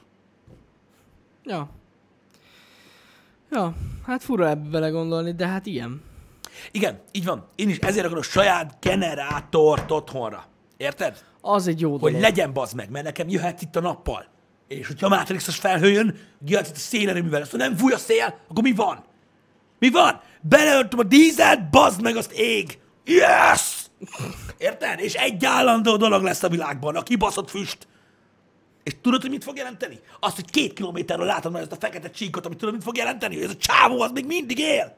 Ja. 1.44 1.70
Ja, 3.50 3.74
hát 4.06 4.22
fura 4.22 4.48
ebbe 4.48 4.68
belegondolni, 4.68 5.34
de 5.34 5.46
hát 5.46 5.66
ilyen. 5.66 6.02
Igen, 6.70 7.00
így 7.12 7.24
van. 7.24 7.46
Én 7.54 7.68
is 7.68 7.78
ezért 7.78 8.06
akarok 8.06 8.24
saját 8.24 8.76
generátort 8.80 9.90
otthonra. 9.90 10.46
Érted? 10.76 11.24
Az 11.40 11.66
egy 11.66 11.80
jó 11.80 11.90
Hogy 11.90 12.00
dolog. 12.00 12.20
legyen 12.20 12.52
bazd 12.52 12.76
meg, 12.76 12.90
mert 12.90 13.04
nekem 13.04 13.28
jöhet 13.28 13.62
itt 13.62 13.76
a 13.76 13.80
nappal. 13.80 14.26
És 14.70 14.86
hogyha 14.86 15.06
a 15.06 15.08
Matrixos 15.08 15.56
felhő 15.56 15.90
jön, 15.90 16.18
itt 16.46 16.56
a 16.56 16.64
szélerőművel, 16.74 17.42
azt 17.42 17.56
nem 17.56 17.76
fúj 17.76 17.92
a 17.92 17.98
szél, 17.98 18.38
akkor 18.48 18.62
mi 18.62 18.72
van? 18.72 19.04
Mi 19.78 19.90
van? 19.90 20.20
Beleöntöm 20.40 20.98
a 20.98 21.02
dízelt, 21.02 21.70
bazd 21.70 22.02
meg, 22.02 22.16
azt 22.16 22.32
ég. 22.32 22.78
Yes! 23.04 23.76
Érted? 24.58 25.00
És 25.00 25.14
egy 25.14 25.44
állandó 25.44 25.96
dolog 25.96 26.22
lesz 26.22 26.42
a 26.42 26.48
világban, 26.48 26.96
a 26.96 27.02
kibaszott 27.02 27.50
füst. 27.50 27.88
És 28.82 28.92
tudod, 29.02 29.20
hogy 29.20 29.30
mit 29.30 29.44
fog 29.44 29.56
jelenteni? 29.56 30.00
Azt, 30.20 30.34
hogy 30.34 30.50
két 30.50 30.72
kilométerről 30.72 31.26
látod 31.26 31.52
majd 31.52 31.64
ezt 31.64 31.72
a 31.72 31.86
fekete 31.86 32.10
csíkot, 32.10 32.46
amit 32.46 32.58
tudod, 32.58 32.74
mit 32.74 32.82
fog 32.82 32.96
jelenteni? 32.96 33.34
Hogy 33.34 33.44
ez 33.44 33.50
a 33.50 33.56
csávó 33.56 34.00
az 34.00 34.10
még 34.10 34.26
mindig 34.26 34.58
él. 34.58 34.96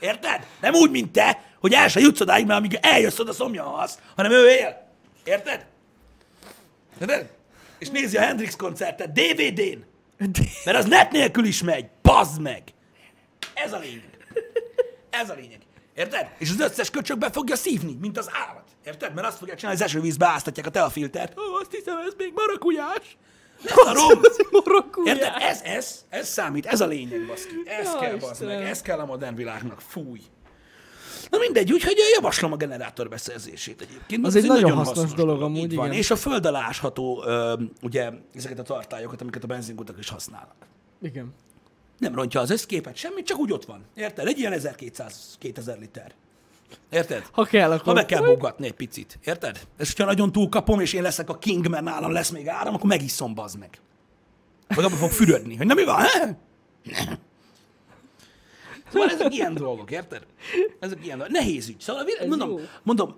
Érted? 0.00 0.46
Nem 0.60 0.74
úgy, 0.74 0.90
mint 0.90 1.12
te, 1.12 1.42
hogy 1.60 1.72
el 1.72 1.88
se 1.88 2.00
jutsz 2.00 2.20
odáig, 2.20 2.46
mert 2.46 2.58
amíg 2.58 2.78
eljössz 2.82 3.18
oda, 3.18 3.32
szomjas, 3.32 3.92
hanem 4.16 4.32
ő 4.32 4.48
él. 4.48 4.88
Érted? 5.24 5.66
Érted? 7.00 7.36
És 7.78 7.88
nézi 7.88 8.16
a 8.16 8.20
Hendrix 8.20 8.56
koncertet 8.56 9.12
DVD-n, 9.12 9.84
mert 10.64 10.76
az 10.78 10.84
net 10.84 11.10
nélkül 11.12 11.44
is 11.44 11.62
megy. 11.62 11.86
Bazd 12.02 12.40
meg! 12.40 12.62
Ez 13.54 13.72
a 13.72 13.78
lényeg. 13.78 14.18
Ez 15.10 15.30
a 15.30 15.34
lényeg. 15.34 15.58
Érted? 15.94 16.28
És 16.38 16.50
az 16.50 16.60
összes 16.60 16.90
köcsög 16.90 17.18
be 17.18 17.30
fogja 17.30 17.56
szívni, 17.56 17.96
mint 18.00 18.18
az 18.18 18.30
állat. 18.48 18.64
Érted? 18.84 19.14
Mert 19.14 19.26
azt 19.26 19.38
fogják 19.38 19.58
csinálni, 19.58 19.80
az 19.80 19.86
esővízbe 19.86 20.26
áztatják 20.26 20.66
a 20.66 20.70
teafiltert. 20.70 21.38
Ó, 21.38 21.54
azt 21.60 21.70
hiszem, 21.70 21.96
ez 22.06 22.14
még 22.18 22.32
marakujás. 22.34 23.16
Ne 23.62 23.70
szarom! 23.70 24.20
Morokújás. 24.50 25.16
Érted? 25.16 25.32
Ez, 25.42 25.60
ez, 25.62 26.04
ez 26.08 26.28
számít, 26.28 26.66
ez 26.66 26.80
a 26.80 26.86
lényeg, 26.86 27.26
baszki. 27.26 27.62
Ez 27.64 27.92
Ja, 27.92 27.98
kell, 27.98 28.16
bazd 28.16 28.44
meg, 28.44 28.62
ez 28.62 28.82
kell 28.82 28.98
a 28.98 29.04
modern 29.04 29.34
világnak. 29.34 29.80
Fúj. 29.80 30.20
Na 31.30 31.38
mindegy, 31.38 31.72
úgyhogy 31.72 31.96
javaslom 32.14 32.52
a 32.52 32.56
generátor 32.56 33.08
beszerzését 33.08 33.80
egyébként. 33.80 34.26
Az 34.26 34.34
mert 34.34 34.44
egy 34.44 34.50
ez 34.50 34.60
nagyon 34.60 34.76
hasznos 34.76 35.12
dolog 35.12 35.42
amúgy, 35.42 35.58
így 35.58 35.74
van. 35.74 35.86
igen. 35.86 35.98
És 35.98 36.10
a 36.10 36.16
föld 36.16 36.46
alá 36.46 36.66
ásható, 36.66 37.24
ugye, 37.82 38.10
ezeket 38.34 38.58
a 38.58 38.62
tartályokat, 38.62 39.20
amiket 39.20 39.44
a 39.44 39.46
benzinkutak 39.46 39.98
is 39.98 40.08
használnak. 40.08 40.54
Igen. 41.02 41.34
Nem 41.98 42.14
rontja 42.14 42.40
az 42.40 42.50
összképet, 42.50 42.96
semmit, 42.96 43.26
csak 43.26 43.38
úgy 43.38 43.52
ott 43.52 43.64
van. 43.64 43.84
Érted? 43.94 44.26
Egy 44.26 44.38
ilyen 44.38 44.52
1200-2000 44.56 45.78
liter. 45.78 46.12
Érted? 46.90 47.26
Ha 47.32 47.44
kell, 47.44 47.70
akkor... 47.70 47.86
Ha 47.86 47.92
be 47.92 48.04
kell 48.04 48.22
bógatni 48.22 48.66
egy 48.66 48.72
picit, 48.72 49.18
érted? 49.24 49.60
És 49.78 49.88
hogyha 49.88 50.04
nagyon 50.04 50.32
túlkapom, 50.32 50.80
és 50.80 50.92
én 50.92 51.02
leszek 51.02 51.28
a 51.28 51.38
king, 51.38 51.68
mert 51.68 51.84
nálam 51.84 52.12
lesz 52.12 52.30
még 52.30 52.48
áram, 52.48 52.74
akkor 52.74 52.88
megisszom, 52.88 53.34
bazd 53.34 53.58
meg. 53.58 53.80
Vagy 54.68 54.84
abban 54.84 54.98
fog 54.98 55.10
fürödni, 55.10 55.56
hogy 55.56 55.66
na 55.66 55.74
mi 55.74 55.84
van? 55.84 56.06
Szóval 58.92 59.10
ezek 59.10 59.34
ilyen 59.34 59.54
dolgok, 59.54 59.90
érted? 59.90 60.26
Ezek 60.80 61.04
ilyen 61.04 61.18
dolgok. 61.18 61.36
Nehéz 61.36 61.68
ügy. 61.68 61.80
Szóval 61.80 62.04
Ez 62.20 62.26
mondom, 62.26 62.50
jó. 62.50 62.60
mondom, 62.82 63.16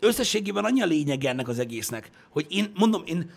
összességében 0.00 0.64
annyi 0.64 0.82
a 0.82 0.86
lényeg 0.86 1.24
ennek 1.24 1.48
az 1.48 1.58
egésznek, 1.58 2.10
hogy 2.30 2.46
én, 2.48 2.72
mondom, 2.74 3.02
én, 3.06 3.30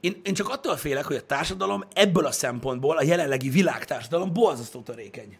én, 0.00 0.20
én 0.24 0.34
csak 0.34 0.48
attól 0.48 0.76
félek, 0.76 1.04
hogy 1.04 1.16
a 1.16 1.26
társadalom 1.26 1.84
ebből 1.92 2.26
a 2.26 2.32
szempontból, 2.32 2.96
a 2.96 3.02
jelenlegi 3.02 3.48
világtársadalom 3.48 4.32
borzasztó 4.32 4.80
törékeny. 4.80 5.38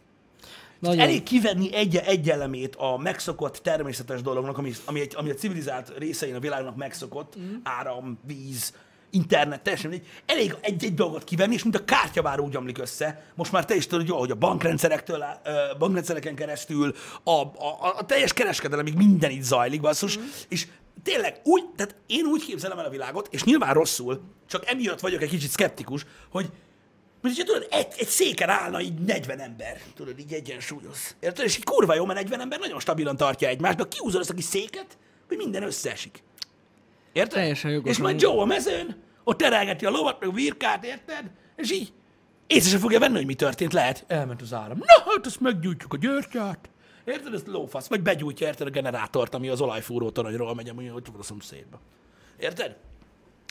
Nagyon. 0.79 1.01
Elég 1.01 1.23
kivenni 1.23 1.75
egy, 1.75 1.97
egy 1.97 2.31
elemét 2.31 2.77
a 2.77 2.97
megszokott 2.97 3.57
természetes 3.57 4.23
dolognak, 4.23 4.59
ami, 4.59 4.73
ami, 4.85 5.01
egy, 5.01 5.15
ami 5.17 5.31
a 5.31 5.35
civilizált 5.35 5.93
részein 5.99 6.35
a 6.35 6.41
világnak 6.41 6.77
megszokott, 6.77 7.39
mm. 7.39 7.55
áram, 7.63 8.19
víz, 8.27 8.73
internet, 9.11 9.63
teljesen 9.63 9.91
mindegy. 9.91 10.09
Elég 10.27 10.55
egy-egy 10.61 10.95
dolgot 10.95 11.25
kivenni, 11.25 11.55
és 11.55 11.63
mint 11.63 11.77
a 11.77 11.85
kártyavár 11.85 12.41
úgy 12.41 12.57
omlik 12.57 12.79
össze. 12.79 13.23
Most 13.35 13.53
már 13.53 13.65
te 13.65 13.75
is 13.75 13.87
tudod, 13.87 14.09
hogy 14.09 14.31
a 14.31 14.35
bankrendszerektől, 14.35 15.25
ö, 15.45 15.51
bankrendszereken 15.79 16.35
keresztül 16.35 16.95
a, 17.23 17.31
a, 17.31 17.95
a 17.97 18.07
teljes 18.07 18.33
kereskedelemig 18.33 18.95
minden 18.95 19.31
itt 19.31 19.43
zajlik, 19.43 19.81
basszus, 19.81 20.19
mm. 20.19 20.23
és 20.49 20.67
tényleg 21.03 21.41
úgy, 21.45 21.65
tehát 21.77 21.95
én 22.07 22.25
úgy 22.25 22.45
képzelem 22.45 22.79
el 22.79 22.85
a 22.85 22.91
világot, 22.91 23.29
és 23.31 23.45
nyilván 23.45 23.75
rosszul, 23.75 24.21
csak 24.49 24.67
emiatt 24.67 25.01
vagyok 25.01 25.23
egy 25.23 25.29
kicsit 25.29 25.51
szkeptikus, 25.51 26.07
hogy 26.31 26.51
mint 27.21 27.37
hogyha 27.37 27.53
tudod, 27.53 27.69
egy, 27.71 27.95
egy 27.99 28.07
széken 28.07 28.49
állna 28.49 28.81
így 28.81 28.95
40 28.95 29.39
ember, 29.39 29.81
tudod, 29.95 30.19
így 30.19 30.33
egyensúlyoz. 30.33 31.17
Érted? 31.21 31.45
És 31.45 31.57
így 31.57 31.65
kurva 31.65 31.95
jó, 31.95 32.05
mert 32.05 32.19
40 32.21 32.41
ember 32.41 32.59
nagyon 32.59 32.81
stabilan 32.81 33.17
tartja 33.17 33.49
egymást, 33.49 33.77
de 33.77 33.85
kiúzod 33.89 34.21
azt 34.21 34.31
a 34.31 34.35
kis 34.35 34.45
széket, 34.45 34.99
hogy 35.29 35.37
minden 35.37 35.63
összeesik. 35.63 36.23
Érted? 37.19 37.39
Teljesen 37.39 37.71
jogos 37.71 37.91
És 37.91 37.99
majd 37.99 38.23
amúgy. 38.25 38.37
Joe 38.37 38.43
a 38.43 38.45
mezőn, 38.45 39.03
ott 39.25 39.39
terelgeti 39.39 39.87
a 39.87 39.91
lovat, 39.91 40.21
meg 40.21 40.29
a 40.29 40.33
virkát, 40.33 40.85
érted? 40.85 41.31
És 41.57 41.73
így 41.73 41.93
észre 42.47 42.71
sem 42.71 42.81
fogja 42.81 42.99
venni, 42.99 43.17
hogy 43.17 43.27
mi 43.27 43.35
történt. 43.35 43.73
Lehet, 43.73 44.05
elment 44.07 44.43
az 44.43 44.53
áram. 44.53 44.79
Na, 44.79 45.11
hát 45.13 45.27
azt 45.27 45.41
meggyújtjuk 45.41 45.93
a 45.93 45.97
györtyát. 45.97 46.69
Érted? 47.05 47.35
Ez 47.35 47.43
lófasz. 47.47 47.89
Vagy 47.89 48.03
begyújtja, 48.03 48.47
érted, 48.47 48.67
a 48.67 48.71
generátort, 48.71 49.35
ami 49.35 49.49
az 49.49 49.61
olajfúró 49.61 50.11
toronyról 50.11 50.55
megy, 50.55 50.69
ami 50.69 50.91
ott 50.91 51.07
van 51.07 51.21
a 51.21 51.23
szomszédba. 51.23 51.81
Érted? 52.39 52.77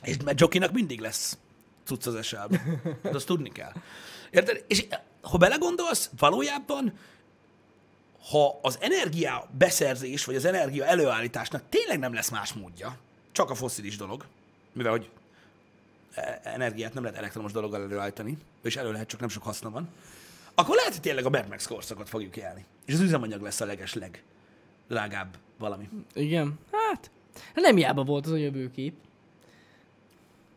És 0.03 0.15
mert 0.25 0.39
Jokinak 0.39 0.71
mindig 0.71 0.99
lesz 0.99 1.37
cucc 1.83 2.05
az 2.05 2.15
eselben. 2.15 2.81
Hát 3.03 3.15
azt 3.15 3.25
tudni 3.25 3.49
kell. 3.49 3.71
Érted? 4.31 4.63
És 4.67 4.87
ha 5.21 5.37
belegondolsz, 5.37 6.09
valójában, 6.17 6.93
ha 8.29 8.59
az 8.61 8.77
energia 8.81 9.49
beszerzés, 9.57 10.25
vagy 10.25 10.35
az 10.35 10.45
energia 10.45 10.85
előállításnak 10.85 11.63
tényleg 11.69 11.99
nem 11.99 12.13
lesz 12.13 12.29
más 12.29 12.53
módja, 12.53 12.97
csak 13.37 13.49
a 13.49 13.55
foszilis 13.55 13.97
dolog, 13.97 14.25
mivel 14.73 14.91
hogy 14.91 15.09
e- 16.13 16.41
energiát 16.43 16.93
nem 16.93 17.03
lehet 17.03 17.17
elektromos 17.17 17.51
dologgal 17.51 17.81
előállítani, 17.81 18.37
és 18.61 18.75
elő 18.75 18.91
lehet, 18.91 19.07
csak 19.07 19.19
nem 19.19 19.29
sok 19.29 19.43
haszna 19.43 19.69
van, 19.69 19.89
akkor 20.55 20.75
lehet, 20.75 20.91
hogy 20.91 21.01
tényleg 21.01 21.25
a 21.25 21.29
Mad 21.29 21.47
Max 21.49 21.67
korszakot 21.67 22.09
fogjuk 22.09 22.37
élni. 22.37 22.65
És 22.85 22.93
az 22.93 22.99
üzemanyag 22.99 23.41
lesz 23.41 23.61
a 23.61 23.65
leges 23.65 23.97
drágább 24.87 25.37
valami. 25.57 25.89
Igen. 26.13 26.59
Hát, 26.71 27.11
nem 27.53 27.75
hiába 27.75 28.03
volt 28.03 28.25
az 28.25 28.31
a 28.31 28.35
jövőkép. 28.35 28.93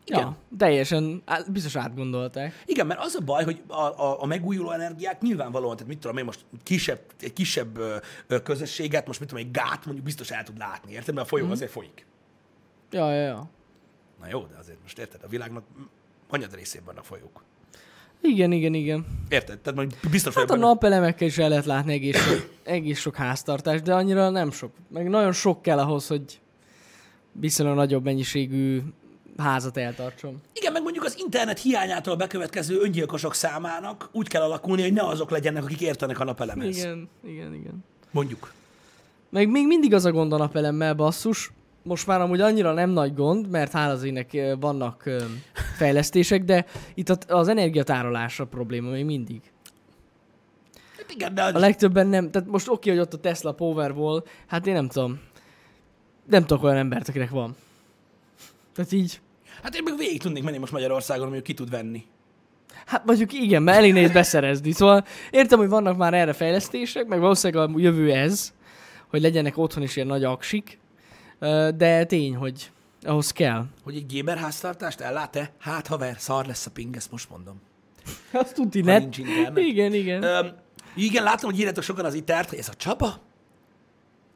Igen. 0.05 0.19
Ja, 0.19 0.37
teljesen, 0.57 1.23
biztos 1.47 1.75
átgondolták. 1.75 2.63
Igen, 2.65 2.87
mert 2.87 2.99
az 2.99 3.15
a 3.15 3.23
baj, 3.23 3.43
hogy 3.43 3.61
a, 3.67 3.81
a, 3.81 4.21
a 4.21 4.25
megújuló 4.25 4.71
energiák 4.71 5.21
nyilvánvalóan, 5.21 5.75
tehát 5.75 5.89
mit 5.89 5.99
tudom 5.99 6.17
én 6.17 6.25
most 6.25 6.45
kisebb, 6.63 6.99
egy 7.19 7.33
kisebb 7.33 7.77
ö, 7.77 7.97
ö, 8.27 8.41
közösséget, 8.41 9.07
most 9.07 9.19
mit 9.19 9.29
tudom, 9.29 9.43
egy 9.43 9.51
gát 9.51 9.85
mondjuk 9.85 10.05
biztos 10.05 10.31
el 10.31 10.43
tud 10.43 10.57
látni, 10.57 10.91
érted? 10.91 11.13
Mert 11.15 11.25
a 11.25 11.29
folyó 11.29 11.45
mm. 11.45 11.51
azért 11.51 11.71
folyik. 11.71 12.05
Ja, 12.91 13.13
ja, 13.13 13.21
ja. 13.25 13.49
Na 14.19 14.27
jó, 14.29 14.39
de 14.51 14.57
azért 14.59 14.77
most 14.81 14.99
érted, 14.99 15.19
a 15.23 15.27
világnak 15.27 15.63
hanyad 16.29 16.55
részében 16.55 16.85
vannak 16.85 17.05
folyók. 17.05 17.43
Igen, 18.21 18.51
igen, 18.51 18.73
igen. 18.73 19.05
Érted? 19.29 19.59
Tehát 19.59 19.79
majd 19.79 19.95
biztos 20.11 20.33
Hát 20.35 20.43
a 20.43 20.47
benne- 20.47 20.65
napelemekkel 20.65 21.27
is 21.27 21.37
el 21.37 21.49
lehet 21.49 21.65
látni 21.65 21.93
egész 21.93 22.17
sok, 22.27 22.49
egész 22.63 22.99
sok 22.99 23.15
háztartás, 23.15 23.81
de 23.81 23.93
annyira 23.93 24.29
nem 24.29 24.51
sok. 24.51 24.71
Meg 24.87 25.09
nagyon 25.09 25.31
sok 25.31 25.61
kell 25.61 25.79
ahhoz, 25.79 26.07
hogy 26.07 26.39
viszonylag 27.31 27.75
nagyobb 27.75 28.03
mennyiségű 28.03 28.81
házat 29.37 29.77
eltartson. 29.77 30.41
Igen, 30.53 30.71
meg 30.71 30.81
mondjuk 30.81 31.03
az 31.05 31.15
internet 31.19 31.59
hiányától 31.59 32.15
bekövetkező 32.15 32.79
öngyilkosok 32.81 33.33
számának 33.33 34.09
úgy 34.11 34.27
kell 34.27 34.41
alakulni, 34.41 34.81
hogy 34.81 34.93
ne 34.93 35.03
azok 35.07 35.29
legyenek, 35.29 35.63
akik 35.63 35.81
értenek 35.81 36.19
a 36.19 36.23
napelemhez. 36.23 36.77
Igen, 36.77 37.09
igen, 37.25 37.53
igen. 37.53 37.83
Mondjuk. 38.11 38.53
Meg 39.29 39.49
még 39.49 39.67
mindig 39.67 39.93
az 39.93 40.05
a 40.05 40.11
gond 40.11 40.33
a 40.33 40.37
napelemmel, 40.37 40.93
basszus. 40.93 41.51
Most 41.83 42.07
már 42.07 42.21
amúgy 42.21 42.41
annyira 42.41 42.73
nem 42.73 42.89
nagy 42.89 43.13
gond, 43.13 43.49
mert 43.49 43.71
hála 43.71 43.93
az 43.93 44.03
ének 44.03 44.37
vannak 44.59 45.09
fejlesztések, 45.77 46.43
de 46.43 46.65
itt 46.93 47.09
az 47.09 47.47
energiatárolás 47.47 48.39
a 48.39 48.45
probléma 48.45 48.89
még 48.89 49.05
mindig. 49.05 49.41
Hát 50.97 51.11
igen, 51.11 51.33
de 51.33 51.43
A 51.43 51.59
legtöbben 51.59 52.07
nem, 52.07 52.31
tehát 52.31 52.47
most 52.47 52.69
oké, 52.69 52.89
hogy 52.89 52.99
ott 52.99 53.13
a 53.13 53.17
Tesla 53.17 53.51
Powerwall, 53.51 54.23
hát 54.47 54.67
én 54.67 54.73
nem 54.73 54.87
tudom. 54.87 55.19
Nem 56.29 56.45
tudok 56.45 56.63
olyan 56.63 56.77
embert, 56.77 57.09
akinek 57.09 57.29
van. 57.29 57.55
Tehát 58.75 58.91
így, 58.91 59.21
hát 59.63 59.75
én 59.75 59.83
meg 59.83 59.97
végig 59.97 60.21
tudnék 60.21 60.43
menni 60.43 60.57
most 60.57 60.71
Magyarországon, 60.71 61.29
hogy 61.29 61.41
ki 61.41 61.53
tud 61.53 61.69
venni. 61.69 62.05
hát 62.85 63.05
mondjuk 63.05 63.33
igen, 63.33 63.63
mert 63.63 63.77
elég 63.77 63.93
nehéz 63.93 64.11
beszerezni. 64.11 64.71
Szóval 64.71 65.05
értem, 65.31 65.59
hogy 65.59 65.69
vannak 65.69 65.97
már 65.97 66.13
erre 66.13 66.33
fejlesztések, 66.33 67.07
meg 67.07 67.19
valószínűleg 67.19 67.69
a 67.69 67.79
jövő 67.79 68.11
ez, 68.11 68.53
hogy 69.07 69.21
legyenek 69.21 69.57
otthon 69.57 69.83
is 69.83 69.95
ilyen 69.95 70.07
nagy 70.07 70.23
aksik, 70.23 70.79
de 71.75 72.05
tény, 72.05 72.35
hogy 72.35 72.71
Ahhoz 73.03 73.31
kell. 73.31 73.65
Hogy 73.83 73.95
egy 73.95 74.17
gamer 74.17 74.37
háztartást 74.37 74.99
ellát-e? 74.99 75.53
Hát 75.59 75.87
haver, 75.87 76.15
szar 76.19 76.45
lesz 76.45 76.65
a 76.65 76.71
ping, 76.71 76.95
ezt 76.95 77.11
most 77.11 77.29
mondom. 77.29 77.61
Azt 78.31 78.53
tudni, 78.53 78.81
nincs 78.81 79.17
internet. 79.17 79.57
Igen, 79.57 79.93
igen. 79.93 80.23
Öm, 80.23 80.55
igen, 80.95 81.23
látom, 81.23 81.49
hogy 81.49 81.59
írjátok 81.59 81.83
sokan 81.83 82.05
az 82.05 82.13
itert, 82.13 82.49
hogy 82.49 82.57
ez 82.57 82.69
a 82.69 82.73
Csaba, 82.73 83.21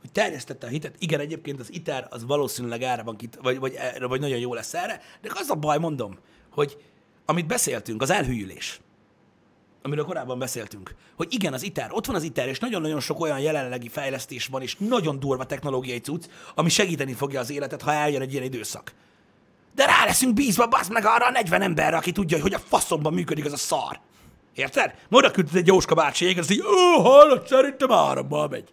hogy 0.01 0.11
terjesztette 0.11 0.67
a 0.67 0.69
hitet. 0.69 0.95
Igen, 0.99 1.19
egyébként 1.19 1.59
az 1.59 1.73
iter 1.73 2.07
az 2.09 2.25
valószínűleg 2.25 2.81
erre 2.81 3.03
van, 3.03 3.15
kit, 3.15 3.37
vagy, 3.41 3.59
vagy, 3.59 3.77
vagy 3.99 4.19
nagyon 4.19 4.39
jó 4.39 4.53
lesz 4.53 4.73
erre, 4.73 5.01
de 5.21 5.29
az 5.33 5.49
a 5.49 5.55
baj, 5.55 5.77
mondom, 5.77 6.17
hogy 6.49 6.77
amit 7.25 7.47
beszéltünk, 7.47 8.01
az 8.01 8.09
elhűlés, 8.09 8.79
amiről 9.85 10.05
korábban 10.05 10.39
beszéltünk, 10.39 10.95
hogy 11.15 11.33
igen, 11.33 11.53
az 11.53 11.63
ITER, 11.63 11.87
ott 11.91 12.05
van 12.05 12.15
az 12.15 12.23
ITER, 12.23 12.47
és 12.47 12.59
nagyon-nagyon 12.59 12.99
sok 12.99 13.19
olyan 13.19 13.39
jelenlegi 13.39 13.89
fejlesztés 13.89 14.45
van, 14.45 14.61
és 14.61 14.75
nagyon 14.79 15.19
durva 15.19 15.45
technológiai 15.45 15.99
cucc, 15.99 16.25
ami 16.55 16.69
segíteni 16.69 17.13
fogja 17.13 17.39
az 17.39 17.51
életet, 17.51 17.81
ha 17.81 17.91
eljön 17.91 18.21
egy 18.21 18.31
ilyen 18.31 18.43
időszak. 18.43 18.93
De 19.75 19.85
rá 19.85 20.05
leszünk 20.05 20.33
bízva, 20.33 20.67
bazd 20.67 20.91
meg 20.91 21.05
arra 21.05 21.25
a 21.25 21.31
40 21.31 21.61
emberre, 21.61 21.97
aki 21.97 22.11
tudja, 22.11 22.41
hogy 22.41 22.53
a 22.53 22.59
faszomban 22.59 23.13
működik 23.13 23.45
az 23.45 23.53
a 23.53 23.57
szar. 23.57 23.99
Érted? 24.55 24.95
Oda 25.09 25.31
küldted 25.31 25.55
egy 25.55 25.67
Jóska 25.67 25.95
bácsi, 25.95 26.25
és 26.25 26.49
így, 26.49 26.61
ó, 26.61 27.01
hallod, 27.01 27.47
szerintem 27.47 27.91
árammal 27.91 28.47
megy. 28.47 28.69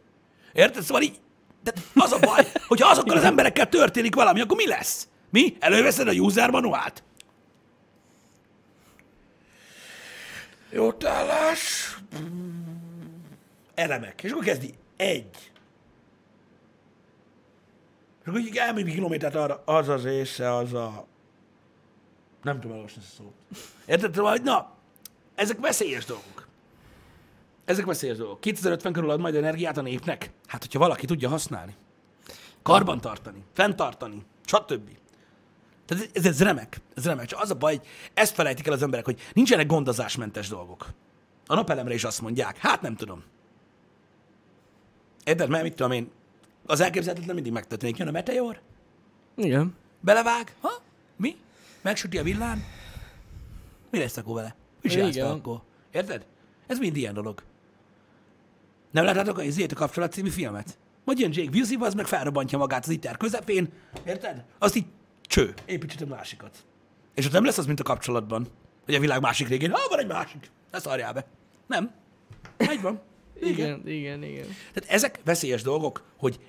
Érted? 0.52 0.82
Szóval 0.82 1.02
így, 1.02 1.20
de 1.62 1.72
az 1.94 2.12
a 2.12 2.18
baj, 2.18 2.46
hogyha 2.66 2.90
azokkal 2.90 3.16
az 3.16 3.24
emberekkel 3.24 3.68
történik 3.68 4.14
valami, 4.14 4.40
akkor 4.40 4.56
mi 4.56 4.66
lesz? 4.66 5.08
Mi? 5.30 5.56
Előveszed 5.60 6.08
a 6.08 6.12
user 6.12 6.50
manuált? 6.50 7.02
Jó 10.72 10.92
tállás. 10.92 11.96
Elemek. 13.74 14.22
És 14.22 14.30
akkor 14.30 14.44
kezdi. 14.44 14.74
Egy. 14.96 15.52
És 18.22 18.28
akkor 18.28 18.40
így 18.40 18.56
elmegy 18.56 18.86
egy 18.86 18.94
kilométert 18.94 19.34
arra, 19.34 19.62
az 19.64 19.88
az 19.88 20.02
része, 20.04 20.54
az 20.54 20.72
a... 20.72 21.06
Nem 22.42 22.54
tudom 22.54 22.70
elolvasni 22.70 23.02
ezt 23.02 23.18
a 23.18 23.22
szót. 23.22 23.62
Érted? 23.86 24.14
Szóval, 24.14 24.30
hogy 24.30 24.42
na, 24.42 24.72
ezek 25.34 25.60
veszélyes 25.60 26.04
dolgok. 26.04 26.48
Ezek 27.64 27.84
veszélyes 27.84 28.16
dolgok. 28.16 28.40
2050 28.40 28.92
körül 28.92 29.10
ad 29.10 29.20
majd 29.20 29.34
energiát 29.34 29.76
a 29.76 29.82
népnek? 29.82 30.30
Hát, 30.46 30.60
hogyha 30.60 30.78
valaki 30.78 31.06
tudja 31.06 31.28
használni. 31.28 31.74
Karbantartani, 32.62 33.44
fenntartani, 33.52 34.24
stb. 34.44 34.90
Tehát 35.84 36.10
ez, 36.12 36.26
ez 36.26 36.42
remek, 36.42 36.80
ez 36.94 37.04
remek. 37.04 37.26
Csak 37.26 37.40
az 37.40 37.50
a 37.50 37.54
baj, 37.54 37.76
hogy 37.76 37.86
ezt 38.14 38.34
felejtik 38.34 38.66
el 38.66 38.72
az 38.72 38.82
emberek, 38.82 39.04
hogy 39.04 39.20
nincsenek 39.32 39.66
gondozásmentes 39.66 40.48
dolgok. 40.48 40.86
A 41.46 41.54
napelemre 41.54 41.94
is 41.94 42.04
azt 42.04 42.20
mondják, 42.20 42.56
hát 42.56 42.82
nem 42.82 42.96
tudom. 42.96 43.22
Érted, 45.24 45.48
mert 45.48 45.62
mit 45.62 45.74
tudom 45.74 45.92
én, 45.92 46.10
az 46.66 46.80
elképzelhetetlen 46.80 47.34
mindig 47.34 47.52
megtörténik. 47.52 47.96
Jön 47.96 48.08
a 48.08 48.10
meteor, 48.10 48.60
Igen. 49.34 49.76
belevág, 50.00 50.54
ha? 50.60 50.70
Mi? 51.16 51.36
Megsüti 51.82 52.18
a 52.18 52.22
villám? 52.22 52.64
Mi 53.90 53.98
lesz 53.98 54.16
akkor 54.16 54.34
vele? 54.34 54.54
Mi 54.82 54.90
Igen. 54.92 55.10
vele 55.10 55.30
akkor? 55.30 55.60
Érted? 55.90 56.26
Ez 56.66 56.78
mind 56.78 56.96
ilyen 56.96 57.14
dolog. 57.14 57.42
Nem 58.90 59.04
láttátok 59.04 59.38
a 59.38 59.42
izét 59.42 59.72
a 59.72 59.74
kapcsolat 59.74 60.12
című 60.12 60.28
filmet? 60.28 60.78
Majd 61.04 61.18
jön 61.18 61.30
Jake 61.32 61.50
Busey, 61.50 61.76
az 61.80 61.94
meg 61.94 62.06
felrobbantja 62.06 62.58
magát 62.58 62.84
az 62.84 62.90
iter 62.90 63.16
közepén, 63.16 63.72
érted? 64.04 64.44
Azt 64.58 64.74
így 64.74 64.86
cső, 65.32 65.54
építset 65.66 66.00
a 66.00 66.06
másikat. 66.06 66.56
És 67.14 67.26
ott 67.26 67.32
nem 67.32 67.44
lesz 67.44 67.58
az, 67.58 67.66
mint 67.66 67.80
a 67.80 67.82
kapcsolatban, 67.82 68.46
hogy 68.84 68.94
a 68.94 69.00
világ 69.00 69.20
másik 69.20 69.48
végén, 69.48 69.70
ah, 69.70 69.88
van 69.88 69.98
egy 69.98 70.06
másik, 70.06 70.50
ne 70.70 70.78
szarjál 70.78 71.12
be. 71.12 71.26
Nem. 71.66 71.92
Egy 72.56 72.80
van. 72.80 73.00
Igen, 73.40 73.88
igen, 73.88 74.22
igen. 74.22 74.46
Tehát 74.72 74.90
ezek 74.90 75.20
veszélyes 75.24 75.62
dolgok, 75.62 76.02
hogy 76.16 76.40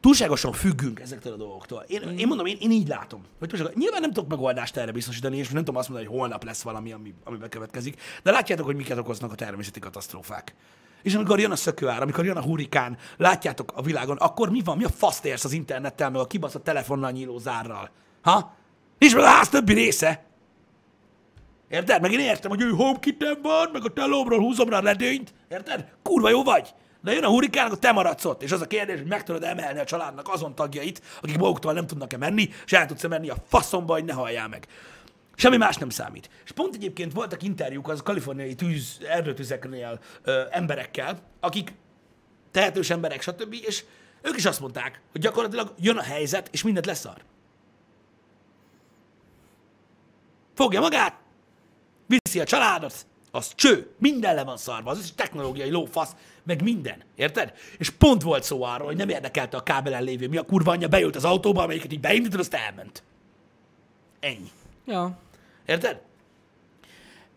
túlságosan 0.00 0.52
függünk 0.52 1.00
ezektől 1.00 1.32
a 1.32 1.36
dolgoktól. 1.36 1.84
Én, 1.86 2.02
én 2.18 2.26
mondom, 2.26 2.46
én, 2.46 2.56
én 2.60 2.70
így 2.70 2.88
látom. 2.88 3.22
Hogy 3.38 3.48
túlságosan, 3.48 3.80
nyilván 3.80 4.00
nem 4.00 4.12
tudok 4.12 4.30
megoldást 4.30 4.76
erre 4.76 4.92
biztosítani, 4.92 5.36
és 5.36 5.48
nem 5.48 5.64
tudom 5.64 5.76
azt 5.76 5.88
mondani, 5.88 6.08
hogy 6.08 6.18
holnap 6.18 6.44
lesz 6.44 6.62
valami, 6.62 6.92
ami, 6.92 7.14
ami 7.24 7.36
bekövetkezik, 7.36 8.00
de 8.22 8.30
látjátok, 8.30 8.66
hogy 8.66 8.76
miket 8.76 8.98
okoznak 8.98 9.32
a 9.32 9.34
természeti 9.34 9.80
katasztrófák. 9.80 10.54
És 11.06 11.14
amikor 11.14 11.40
jön 11.40 11.50
a 11.50 11.56
szökőár, 11.56 12.02
amikor 12.02 12.24
jön 12.24 12.36
a 12.36 12.42
hurikán, 12.42 12.96
látjátok 13.16 13.72
a 13.74 13.82
világon, 13.82 14.16
akkor 14.16 14.50
mi 14.50 14.60
van? 14.64 14.76
Mi 14.76 14.84
a 14.84 14.88
faszt 14.88 15.24
érsz 15.24 15.44
az 15.44 15.52
internettel, 15.52 16.10
meg 16.10 16.20
a 16.20 16.26
kibaszott 16.26 16.64
telefonnal 16.64 17.10
nyíló 17.10 17.38
zárral? 17.38 17.90
Ha? 18.22 18.54
Nincs 18.98 19.14
meg 19.14 19.24
a 19.24 19.26
ház 19.26 19.48
többi 19.48 19.72
része. 19.72 20.24
Érted? 21.68 22.00
Meg 22.00 22.12
én 22.12 22.20
értem, 22.20 22.50
hogy 22.50 22.60
ő 22.60 22.70
HomeKit 22.70 23.38
van, 23.42 23.68
meg 23.72 23.84
a 23.84 23.92
telómról 23.92 24.38
húzom 24.38 24.68
rá 24.68 24.78
a 24.78 24.82
ledényt. 24.82 25.34
Érted? 25.48 25.88
Kurva 26.02 26.28
jó 26.28 26.42
vagy. 26.42 26.74
De 27.02 27.12
jön 27.12 27.24
a 27.24 27.28
hurikán, 27.28 27.66
akkor 27.66 27.78
te 27.78 27.92
maradsz 27.92 28.24
ott. 28.24 28.42
És 28.42 28.52
az 28.52 28.60
a 28.60 28.66
kérdés, 28.66 28.98
hogy 28.98 29.08
meg 29.08 29.22
tudod 29.22 29.42
emelni 29.42 29.78
a 29.78 29.84
családnak 29.84 30.28
azon 30.28 30.54
tagjait, 30.54 31.02
akik 31.22 31.38
maguktól 31.38 31.72
nem 31.72 31.86
tudnak-e 31.86 32.16
menni, 32.16 32.48
és 32.64 32.72
el 32.72 32.86
tudsz 32.86 33.06
menni 33.06 33.28
a 33.28 33.36
faszomba, 33.48 33.92
hogy 33.92 34.04
ne 34.04 34.12
halljál 34.12 34.48
meg. 34.48 34.66
Semmi 35.38 35.56
más 35.56 35.76
nem 35.76 35.90
számít. 35.90 36.30
És 36.44 36.52
pont 36.52 36.74
egyébként 36.74 37.12
voltak 37.12 37.42
interjúk 37.42 37.88
az 37.88 38.02
kaliforniai 38.02 38.54
tűz, 38.54 38.98
erdőtüzeknél 39.08 40.00
ö, 40.22 40.42
emberekkel, 40.50 41.20
akik 41.40 41.72
tehetős 42.50 42.90
emberek, 42.90 43.22
stb. 43.22 43.56
És 43.66 43.84
ők 44.22 44.36
is 44.36 44.44
azt 44.44 44.60
mondták, 44.60 45.00
hogy 45.12 45.20
gyakorlatilag 45.20 45.74
jön 45.78 45.96
a 45.96 46.02
helyzet, 46.02 46.48
és 46.52 46.62
mindent 46.62 46.86
leszar. 46.86 47.16
Fogja 50.54 50.80
magát, 50.80 51.14
viszi 52.06 52.40
a 52.40 52.44
családot, 52.44 53.06
az 53.30 53.54
cső, 53.54 53.94
minden 53.98 54.34
le 54.34 54.44
van 54.44 54.56
szarva, 54.56 54.90
az 54.90 54.98
is 54.98 55.12
technológiai 55.14 55.70
lófasz, 55.70 56.16
meg 56.42 56.62
minden, 56.62 57.02
érted? 57.14 57.52
És 57.78 57.90
pont 57.90 58.22
volt 58.22 58.42
szó 58.42 58.62
arról, 58.62 58.86
hogy 58.86 58.96
nem 58.96 59.08
érdekelte 59.08 59.56
a 59.56 59.62
kábelen 59.62 60.02
lévő, 60.02 60.28
mi 60.28 60.36
a 60.36 60.42
kurva 60.42 60.70
anyja 60.70 60.88
beült 60.88 61.16
az 61.16 61.24
autóba, 61.24 61.62
amelyiket 61.62 61.92
így 61.92 62.00
beindítod, 62.00 62.40
azt 62.40 62.54
elment. 62.54 63.02
Ennyi. 64.20 64.50
Ja. 64.86 65.18
Érted? 65.66 66.00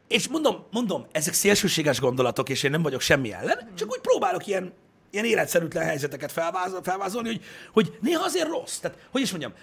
És 0.07 0.27
mondom, 0.27 0.65
mondom, 0.71 1.05
ezek 1.11 1.33
szélsőséges 1.33 1.99
gondolatok, 1.99 2.49
és 2.49 2.63
én 2.63 2.71
nem 2.71 2.81
vagyok 2.81 3.01
semmi 3.01 3.33
ellen, 3.33 3.71
csak 3.75 3.89
úgy 3.91 3.99
próbálok 3.99 4.47
ilyen, 4.47 4.73
ilyen 5.11 5.25
életszerűtlen 5.25 5.83
helyzeteket 5.83 6.31
felvázol, 6.31 6.83
felvázolni, 6.83 7.27
hogy, 7.27 7.43
hogy 7.73 7.97
néha 8.01 8.23
azért 8.23 8.47
rossz. 8.47 8.77
Tehát, 8.77 9.07
hogy 9.11 9.21
is 9.21 9.31
mondjam, 9.31 9.53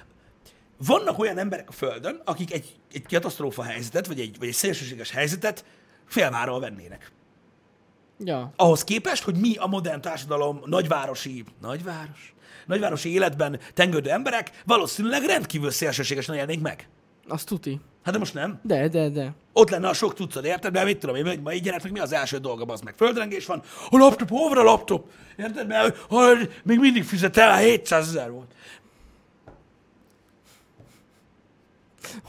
vannak 0.86 1.18
olyan 1.18 1.38
emberek 1.38 1.68
a 1.68 1.72
Földön, 1.72 2.20
akik 2.24 2.52
egy, 2.52 2.76
egy 2.92 3.06
katasztrófa 3.06 3.62
helyzetet, 3.62 4.06
vagy 4.06 4.20
egy, 4.20 4.38
vagy 4.38 4.48
egy 4.48 4.54
szélsőséges 4.54 5.10
helyzetet 5.10 5.64
félváról 6.06 6.60
vennének. 6.60 7.12
Ja. 8.18 8.52
Ahhoz 8.56 8.84
képest, 8.84 9.22
hogy 9.22 9.36
mi 9.36 9.56
a 9.56 9.66
modern 9.66 10.00
társadalom 10.00 10.60
nagyvárosi, 10.64 11.44
nagyváros, 11.60 12.34
nagyvárosi 12.66 13.12
életben 13.12 13.60
tengődő 13.74 14.10
emberek 14.10 14.62
valószínűleg 14.64 15.22
rendkívül 15.22 15.70
szélsőségesen 15.70 16.34
élnénk 16.34 16.62
meg. 16.62 16.88
Azt 17.28 17.46
tuti. 17.46 17.80
Hát 18.02 18.12
de 18.12 18.18
most 18.20 18.34
nem. 18.34 18.60
De, 18.62 18.88
de, 18.88 19.08
de. 19.08 19.34
Ott 19.52 19.70
lenne 19.70 19.88
a 19.88 19.92
sok 19.92 20.14
tucad, 20.14 20.44
érted? 20.44 20.72
Mert 20.72 20.86
mit 20.86 20.98
tudom 20.98 21.16
én, 21.16 21.26
hogy 21.26 21.40
ma 21.42 21.52
így 21.52 21.62
gyereknek 21.62 21.92
mi 21.92 21.98
az 21.98 22.12
első 22.12 22.38
dolga, 22.38 22.72
az 22.72 22.80
meg 22.80 22.94
földrengés 22.96 23.46
van. 23.46 23.62
A 23.90 23.96
laptop, 23.96 24.28
hol 24.28 24.48
van 24.48 24.58
a 24.58 24.62
laptop? 24.62 25.10
Érted? 25.36 25.66
Mert 25.66 25.96
hogy 26.08 26.60
még 26.64 26.78
mindig 26.78 27.04
fizet 27.04 27.36
el, 27.36 27.56
700 27.56 28.08
ezer 28.08 28.30
volt. 28.30 28.54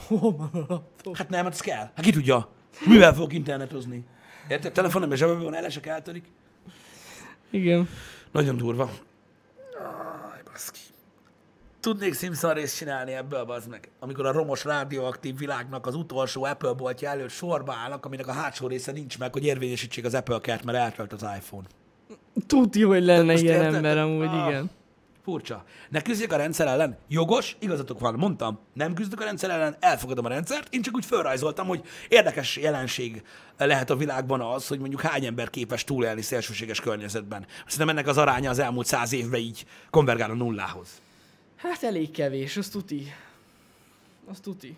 Hol 0.06 0.36
van 0.36 0.50
a 0.52 0.64
laptop? 0.68 1.16
Hát 1.16 1.28
nem, 1.28 1.44
hát 1.44 1.52
ez 1.52 1.60
kell. 1.60 1.90
Hát 1.94 2.00
ki 2.00 2.12
tudja, 2.12 2.48
mivel 2.86 3.14
fogok 3.14 3.32
internetozni? 3.32 4.04
Érted? 4.48 4.72
Telefonom 4.72 5.12
és 5.12 5.18
zsebemben 5.18 5.44
van, 5.44 5.54
elesek, 5.54 5.86
eltörik. 5.86 6.24
Igen. 7.50 7.88
Nagyon 8.32 8.56
durva. 8.56 8.90
Aj, 10.32 10.40
baszki. 10.44 10.80
Tudnék 11.80 12.14
Simpson 12.14 12.52
részt 12.54 12.76
csinálni 12.76 13.12
ebből, 13.12 13.44
bazd 13.44 13.68
meg. 13.68 13.90
Amikor 14.00 14.26
a 14.26 14.32
romos 14.32 14.64
radioaktív 14.64 15.36
világnak 15.38 15.86
az 15.86 15.94
utolsó 15.94 16.44
Apple 16.44 16.72
boltja 16.72 17.08
előtt 17.10 17.30
sorba 17.30 17.74
állnak, 17.74 18.06
aminek 18.06 18.26
a 18.26 18.32
hátsó 18.32 18.66
része 18.66 18.92
nincs 18.92 19.18
meg, 19.18 19.32
hogy 19.32 19.44
érvényesítsék 19.44 20.04
az 20.04 20.14
Apple 20.14 20.38
kert, 20.40 20.64
mert 20.64 20.78
eltölt 20.78 21.12
az 21.12 21.22
iPhone. 21.36 21.66
Tuti, 22.46 22.82
hogy 22.82 23.04
lenne 23.04 23.32
Most 23.32 23.42
ilyen 23.42 23.54
érted? 23.60 23.74
ember 23.74 23.98
amúgy, 23.98 24.26
Ah. 24.26 24.48
igen. 24.48 24.70
Furcsa. 25.24 25.64
Ne 25.88 26.02
küzdjek 26.02 26.32
a 26.32 26.36
rendszer 26.36 26.66
ellen. 26.66 26.98
Jogos, 27.08 27.56
igazatok 27.58 28.00
van, 28.00 28.14
mondtam. 28.14 28.58
Nem 28.72 28.94
küzdök 28.94 29.20
a 29.20 29.24
rendszer 29.24 29.50
ellen, 29.50 29.76
elfogadom 29.80 30.24
a 30.24 30.28
rendszert. 30.28 30.74
Én 30.74 30.82
csak 30.82 30.94
úgy 30.94 31.04
felrajzoltam, 31.04 31.66
hogy 31.66 31.82
érdekes 32.08 32.56
jelenség 32.56 33.22
lehet 33.58 33.90
a 33.90 33.96
világban 33.96 34.40
az, 34.40 34.68
hogy 34.68 34.78
mondjuk 34.78 35.00
hány 35.00 35.24
ember 35.24 35.50
képes 35.50 35.84
túlélni 35.84 36.22
szélsőséges 36.22 36.80
környezetben. 36.80 37.46
Szerintem 37.66 37.88
ennek 37.96 38.06
az 38.06 38.16
aránya 38.16 38.50
az 38.50 38.58
elmúlt 38.58 38.86
száz 38.86 39.12
évben 39.12 39.40
így 39.40 39.64
konvergál 39.90 40.30
a 40.30 40.34
nullához. 40.34 40.88
Hát 41.58 41.82
elég 41.82 42.10
kevés, 42.10 42.56
azt 42.56 42.72
tuti. 42.72 43.12
Azt 44.26 44.42
tuti. 44.42 44.76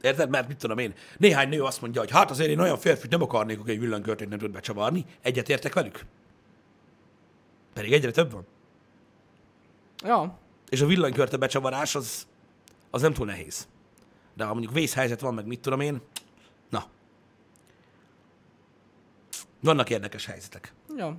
Érted? 0.00 0.30
Mert 0.30 0.48
mit 0.48 0.56
tudom 0.56 0.78
én, 0.78 0.94
néhány 1.18 1.48
nő 1.48 1.62
azt 1.62 1.80
mondja, 1.80 2.00
hogy 2.00 2.10
hát 2.10 2.30
azért 2.30 2.50
én 2.50 2.58
olyan 2.58 2.78
férfit 2.78 3.10
nem 3.10 3.22
akarnék, 3.22 3.60
aki 3.60 3.70
egy 3.70 3.80
villanykörtét 3.80 4.28
nem 4.28 4.38
tud 4.38 4.50
becsavarni. 4.50 5.04
Egyetértek 5.20 5.72
velük? 5.74 6.04
Pedig 7.72 7.92
egyre 7.92 8.10
több 8.10 8.32
van. 8.32 8.46
Ja. 10.04 10.38
És 10.68 10.80
a 10.80 10.86
villanykörte 10.86 11.36
becsavarás 11.36 11.94
az, 11.94 12.26
az 12.90 13.00
nem 13.02 13.12
túl 13.12 13.26
nehéz. 13.26 13.68
De 14.34 14.44
ha 14.44 14.52
mondjuk 14.52 14.72
vészhelyzet 14.72 15.20
van, 15.20 15.34
meg 15.34 15.46
mit 15.46 15.60
tudom 15.60 15.80
én, 15.80 16.00
na. 16.70 16.84
Vannak 19.60 19.90
érdekes 19.90 20.26
helyzetek. 20.26 20.72
Ja. 20.96 21.16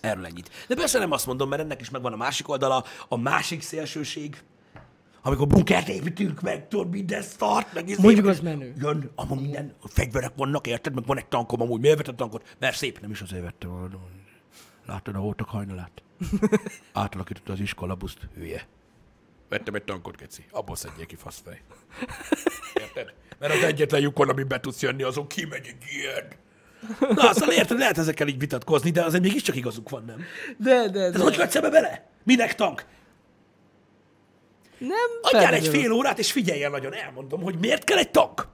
Erről 0.00 0.26
ennyit. 0.26 0.50
De 0.68 0.74
persze 0.74 0.98
nem 0.98 1.10
azt 1.10 1.26
mondom, 1.26 1.48
mert 1.48 1.62
ennek 1.62 1.80
is 1.80 1.90
megvan 1.90 2.12
a 2.12 2.16
másik 2.16 2.48
oldala, 2.48 2.84
a 3.08 3.16
másik 3.16 3.62
szélsőség, 3.62 4.42
amikor 5.22 5.46
bunkert 5.46 5.88
építünk 5.88 6.40
meg, 6.40 6.68
tudod, 6.68 6.90
minden 6.90 7.22
start, 7.22 7.72
meg 7.72 7.88
izé, 7.88 8.02
Mondjuk 8.02 8.26
az 8.26 8.40
menő. 8.40 8.74
Jön, 8.78 9.10
amúgy 9.14 9.40
minden, 9.40 9.74
fegyverek 9.82 10.32
vannak, 10.36 10.66
érted? 10.66 10.94
Meg 10.94 11.06
van 11.06 11.18
egy 11.18 11.26
tankom, 11.26 11.60
amúgy 11.60 11.80
miért 11.80 11.96
vettem 11.96 12.16
tankot? 12.16 12.56
Mert 12.58 12.76
szép, 12.76 13.00
nem 13.00 13.10
is 13.10 13.20
azért 13.20 13.42
vettem. 13.42 13.70
mondom. 13.70 14.00
Láttad 14.86 15.14
a 15.14 15.18
voltak 15.18 15.48
hajnalát? 15.48 16.02
Átalakította 16.92 17.52
az 17.52 17.60
iskolabuszt, 17.60 18.28
hülye. 18.34 18.66
Vettem 19.48 19.74
egy 19.74 19.84
tankot, 19.84 20.16
keci. 20.16 20.44
Abból 20.50 20.76
szedjél 20.76 21.06
ki, 21.06 21.16
faszfej. 21.16 21.62
Érted? 22.74 23.14
Mert 23.38 23.54
az 23.54 23.62
egyetlen 23.62 24.00
lyukon, 24.00 24.28
ami 24.28 24.42
be 24.42 24.60
tudsz 24.60 24.82
jönni, 24.82 25.02
azon 25.02 25.26
kimegy 25.26 25.66
egy 25.66 25.84
ilyen. 25.90 26.28
Na, 27.00 27.32
szóval 27.32 27.54
érted, 27.54 27.78
lehet 27.78 27.98
ezekkel 27.98 28.28
így 28.28 28.38
vitatkozni, 28.38 28.90
de 28.90 29.04
azért 29.04 29.22
mégiscsak 29.22 29.56
igazuk 29.56 29.88
van, 29.88 30.04
nem? 30.04 30.24
De, 30.56 30.74
de, 30.74 30.90
Tehát 30.90 31.12
de. 31.12 31.22
hogy 31.22 31.36
vagy 31.36 31.56
ebbe 31.56 31.70
bele? 31.70 32.10
Minek 32.24 32.54
tank? 32.54 32.84
Nem 34.78 35.10
Adjál 35.22 35.54
egy 35.54 35.68
fél 35.68 35.92
órát, 35.92 36.18
és 36.18 36.32
figyelj 36.32 36.64
el 36.64 36.70
nagyon, 36.70 36.94
elmondom, 36.94 37.42
hogy 37.42 37.58
miért 37.58 37.84
kell 37.84 37.98
egy 37.98 38.10
tank. 38.10 38.46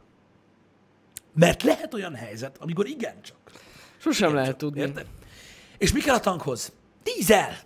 Mert 1.35 1.63
lehet 1.63 1.95
olyan 1.95 2.15
helyzet, 2.15 2.57
amikor 2.61 2.87
igencsak. 2.87 3.37
Sosem 3.99 4.35
lehet 4.35 4.49
Csak, 4.49 4.57
tudni. 4.57 4.81
Érted? 4.81 5.07
És 5.79 5.93
mi 5.93 6.01
kell 6.01 6.15
a 6.15 6.21
tankhoz? 6.21 6.73
Dízel! 7.03 7.59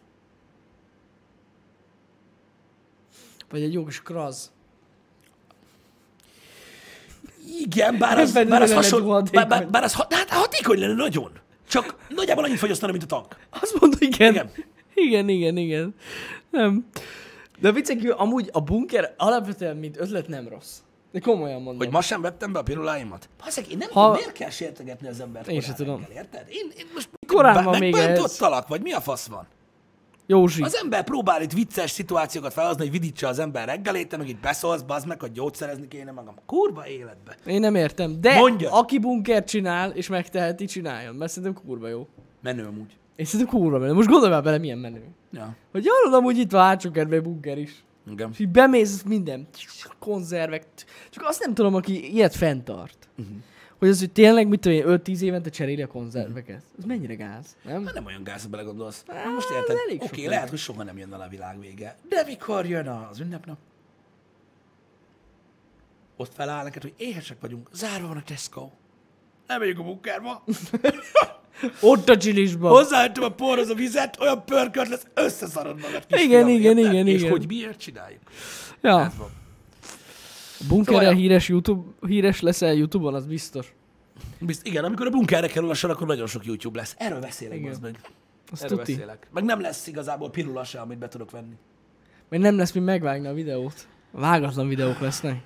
Vagy 3.50 3.62
egy 3.62 3.72
jó 3.72 3.84
kis 3.84 4.02
kraz. 4.02 4.52
Igen, 7.58 7.98
bár 7.98 8.18
az, 8.18 8.32
bár 8.32 8.62
az, 8.62 8.72
hasonló, 8.72 9.22
bár, 9.22 9.48
bár, 9.48 9.68
bár 9.68 9.82
az 9.82 9.94
ha, 9.94 10.06
hát 10.10 10.30
hatékony 10.60 10.78
lenne 10.88 11.02
nagyon. 11.02 11.30
Csak 11.68 11.96
nagyjából 12.08 12.44
annyit 12.44 12.58
fogyasztana, 12.58 12.92
mint 12.92 13.04
a 13.04 13.06
tank. 13.06 13.36
Azt 13.50 13.80
mondta, 13.80 13.98
igen. 14.00 14.32
Igen. 14.32 14.50
Igen, 14.94 15.28
igen, 15.28 15.56
igen. 15.56 15.94
Nem. 16.50 16.86
De 17.58 17.68
a 17.68 17.72
viccek, 17.72 17.96
kívül 17.96 18.12
amúgy 18.12 18.48
a 18.52 18.60
bunker 18.60 19.14
alapvetően, 19.16 19.76
mint 19.76 20.00
ötlet 20.00 20.28
nem 20.28 20.48
rossz. 20.48 20.76
De 21.12 21.20
komolyan 21.20 21.56
mondom. 21.62 21.76
Hogy 21.76 21.90
ma 21.90 22.00
sem 22.00 22.20
vettem 22.20 22.52
be 22.52 22.58
a 22.58 22.62
piruláimat? 22.62 23.28
Bazzeg, 23.44 23.70
én 23.70 23.76
nem 23.76 23.88
Ha- 23.90 24.00
tudom, 24.00 24.12
miért 24.16 24.32
kell 24.32 24.50
sértegetni 24.50 25.08
az 25.08 25.20
embert 25.20 25.48
Én 25.48 25.60
sem 25.60 25.74
tudom. 25.74 26.00
reggel, 26.00 26.16
érted? 26.16 26.46
Én, 26.48 26.70
én 26.78 26.86
most 26.94 27.08
Korán 27.26 27.64
van 27.64 27.78
még 27.78 27.94
megbántottalak, 27.94 28.68
vagy 28.68 28.82
mi 28.82 28.92
a 28.92 29.00
fasz 29.00 29.26
van? 29.26 29.46
Józsi. 30.30 30.62
Az 30.62 30.76
ember 30.82 31.04
próbál 31.04 31.42
itt 31.42 31.52
vicces 31.52 31.90
szituációkat 31.90 32.52
felhozni, 32.52 32.82
hogy 32.82 32.90
vidítsa 32.90 33.28
az 33.28 33.38
ember 33.38 33.66
reggelét, 33.68 34.08
te 34.08 34.16
meg 34.16 34.28
itt 34.28 34.40
beszólsz, 34.40 34.82
bazd 34.82 35.06
meg, 35.06 35.20
hogy 35.20 35.32
gyógyszerezni 35.32 35.88
kéne 35.88 36.10
magam. 36.10 36.34
Kurva 36.46 36.86
életbe. 36.86 37.36
Én 37.46 37.60
nem 37.60 37.74
értem. 37.74 38.20
De 38.20 38.38
Mondja. 38.38 38.72
aki 38.72 38.98
bunkert 38.98 39.48
csinál, 39.48 39.90
és 39.90 40.08
megteheti, 40.08 40.64
csináljon. 40.64 41.14
Mert 41.14 41.32
szerintem 41.32 41.62
kurva 41.64 41.88
jó. 41.88 42.08
Menő 42.42 42.66
amúgy. 42.66 42.98
Én 43.16 43.24
szerintem 43.24 43.54
kurva 43.54 43.78
menő. 43.78 43.92
Most 43.92 44.08
gondolj 44.08 44.32
már 44.32 44.42
bele, 44.42 44.58
milyen 44.58 44.78
menő. 44.78 45.02
Ja. 45.32 45.56
Hogy 45.72 45.86
hallod, 45.86 46.18
amúgy 46.18 46.38
itt 46.38 46.50
van 46.50 46.62
hátsó 46.62 46.90
kertben 46.90 47.22
bunker 47.22 47.58
is. 47.58 47.84
Igen. 48.10 48.30
És 48.32 48.38
így 48.38 48.48
bemész, 48.48 49.02
minden. 49.02 49.48
Konzervek. 49.98 50.66
Csak 51.10 51.24
azt 51.26 51.40
nem 51.44 51.54
tudom, 51.54 51.74
aki 51.74 52.14
ilyet 52.14 52.34
fenntart. 52.34 53.08
Uh-huh. 53.18 53.36
Hogy 53.80 53.88
az, 53.88 53.98
hogy 53.98 54.12
tényleg, 54.12 54.48
mit 54.48 54.60
tudom 54.60 54.78
én, 54.78 54.84
5-10 54.86 55.20
évente 55.20 55.50
cseréli 55.50 55.82
a 55.82 55.86
konzerveket. 55.86 56.62
Ez 56.78 56.84
mennyire 56.84 57.14
gáz, 57.14 57.56
nem? 57.64 57.84
Hát 57.84 57.94
nem 57.94 58.04
olyan 58.04 58.22
gáz, 58.22 58.42
ha 58.42 58.48
belegondolsz. 58.48 59.04
Á, 59.06 59.28
most 59.34 59.50
érted? 59.50 59.76
Oké, 59.76 60.04
okay, 60.04 60.26
lehet, 60.26 60.48
hogy 60.48 60.58
soha 60.58 60.82
nem 60.82 60.98
jön 60.98 61.12
el 61.12 61.20
a 61.20 61.28
világ 61.28 61.60
vége. 61.60 61.96
De 62.08 62.24
mikor 62.26 62.66
jön 62.66 62.88
az 62.88 63.20
ünnepnap? 63.20 63.58
Ott 66.16 66.34
feláll 66.34 66.62
neked, 66.62 66.82
hogy 66.82 66.94
éhesek 66.96 67.40
vagyunk, 67.40 67.68
zárva 67.72 68.08
van 68.08 68.16
a 68.16 68.22
Tesco. 68.22 68.70
Nem 69.46 69.58
megyünk 69.58 69.78
a 69.78 69.82
bunkerba. 69.82 70.44
Ott 71.80 72.08
a 72.08 72.16
csilisba. 72.16 72.68
Hozzájöttem 72.68 73.22
a 73.22 73.28
porhoz 73.28 73.68
a 73.68 73.74
vizet, 73.74 74.20
olyan 74.20 74.44
pörkölt 74.44 74.88
lesz, 74.88 75.06
összeszarod 75.14 75.80
magad 75.80 76.06
kis 76.06 76.22
Igen, 76.22 76.44
fiam, 76.44 76.58
igen, 76.58 76.78
érted? 76.78 76.92
igen, 76.92 77.06
És 77.06 77.20
igen. 77.20 77.30
hogy 77.30 77.46
miért 77.46 77.78
csináljuk? 77.78 78.20
Ja. 78.80 79.04
Ez 79.04 79.16
van. 79.16 79.39
Bunkerrel 80.68 81.00
Szóval- 81.02 81.16
híres, 81.18 81.48
YouTube, 81.48 81.90
híres 82.06 82.40
leszel 82.40 82.74
YouTube-on, 82.74 83.14
az 83.14 83.26
biztos. 83.26 83.74
Bizt, 84.38 84.66
igen, 84.66 84.84
amikor 84.84 85.06
a 85.06 85.10
bunkerre 85.10 85.46
kerül 85.46 85.70
a 85.70 85.74
sor, 85.74 85.90
akkor 85.90 86.06
nagyon 86.06 86.26
sok 86.26 86.44
YouTube 86.44 86.78
lesz. 86.78 86.94
Erről 86.98 87.20
beszélek, 87.20 87.58
Igen. 87.58 87.76
meg. 87.82 87.98
Azt 88.52 88.62
Erről 88.62 88.78
tuti. 88.78 88.92
beszélek. 88.92 89.26
Meg 89.32 89.44
nem 89.44 89.60
lesz 89.60 89.86
igazából 89.86 90.30
pirula 90.30 90.64
se, 90.64 90.80
amit 90.80 90.98
be 90.98 91.08
tudok 91.08 91.30
venni. 91.30 91.54
Mert 92.28 92.42
nem 92.42 92.56
lesz 92.56 92.72
mi 92.72 92.80
megvágni 92.80 93.26
a 93.26 93.32
videót. 93.34 93.88
Vágatlan 94.10 94.68
videók 94.68 94.98
lesznek. 95.00 95.42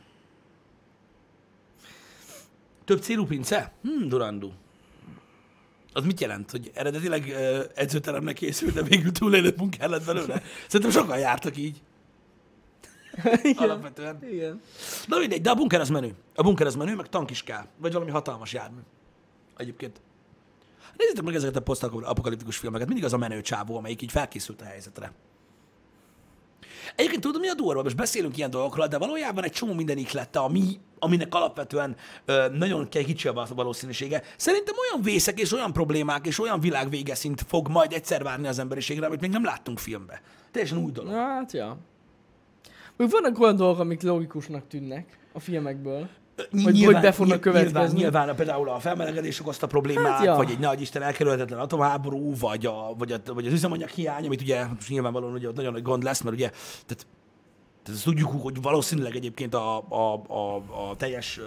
Több 2.85 3.01
célú 3.03 3.27
pince? 3.27 3.73
Hmm, 3.83 4.09
Durandu. 4.09 4.51
Az 5.93 6.05
mit 6.05 6.21
jelent? 6.21 6.51
Hogy 6.51 6.71
eredetileg 6.75 7.25
uh, 7.29 7.65
edzőteremnek 7.75 8.35
készült, 8.35 8.75
de 8.75 8.83
végül 8.83 9.12
túlélő 9.12 9.55
bunker 9.57 9.89
lett 9.89 10.05
belőle? 10.05 10.43
Szerintem 10.69 10.91
sokan 11.03 11.19
jártak 11.19 11.57
így. 11.57 11.81
Alapvetően. 13.57 14.19
Igen. 14.31 14.62
Na 15.07 15.19
mindegy, 15.19 15.41
de 15.41 15.51
a 15.51 15.55
bunker 15.55 15.81
az 15.81 15.89
menő. 15.89 16.15
A 16.35 16.43
bunker 16.43 16.67
az 16.67 16.75
menő, 16.75 16.95
meg 16.95 17.09
tank 17.09 17.31
is 17.31 17.43
kell. 17.43 17.67
Vagy 17.77 17.93
valami 17.93 18.11
hatalmas 18.11 18.53
jármű. 18.53 18.81
Egyébként. 19.57 20.01
Nézzétek 20.97 21.25
meg 21.25 21.35
ezeket 21.35 21.57
a 21.57 21.62
posztapokaliptikus 21.62 22.57
filmeket. 22.57 22.87
Mindig 22.87 23.05
az 23.05 23.12
a 23.12 23.17
menő 23.17 23.41
csávó, 23.41 23.77
amelyik 23.77 24.03
így 24.03 24.11
felkészült 24.11 24.61
a 24.61 24.65
helyzetre. 24.65 25.12
Egyébként 26.97 27.23
tudom, 27.23 27.41
mi 27.41 27.49
a 27.49 27.55
durva? 27.55 27.83
Most 27.83 27.97
beszélünk 27.97 28.37
ilyen 28.37 28.51
dolgokról, 28.51 28.87
de 28.87 28.99
valójában 28.99 29.45
egy 29.45 29.53
csomó 29.53 29.73
minden 29.73 29.99
iklette, 29.99 30.39
ami, 30.39 30.81
aminek 30.99 31.35
alapvetően 31.35 31.97
ö, 32.25 32.49
nagyon 32.53 32.89
kicsi 32.89 33.29
a 33.29 33.47
valószínűsége. 33.55 34.23
Szerintem 34.37 34.75
olyan 34.91 35.05
vészek 35.05 35.41
és 35.41 35.53
olyan 35.53 35.73
problémák 35.73 36.27
és 36.27 36.39
olyan 36.39 36.61
világvége 36.61 37.15
szint 37.15 37.45
fog 37.49 37.69
majd 37.69 37.93
egyszer 37.93 38.23
várni 38.23 38.47
az 38.47 38.59
emberiségre, 38.59 39.07
amit 39.07 39.21
még 39.21 39.31
nem 39.31 39.45
láttunk 39.45 39.79
filmbe. 39.79 40.23
Teljesen 40.51 40.79
új 40.79 40.91
dolog. 40.91 41.12
Hát 41.12 41.53
ja. 41.53 41.79
Még 42.97 43.11
vannak 43.11 43.40
olyan 43.40 43.57
dolgok, 43.57 43.78
amik 43.78 44.03
logikusnak 44.03 44.66
tűnnek 44.68 45.18
a 45.32 45.40
filmekből. 45.40 46.09
Ny- 46.51 46.84
hogy 46.84 47.01
be 47.01 47.12
fognak 47.12 47.45
nyilván, 47.45 47.62
következni. 47.64 47.99
Nyilván 47.99 48.36
például 48.36 48.68
a 48.68 48.78
felmelegedés 48.78 49.40
okozta 49.40 49.66
problémák, 49.66 50.12
Hát, 50.12 50.24
ja. 50.24 50.34
vagy 50.34 50.51
egy 50.51 50.59
nagy 50.59 50.80
Isten 50.80 51.03
elkerülhetetlen 51.03 51.59
atomháború, 51.59 52.36
vagy, 52.38 52.66
a, 52.66 52.95
vagy, 52.99 53.12
a, 53.12 53.18
vagy 53.26 53.47
az 53.47 53.53
üzemanyag 53.53 53.88
hiány, 53.88 54.26
amit 54.26 54.40
ugye 54.40 54.66
most 54.66 54.88
nyilvánvalóan 54.88 55.32
ugye 55.32 55.49
nagyon 55.55 55.72
nagy 55.72 55.82
gond 55.82 56.03
lesz, 56.03 56.20
mert 56.20 56.36
ugye 56.36 56.49
tehát, 56.49 57.07
tehát 57.82 57.99
ezt 57.99 58.05
tudjuk, 58.05 58.42
hogy 58.42 58.62
valószínűleg 58.62 59.16
egyébként 59.16 59.55
a, 59.55 59.84
a, 59.88 60.22
a, 60.28 60.57
a 60.57 60.97
teljes 60.97 61.40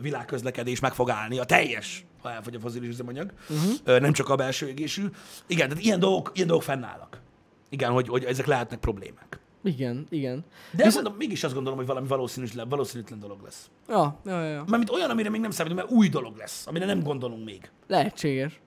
világközlekedés 0.00 0.80
meg 0.80 0.94
fog 0.94 1.10
állni, 1.10 1.38
a 1.38 1.44
teljes, 1.44 2.06
ha 2.22 2.32
elfogy 2.32 2.54
a 2.54 2.60
fozilis 2.60 2.88
üzemanyag, 2.88 3.32
uh-huh. 3.48 4.00
nem 4.00 4.12
csak 4.12 4.28
a 4.28 4.36
belső 4.36 4.68
égésű. 4.68 5.04
Igen, 5.46 5.68
tehát 5.68 5.84
ilyen 5.84 5.98
dolgok, 5.98 6.30
ilyen 6.34 6.46
dolgok 6.46 6.66
fennállnak. 6.66 7.20
Igen, 7.68 7.90
hogy, 7.90 8.08
hogy 8.08 8.24
ezek 8.24 8.46
lehetnek 8.46 8.78
problémák. 8.78 9.37
Igen, 9.62 10.06
igen. 10.10 10.44
De 10.70 10.84
Viszont... 10.84 10.94
mondom, 10.94 11.14
mégis 11.16 11.44
azt 11.44 11.54
gondolom, 11.54 11.78
hogy 11.78 11.88
valami 11.88 12.06
valószínűtlen, 12.06 12.68
valószínűtlen 12.68 13.18
dolog 13.18 13.42
lesz. 13.42 13.70
Ja, 13.88 14.18
ja, 14.24 14.42
ja. 14.42 14.64
Mármint 14.66 14.90
olyan, 14.90 15.10
amire 15.10 15.30
még 15.30 15.40
nem 15.40 15.50
számítunk, 15.50 15.80
mert 15.80 15.92
új 15.92 16.08
dolog 16.08 16.36
lesz, 16.36 16.66
amire 16.66 16.86
nem 16.86 17.02
gondolunk 17.02 17.44
még. 17.44 17.70
Lehetséges. 17.86 18.60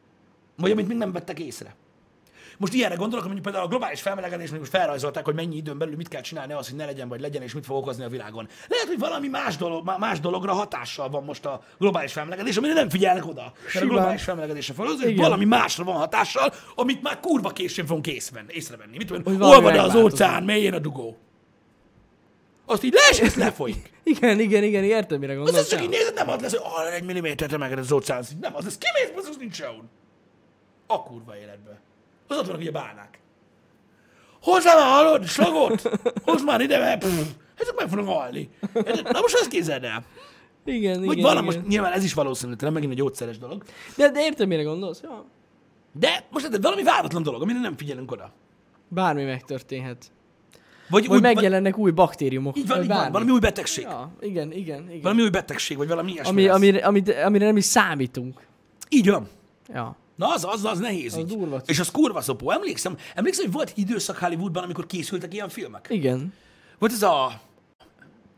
Vagy 0.57 0.71
amit 0.71 0.87
még 0.87 0.97
nem 0.97 1.11
vettek 1.11 1.39
észre. 1.39 1.75
Most 2.61 2.73
ilyenre 2.73 2.95
gondolok, 2.95 3.25
hogy 3.25 3.33
mondjuk 3.33 3.43
például 3.43 3.65
a 3.65 3.67
globális 3.67 4.01
felmelegedés, 4.01 4.49
hogy 4.49 4.59
most 4.59 4.71
felrajzolták, 4.71 5.25
hogy 5.25 5.33
mennyi 5.33 5.55
időn 5.55 5.77
belül 5.77 5.95
mit 5.95 6.07
kell 6.07 6.21
csinálni 6.21 6.53
az, 6.53 6.69
hogy 6.69 6.77
ne 6.77 6.85
legyen, 6.85 7.07
vagy 7.07 7.21
legyen, 7.21 7.41
és 7.41 7.53
mit 7.53 7.65
fog 7.65 7.77
okozni 7.77 8.03
a 8.03 8.09
világon. 8.09 8.47
Lehet, 8.67 8.87
hogy 8.87 8.99
valami 8.99 9.27
más, 9.27 9.57
dolog, 9.57 9.85
má- 9.85 9.97
más 9.97 10.19
dologra 10.19 10.53
hatással 10.53 11.09
van 11.09 11.23
most 11.23 11.45
a 11.45 11.61
globális 11.79 12.11
felmelegedés, 12.11 12.57
amire 12.57 12.73
nem 12.73 12.89
figyelnek 12.89 13.27
oda. 13.27 13.53
Mert 13.73 13.85
a 13.85 13.87
globális 13.87 14.23
felmelegedésre 14.23 14.73
fel, 14.73 14.85
hogy 14.85 15.15
valami 15.15 15.45
másra 15.45 15.83
van 15.83 15.95
hatással, 15.95 16.53
amit 16.75 17.01
már 17.01 17.19
kurva 17.19 17.49
későn 17.49 17.85
fogunk 17.85 18.07
észrevenni, 18.07 18.53
észrevenni. 18.53 18.97
Mit 18.97 19.07
tudom, 19.07 19.41
olvad 19.41 19.75
az 19.75 19.95
óceán 19.95 20.43
mélyén 20.43 20.73
a 20.73 20.79
dugó. 20.79 21.17
Azt 22.65 22.83
így 22.83 22.93
lees, 22.93 23.19
és 23.19 23.35
lefolyik. 23.35 23.91
Igen, 24.03 24.39
igen, 24.39 24.63
igen, 24.63 24.83
értem, 24.83 25.19
mire 25.19 25.33
gondolsz. 25.33 25.59
az 25.59 25.67
csak 25.67 25.81
így 25.81 25.89
nézed, 25.89 26.13
nem 26.13 26.29
az 26.29 26.41
lesz, 26.41 26.51
hogy 26.51 26.61
ah, 26.63 26.93
egy 26.93 27.03
millimétert 27.03 27.53
emelkedett 27.53 27.83
az 27.83 27.91
óceán. 27.91 28.23
Nem, 28.41 28.55
az 28.55 28.63
lesz, 28.63 28.77
kimész, 28.77 29.11
az, 29.15 29.27
az 29.27 29.37
nincs 29.37 29.55
sehol. 29.55 29.83
A 30.87 31.03
kurva 31.03 31.37
életbe. 31.37 31.81
Az 32.31 32.37
ott 32.37 32.45
vannak 32.45 32.61
ugye 32.61 32.71
bánák. 32.71 33.19
Hozzá 34.41 34.75
már, 34.75 34.87
hallod, 35.03 35.25
slagot! 35.25 35.81
Hozd 36.23 36.45
már 36.45 36.61
ide, 36.61 36.79
mert 36.79 36.99
pff, 37.03 37.27
ezek 37.57 37.75
meg 37.75 37.87
fognak 37.87 38.07
halni. 38.07 38.49
Na 39.03 39.19
most 39.21 39.33
azt 39.35 39.47
képzeld 39.47 39.83
el. 39.83 40.03
Igen, 40.65 40.97
Hogy 40.97 41.17
igen, 41.17 41.21
valami, 41.21 41.47
igen. 41.47 41.59
most 41.59 41.67
nyilván 41.67 41.91
ez 41.91 42.03
is 42.03 42.13
valószínűtlen, 42.13 42.73
megint 42.73 42.91
egy 42.91 42.97
gyógyszeres 42.97 43.37
dolog. 43.37 43.63
De, 43.97 44.11
de 44.11 44.23
értem, 44.23 44.47
mire 44.47 44.63
gondolsz. 44.63 45.01
Ja. 45.03 45.25
De 45.99 46.25
most 46.31 46.45
érted, 46.45 46.61
valami 46.61 46.83
váratlan 46.83 47.23
dolog, 47.23 47.41
amire 47.41 47.59
nem 47.59 47.77
figyelünk 47.77 48.11
oda. 48.11 48.31
Bármi 48.87 49.23
megtörténhet. 49.23 50.11
Vagy, 50.89 51.07
Vagy 51.07 51.15
úgy, 51.17 51.21
megjelennek 51.23 51.77
új 51.77 51.91
baktériumok. 51.91 52.57
így 52.57 52.67
van, 52.67 52.77
vagy 52.77 52.85
így 52.85 52.91
van, 52.91 53.11
valami 53.11 53.31
új 53.31 53.39
betegség. 53.39 53.83
Ja, 53.83 54.11
igen, 54.19 54.51
igen, 54.51 54.87
igen. 54.89 55.01
Valami 55.01 55.21
új 55.21 55.29
betegség, 55.29 55.77
vagy 55.77 55.87
valami 55.87 56.11
ilyesmi 56.11 56.31
Ami, 56.31 56.47
amire, 56.47 56.85
amire, 56.85 57.25
amire 57.25 57.45
nem 57.45 57.57
is 57.57 57.65
számítunk. 57.65 58.41
Így 58.89 59.09
van. 59.09 59.27
Ja. 59.73 59.95
Na 60.21 60.33
az, 60.33 60.45
az, 60.45 60.63
az 60.65 60.79
nehéz 60.79 61.13
Az 61.13 61.19
így. 61.19 61.25
durva. 61.25 61.61
És 61.65 61.79
az 61.79 61.91
kurva 61.91 62.21
szopó. 62.21 62.51
Emlékszem, 62.51 62.97
emlékszem, 63.15 63.43
hogy 63.45 63.53
volt 63.53 63.71
időszak 63.75 64.17
Hollywoodban, 64.17 64.63
amikor 64.63 64.85
készültek 64.85 65.33
ilyen 65.33 65.49
filmek. 65.49 65.87
Igen. 65.89 66.33
Volt 66.79 66.91
ez 66.91 67.01
a... 67.03 67.41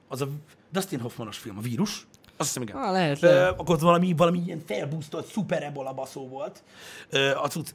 Az 0.07 0.21
a 0.21 0.27
Dustin 0.71 0.99
Hoffmanos 0.99 1.37
film, 1.37 1.57
a 1.57 1.61
vírus. 1.61 2.07
Azt 2.37 2.47
hiszem, 2.47 2.61
igen. 2.61 2.75
Ah, 2.75 2.91
lehet, 2.91 3.23
Ö, 3.23 3.47
akkor 3.47 3.79
valami, 3.79 4.13
valami 4.17 4.41
ilyen 4.45 4.61
felbusztolt, 4.65 5.25
szuper 5.25 5.63
ebola 5.63 5.93
baszó 5.93 6.27
volt. 6.27 6.63
Ö, 7.09 7.35
a 7.35 7.47
cucc. 7.47 7.69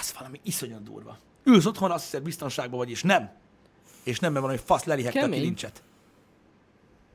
Az 0.00 0.14
valami 0.18 0.40
iszonyat 0.42 0.82
durva. 0.82 1.18
Ülsz 1.44 1.64
otthon, 1.66 1.90
azt 1.90 2.04
hiszed 2.04 2.22
biztonságban 2.22 2.78
vagy, 2.78 2.90
és 2.90 3.02
nem. 3.02 3.30
És 4.02 4.18
nem, 4.18 4.32
mert 4.32 4.44
hogy 4.46 4.60
fasz 4.64 4.84
lelihegte 4.84 5.22
a 5.24 5.28
kilincset. 5.28 5.82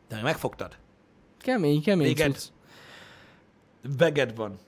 De 0.07 0.15
meg 0.15 0.23
megfogtad. 0.23 0.77
Kemény, 1.39 1.81
kemény 1.81 2.07
Véged. 2.07 2.31
cucc. 2.35 2.47
Veged 3.97 4.35
van. 4.35 4.59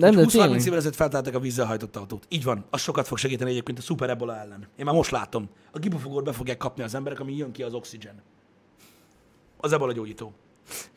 Nem, 0.00 0.14
de 0.14 0.22
20-30 0.24 0.30
tényleg. 0.30 0.60
évvel 0.60 0.76
ezelőtt 0.78 0.96
feltálták 0.96 1.34
a 1.34 1.40
vízzel 1.40 1.66
hajtott 1.66 1.96
autót. 1.96 2.26
Így 2.28 2.44
van. 2.44 2.64
Az 2.70 2.80
sokat 2.80 3.06
fog 3.06 3.18
segíteni 3.18 3.50
egyébként 3.50 3.78
a 3.78 3.82
szuper 3.82 4.10
ebola 4.10 4.36
ellen. 4.36 4.68
Én 4.76 4.84
már 4.84 4.94
most 4.94 5.10
látom. 5.10 5.48
A 5.72 5.78
gibufogót 5.78 6.24
be 6.24 6.32
fogják 6.32 6.56
kapni 6.56 6.82
az 6.82 6.94
emberek, 6.94 7.20
ami 7.20 7.36
jön 7.36 7.52
ki 7.52 7.62
az 7.62 7.74
oxigén. 7.74 8.22
Az 9.56 9.72
ebola 9.72 9.92
gyógyító. 9.92 10.32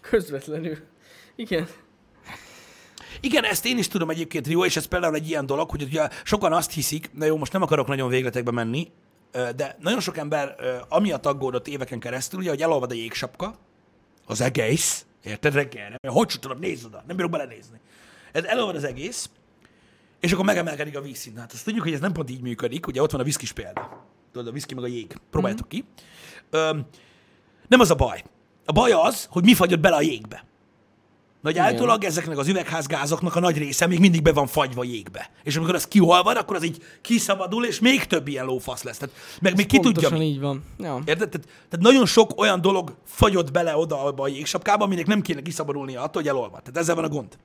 Közvetlenül. 0.01 0.77
Igen. 1.35 1.67
Igen, 3.21 3.43
ezt 3.43 3.65
én 3.65 3.77
is 3.77 3.87
tudom 3.87 4.09
egyébként, 4.09 4.47
Rio, 4.47 4.65
és 4.65 4.75
ez 4.75 4.85
például 4.85 5.15
egy 5.15 5.27
ilyen 5.29 5.45
dolog, 5.45 5.69
hogy 5.69 5.81
ugye 5.81 6.09
sokan 6.23 6.53
azt 6.53 6.71
hiszik, 6.71 7.09
de 7.13 7.25
jó, 7.25 7.37
most 7.37 7.51
nem 7.51 7.61
akarok 7.61 7.87
nagyon 7.87 8.09
végletekbe 8.09 8.51
menni, 8.51 8.91
de 9.31 9.77
nagyon 9.79 9.99
sok 9.99 10.17
ember 10.17 10.55
amiatt 10.89 11.25
aggódott 11.25 11.67
éveken 11.67 11.99
keresztül, 11.99 12.39
ugye, 12.39 12.49
hogy 12.49 12.61
elolvad 12.61 12.91
a 12.91 12.93
jégsapka, 12.93 13.55
az 14.25 14.41
egész, 14.41 15.05
érted 15.23 15.53
reggelre? 15.53 15.95
Hogy 16.07 16.37
tudom, 16.39 16.59
nézd 16.59 16.85
oda, 16.85 17.03
nem 17.07 17.15
bírok 17.15 17.31
belenézni. 17.31 17.79
Ez 18.33 18.43
elolvad 18.43 18.75
az 18.75 18.83
egész, 18.83 19.29
és 20.19 20.31
akkor 20.31 20.45
megemelkedik 20.45 20.97
a 20.97 21.01
vízszint. 21.01 21.37
Hát 21.39 21.53
azt 21.53 21.65
tudjuk, 21.65 21.83
hogy 21.83 21.93
ez 21.93 21.99
nem 21.99 22.11
pont 22.11 22.29
így 22.29 22.41
működik, 22.41 22.87
ugye 22.87 23.01
ott 23.01 23.11
van 23.11 23.21
a 23.21 23.23
viszkis 23.23 23.51
példa. 23.51 24.05
Tudod, 24.31 24.47
a 24.47 24.51
viszki 24.51 24.73
meg 24.73 24.83
a 24.83 24.87
jég. 24.87 25.15
Próbáljátok 25.31 25.67
ki. 25.67 25.85
Ö, 26.49 26.77
nem 27.67 27.79
az 27.79 27.91
a 27.91 27.95
baj. 27.95 28.23
A 28.65 28.71
baj 28.71 28.91
az, 28.91 29.27
hogy 29.29 29.43
mi 29.43 29.53
fagyott 29.53 29.79
bele 29.79 29.95
a 29.95 30.01
jégbe. 30.01 30.45
Nagy 31.41 31.57
állítólag 31.57 32.03
ezeknek 32.03 32.37
az 32.37 32.47
üvegházgázoknak 32.47 33.35
a 33.35 33.39
nagy 33.39 33.57
része 33.57 33.87
még 33.87 33.99
mindig 33.99 34.21
be 34.21 34.31
van 34.31 34.47
fagyva 34.47 34.83
jégbe. 34.83 35.29
És 35.43 35.55
amikor 35.55 35.75
az 35.75 35.87
kiholvad, 35.87 36.37
akkor 36.37 36.55
az 36.55 36.63
így 36.63 36.83
kiszabadul, 37.01 37.65
és 37.65 37.79
még 37.79 38.05
több 38.05 38.27
ilyen 38.27 38.45
lófasz 38.45 38.83
lesz. 38.83 38.97
Tehát, 38.97 39.15
meg 39.41 39.55
még 39.55 39.65
ki 39.65 39.79
tudja 39.79 40.09
mi. 40.09 40.25
így 40.25 40.39
van. 40.39 40.63
Ja. 40.77 41.01
Érted? 41.05 41.29
Tehát, 41.29 41.47
tehát 41.69 41.85
nagyon 41.85 42.05
sok 42.05 42.39
olyan 42.39 42.61
dolog 42.61 42.95
fagyott 43.05 43.51
bele 43.51 43.77
oda 43.77 44.03
abba 44.03 44.23
a 44.23 44.27
jégsapkába, 44.27 44.83
aminek 44.83 45.05
nem 45.05 45.21
kéne 45.21 45.41
kiszabadulnia 45.41 46.01
attól, 46.01 46.21
hogy 46.21 46.31
elolvad. 46.31 46.61
Tehát 46.61 46.77
ezzel 46.77 46.95
van 46.95 47.03
a 47.03 47.09
gond. 47.09 47.37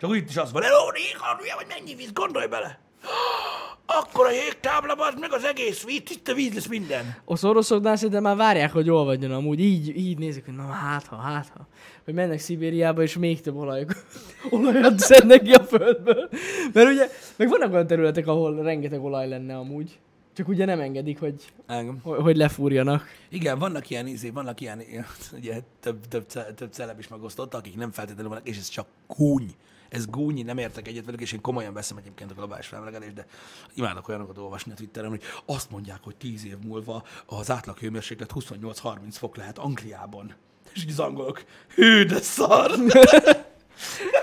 Csak 0.00 0.16
itt 0.16 0.28
is 0.28 0.36
az 0.36 0.52
van, 0.52 0.62
eló, 0.62 0.90
néha, 0.94 1.36
hülye, 1.40 1.54
vagy 1.54 1.66
mennyi 1.68 1.94
víz, 1.94 2.12
gondolj 2.12 2.46
bele. 2.46 2.78
Akkor 4.00 4.26
a 4.26 4.30
jégtábla, 4.30 4.92
az 4.92 5.14
meg 5.20 5.32
az 5.32 5.44
egész 5.44 5.84
víz, 5.84 6.02
itt 6.10 6.28
a 6.28 6.34
víz 6.34 6.54
lesz 6.54 6.66
minden. 6.66 7.16
Az 7.24 7.44
oroszoknál 7.44 7.96
szerintem 7.96 8.22
már 8.22 8.36
várják, 8.36 8.72
hogy 8.72 8.90
olvadjon 8.90 9.30
amúgy. 9.30 9.60
Így, 9.60 9.96
így 9.96 10.18
nézik, 10.18 10.44
hogy 10.44 10.54
na 10.54 10.62
hát 10.62 11.06
ha, 11.06 11.16
hát 11.16 11.52
ha. 11.56 11.66
Hogy 12.04 12.14
mennek 12.14 12.38
Szibériába, 12.38 13.02
és 13.02 13.16
még 13.16 13.40
több 13.40 13.56
olajok, 13.56 13.92
olajat 14.50 14.98
szednek 14.98 15.42
ki 15.42 15.52
a 15.52 15.64
földből. 15.64 16.28
Mert 16.72 16.88
ugye, 16.90 17.08
meg 17.36 17.48
vannak 17.48 17.72
olyan 17.72 17.86
területek, 17.86 18.26
ahol 18.26 18.62
rengeteg 18.62 19.04
olaj 19.04 19.28
lenne 19.28 19.56
amúgy. 19.56 19.98
Csak 20.36 20.48
ugye 20.48 20.64
nem 20.64 20.80
engedik, 20.80 21.18
hogy, 21.18 21.44
Engem. 21.66 22.00
hogy 22.02 22.20
hogy 22.20 22.36
lefúrjanak. 22.36 23.04
Igen, 23.28 23.58
vannak 23.58 23.90
ilyen 23.90 24.06
izé, 24.06 24.30
vannak 24.30 24.60
ilyen, 24.60 24.82
ugye, 25.38 25.60
több, 25.80 26.08
több, 26.08 26.26
több 26.54 26.72
celeb 26.72 26.98
is 26.98 27.08
megosztott, 27.08 27.54
akik 27.54 27.76
nem 27.76 27.90
feltétlenül 27.90 28.30
vannak, 28.30 28.48
és 28.48 28.58
ez 28.58 28.68
csak 28.68 28.86
gúny. 29.06 29.54
Ez 29.90 30.06
gúny, 30.06 30.44
nem 30.44 30.58
értek 30.58 30.88
egyet 30.88 31.04
velük, 31.04 31.20
és 31.20 31.32
én 31.32 31.40
komolyan 31.40 31.72
veszem 31.72 31.96
egyébként 31.96 32.30
a 32.30 32.34
globális 32.34 32.66
felmelegedést, 32.66 33.14
de 33.14 33.26
imádok 33.74 34.08
olyanokat 34.08 34.38
olvasni 34.38 34.72
a 34.72 34.74
Twitteren, 34.74 35.10
hogy 35.10 35.22
azt 35.46 35.70
mondják, 35.70 36.00
hogy 36.02 36.16
10 36.16 36.44
év 36.44 36.58
múlva 36.58 37.04
az 37.26 37.50
átlag 37.50 37.78
hőmérséklet 37.78 38.30
28-30 38.34 38.96
fok 39.10 39.36
lehet 39.36 39.58
Angliában. 39.58 40.34
És 40.72 40.82
így 40.82 40.90
az 40.90 40.98
angolok, 40.98 41.44
hű, 41.74 42.04
de 42.04 42.20
szar! 42.20 42.70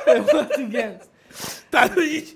Hát 0.05 0.57
igen. 0.57 1.01
Tehát, 1.70 1.93
hogy 1.93 2.05
így... 2.05 2.36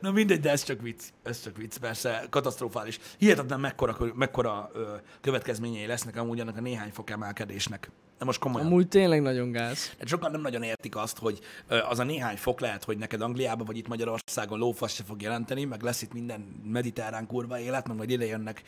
Na 0.00 0.10
mindegy, 0.10 0.40
de 0.40 0.50
ez 0.50 0.62
csak 0.62 0.80
vicc. 0.80 1.02
Ez 1.22 1.42
csak 1.42 1.56
vicc, 1.56 1.76
persze, 1.76 2.26
katasztrofális. 2.30 2.98
Hihetetlen 3.18 3.60
mekkora, 3.60 3.96
mekkora 4.14 4.70
következményei 5.20 5.86
lesznek 5.86 6.16
amúgy 6.16 6.40
annak 6.40 6.56
a 6.56 6.60
néhány 6.60 6.90
fok 6.90 7.10
emelkedésnek. 7.10 7.90
De 8.18 8.24
most 8.24 8.38
komolyan. 8.38 8.66
Amúgy 8.66 8.88
tényleg 8.88 9.22
nagyon 9.22 9.50
gáz. 9.50 9.94
Hát 9.98 10.08
sokan 10.08 10.30
nem 10.30 10.40
nagyon 10.40 10.62
értik 10.62 10.96
azt, 10.96 11.18
hogy 11.18 11.40
az 11.88 11.98
a 11.98 12.04
néhány 12.04 12.36
fok 12.36 12.60
lehet, 12.60 12.84
hogy 12.84 12.98
neked 12.98 13.20
Angliában 13.20 13.66
vagy 13.66 13.76
itt 13.76 13.88
Magyarországon 13.88 14.58
lófasz 14.58 14.92
se 14.92 15.04
fog 15.04 15.22
jelenteni, 15.22 15.64
meg 15.64 15.82
lesz 15.82 16.02
itt 16.02 16.12
minden 16.12 16.40
mediterrán 16.64 17.26
kurva 17.26 17.58
élet, 17.58 17.88
meg 17.88 17.96
majd 17.96 18.10
ide 18.10 18.26
jönnek 18.26 18.62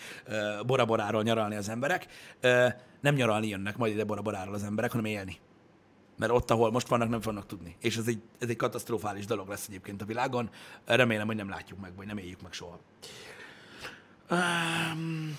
Bora-Boráról 0.67 1.23
nyaralni 1.23 1.57
az 1.57 1.69
emberek. 1.69 2.07
Nem 3.01 3.15
nyaralni 3.15 3.49
jönnek 3.49 3.77
majd 3.77 3.93
ide 3.93 4.05
Bora-Boráról 4.05 4.55
az 4.55 4.65
emberek, 4.65 4.91
hanem 4.91 5.07
élni. 5.07 5.37
Mert 6.19 6.33
ott, 6.33 6.51
ahol 6.51 6.71
most 6.71 6.89
vannak, 6.89 7.09
nem 7.09 7.21
fognak 7.21 7.47
tudni. 7.47 7.77
És 7.81 7.97
ez 7.97 8.07
egy, 8.07 8.23
ez 8.39 8.49
egy 8.49 8.57
katasztrofális 8.57 9.27
dolog 9.27 9.49
lesz 9.49 9.67
egyébként 9.69 10.03
a 10.03 10.05
világon. 10.05 10.51
Remélem, 10.85 11.27
hogy 11.27 11.37
nem 11.37 11.49
látjuk 11.49 11.81
meg, 11.81 11.97
vagy 11.97 12.07
nem 12.07 12.19
éljük 12.19 12.43
meg 12.43 12.53
soha. 12.53 12.81
Um, 14.31 15.39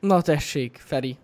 Na 0.00 0.22
tessék, 0.22 0.80
Feri. 0.84 1.18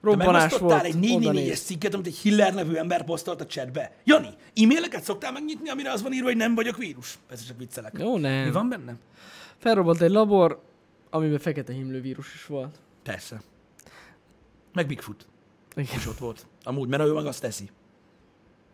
Te 0.00 0.06
Robbanás 0.08 0.58
volt. 0.58 0.82
egy 0.84 0.90
oda 0.96 1.30
4 1.30 1.32
néz. 1.32 1.50
es 1.50 1.60
cikket, 1.60 1.94
amit 1.94 2.06
egy 2.06 2.16
Hiller 2.16 2.54
nevű 2.54 2.74
ember 2.74 3.04
posztolt 3.04 3.40
a 3.40 3.46
chatbe. 3.46 3.92
Jani, 4.04 4.28
e-maileket 4.56 5.02
szoktál 5.02 5.32
megnyitni, 5.32 5.68
amire 5.68 5.92
az 5.92 6.02
van 6.02 6.12
írva, 6.12 6.26
hogy 6.26 6.36
nem 6.36 6.54
vagyok 6.54 6.76
vírus? 6.76 7.18
Persze 7.28 7.44
csak 7.46 7.58
viccelek. 7.58 7.94
Jó, 7.98 8.18
nem. 8.18 8.44
Mi 8.44 8.50
van 8.50 8.68
benne? 8.68 8.96
Felrobbant 9.58 10.00
egy 10.00 10.10
labor, 10.10 10.60
amiben 11.10 11.38
fekete 11.38 11.72
himlő 11.72 12.00
vírus 12.00 12.34
is 12.34 12.46
volt. 12.46 12.78
Persze. 13.02 13.42
Meg 14.72 14.86
Bigfoot 14.86 15.26
Igen. 15.76 15.96
is 15.96 16.06
ott 16.06 16.18
volt. 16.18 16.46
Amúgy, 16.64 16.88
mert 16.88 17.02
ő 17.02 17.12
meg 17.12 17.26
azt 17.26 17.40
teszi. 17.40 17.70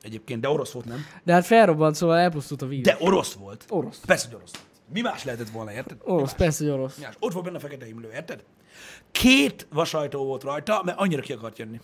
Egyébként, 0.02 0.40
de 0.40 0.48
orosz 0.48 0.70
volt, 0.70 0.86
nem? 0.86 1.04
De 1.22 1.32
hát 1.32 1.46
felrobbant, 1.46 1.94
szóval 1.94 2.16
elpusztult 2.18 2.62
a 2.62 2.66
vírus. 2.66 2.84
De 2.84 2.96
orosz 3.00 3.32
volt. 3.32 3.64
Orosz. 3.68 4.00
Persze, 4.06 4.26
hogy 4.26 4.36
orosz. 4.36 4.52
Mi 4.92 5.00
más 5.00 5.24
lehetett 5.24 5.48
volna, 5.48 5.72
érted? 5.72 5.96
Orosz, 6.02 6.34
persze, 6.34 6.64
hogy 6.64 6.72
orosz. 6.72 6.96
Más. 6.96 7.14
Ott 7.18 7.32
volt 7.32 7.44
benne 7.44 7.56
a 7.56 7.60
fekete 7.60 7.84
himlő, 7.84 8.10
érted? 8.12 8.44
Két 9.10 9.66
vasajtó 9.72 10.24
volt 10.24 10.42
rajta, 10.42 10.82
mert 10.84 10.98
annyira 10.98 11.22
ki 11.22 11.32
akart 11.32 11.58
jönni. 11.58 11.80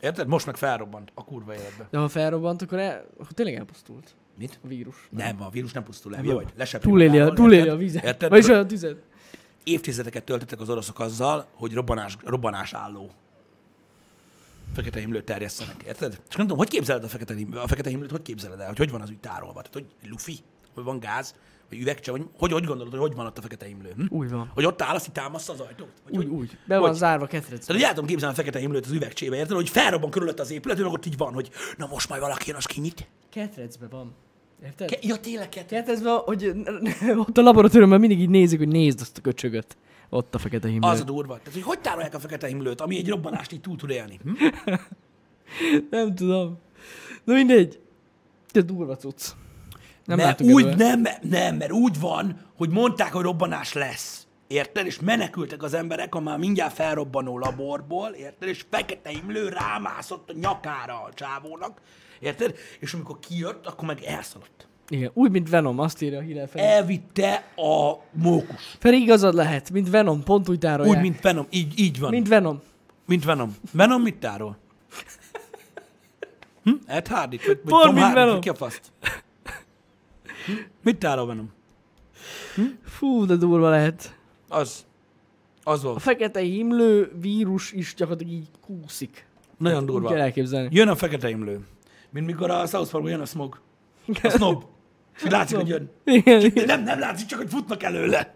Érted? 0.00 0.26
Most 0.26 0.46
meg 0.46 0.56
felrobbant 0.56 1.10
a 1.14 1.24
kurva 1.24 1.54
életbe. 1.54 1.88
De 1.90 1.98
ha 1.98 2.08
felrobbant, 2.08 2.62
akkor, 2.62 2.78
el, 2.78 3.06
akkor 3.18 3.32
tényleg 3.32 3.54
elpusztult 3.54 4.14
Mit? 4.38 4.58
a 4.64 4.66
vírus. 4.66 4.96
Nem, 5.10 5.42
a 5.42 5.50
vírus 5.50 5.72
nem 5.72 5.82
pusztul 5.82 6.14
el. 6.14 6.22
Hülye 6.22 6.34
vagy? 6.34 6.52
Lesepri 6.56 6.88
Túléli 6.88 7.18
a, 7.18 7.32
túléli 7.32 7.68
a 7.68 7.76
vizet. 7.76 8.04
Érted? 8.04 8.30
Vagyis 8.30 8.48
a 8.48 8.66
tüzet. 8.66 8.96
Évtizedeket 9.64 10.24
töltöttek 10.24 10.60
az 10.60 10.70
oroszok 10.70 11.00
azzal, 11.00 11.46
hogy 11.54 11.74
robbanás, 11.74 12.16
robbanás 12.24 12.72
álló 12.72 13.10
fekete 14.74 15.00
himlőt 15.00 15.24
terjesztenek, 15.24 15.82
érted? 15.82 16.20
És 16.28 16.34
nem 16.34 16.46
tudom, 16.46 16.58
hogy 16.58 16.68
képzeled 16.68 17.04
a 17.04 17.08
fekete, 17.08 17.34
himlő, 17.34 17.58
a 17.58 17.66
fekete 17.66 17.88
himlőt, 17.88 18.10
hogy 18.10 18.22
képzeled 18.22 18.60
el, 18.60 18.66
hogy 18.66 18.78
hogy 18.78 18.90
van 18.90 19.00
az 19.00 19.10
úgy 19.10 19.18
tárolva? 19.18 19.62
Tehát, 19.62 19.72
hogy 19.72 20.10
lufi, 20.10 20.38
hogy 20.74 20.84
van 20.84 20.98
gáz, 20.98 21.34
vagy 21.82 22.06
hogy, 22.36 22.52
hogy 22.52 22.64
gondolod, 22.64 22.90
hogy 22.90 23.00
hogy 23.00 23.14
van 23.14 23.26
ott 23.26 23.38
a 23.38 23.42
fekete 23.42 23.66
himlő? 23.66 23.92
Hm? 23.96 24.16
Úgy 24.16 24.30
van. 24.30 24.50
Hogy 24.54 24.64
ott 24.64 24.82
áll, 24.82 24.94
azt 24.94 25.12
támaszta 25.12 25.52
az 25.52 25.60
ajtót? 25.60 25.88
Vagy 26.04 26.16
Úgy, 26.16 26.24
hogy? 26.24 26.32
úgy. 26.32 26.58
Be 26.66 26.78
van 26.78 26.88
Hogy? 26.88 26.98
zárva 26.98 27.26
ketrec. 27.26 27.66
Tehát, 27.66 27.66
hogy 27.66 27.82
el 27.82 27.88
tudom 27.94 28.06
képzelni 28.06 28.34
a 28.34 28.36
fekete 28.36 28.58
himlőt 28.58 28.84
az 28.86 28.92
üvegcsébe, 28.92 29.36
érted? 29.36 29.56
Hogy 29.56 29.68
felrobban 29.68 30.10
körülött 30.10 30.40
az 30.40 30.50
épület, 30.50 30.78
meg 30.78 30.92
ott 30.92 31.06
így 31.06 31.16
van, 31.16 31.32
hogy 31.32 31.50
na 31.76 31.86
most 31.86 32.08
majd 32.08 32.20
valaki 32.20 32.48
jön, 32.48 32.56
az 32.56 32.64
kinyit. 32.64 33.08
Ketrecbe 33.30 33.86
van. 33.90 34.14
Érted? 34.64 34.88
Ke- 34.88 35.04
ja, 35.04 35.16
tényleg, 35.16 35.48
kettő. 35.48 35.74
Ketrecbe, 35.74 36.10
hogy 36.10 36.52
ott 37.26 37.38
a 37.38 37.42
laboratóriumban 37.42 38.00
mindig 38.00 38.20
így 38.20 38.28
nézik, 38.28 38.58
hogy 38.58 38.68
nézd 38.68 39.00
azt 39.00 39.18
a 39.18 39.20
köcsögöt. 39.20 39.76
Ott 40.08 40.34
a 40.34 40.38
fekete 40.38 40.68
himlő. 40.68 40.88
Az 40.88 41.00
a 41.00 41.04
durva. 41.04 41.36
Tehát, 41.36 41.52
hogy 41.52 41.62
hogy 41.62 41.78
tárolják 41.80 42.14
a 42.14 42.18
fekete 42.18 42.46
himlőt, 42.46 42.80
ami 42.80 42.96
egy 42.96 43.08
robbanást 43.08 43.52
így 43.52 43.60
túl 43.60 43.76
tud 43.76 43.90
élni? 43.90 44.20
Hm? 44.24 44.30
Nem 45.90 46.14
tudom. 46.14 46.58
Na 47.24 47.34
mindegy. 47.34 47.80
De 48.52 48.60
durva 48.60 48.96
cucc. 48.96 49.28
Nem 50.04 50.16
mert 50.16 50.40
úgy 50.40 50.62
előre. 50.62 50.76
nem, 50.76 51.02
nem, 51.20 51.56
mert 51.56 51.72
úgy 51.72 52.00
van, 52.00 52.40
hogy 52.56 52.70
mondták, 52.70 53.12
hogy 53.12 53.22
robbanás 53.22 53.72
lesz. 53.72 54.26
Érted? 54.46 54.86
És 54.86 55.00
menekültek 55.00 55.62
az 55.62 55.74
emberek 55.74 56.14
a 56.14 56.20
már 56.20 56.38
mindjárt 56.38 56.74
felrobbanó 56.74 57.38
laborból, 57.38 58.10
érted? 58.10 58.48
És 58.48 58.64
fekete 58.70 59.10
himlő 59.10 59.48
rámászott 59.48 60.30
a 60.30 60.32
nyakára 60.40 61.02
a 61.02 61.08
csávónak, 61.14 61.80
érted? 62.20 62.54
És 62.80 62.92
amikor 62.94 63.18
kijött, 63.18 63.66
akkor 63.66 63.86
meg 63.88 64.02
elszaladt. 64.02 64.68
Igen, 64.88 65.10
úgy, 65.14 65.30
mint 65.30 65.48
Venom, 65.48 65.78
azt 65.78 66.02
írja 66.02 66.18
a 66.18 66.22
híre 66.22 66.46
Feri. 66.46 66.64
Elvitte 66.64 67.44
a 67.56 67.92
mókus. 68.12 68.76
Feri, 68.78 69.00
igazad 69.00 69.34
lehet, 69.34 69.70
mint 69.70 69.90
Venom, 69.90 70.22
pont 70.22 70.48
úgy 70.48 70.58
tárolják. 70.58 70.96
Úgy, 70.96 71.02
mint 71.02 71.20
Venom. 71.20 71.46
Így, 71.50 71.78
így 71.80 71.98
van. 71.98 72.10
mint 72.10 72.28
Venom. 72.28 72.60
Mint 73.06 73.24
Venom. 73.24 73.56
Venom 73.72 74.02
mit 74.02 74.16
tárol? 74.16 74.56
Hm? 76.64 76.72
Ed 76.86 77.06
Hardy? 77.08 77.36
Vagy, 77.46 77.60
vagy 77.64 77.82
Tom 77.82 77.94
mint 77.94 78.06
Hardy? 78.06 78.20
Venom. 78.20 78.40
Ki 78.40 78.48
a 78.48 78.54
faszt? 78.54 78.92
Hm? 80.46 80.52
Mit 80.82 80.98
tárol 80.98 81.26
Venom? 81.26 81.52
Fú, 82.84 83.26
de 83.26 83.36
durva 83.36 83.68
lehet. 83.68 84.16
Az. 84.48 84.86
Az 85.64 85.84
A 85.84 85.88
volt. 85.88 86.02
fekete 86.02 86.40
himlő 86.40 87.12
vírus 87.20 87.72
is 87.72 87.94
gyakorlatilag 87.96 88.32
így 88.32 88.48
kúszik. 88.60 89.26
Nagyon 89.58 89.86
durva. 89.86 90.08
kell 90.08 90.20
elképzelni. 90.20 90.68
Jön 90.72 90.88
a 90.88 90.96
fekete 90.96 91.28
imlő. 91.28 91.60
Mint 92.10 92.26
mikor 92.26 92.50
a 92.50 92.66
South 92.66 92.90
Parkban 92.90 93.10
jön 93.12 93.20
a 93.20 93.24
smog. 93.24 93.60
A 94.22 94.28
snob. 94.28 94.64
És 95.16 95.24
így 95.24 95.30
látszik, 95.30 95.56
hogy 95.56 95.68
jön. 95.68 95.90
Igen, 96.04 96.64
nem, 96.66 96.82
nem 96.82 96.98
látszik, 96.98 97.26
csak 97.26 97.38
hogy 97.38 97.48
futnak 97.50 97.82
előle. 97.82 98.34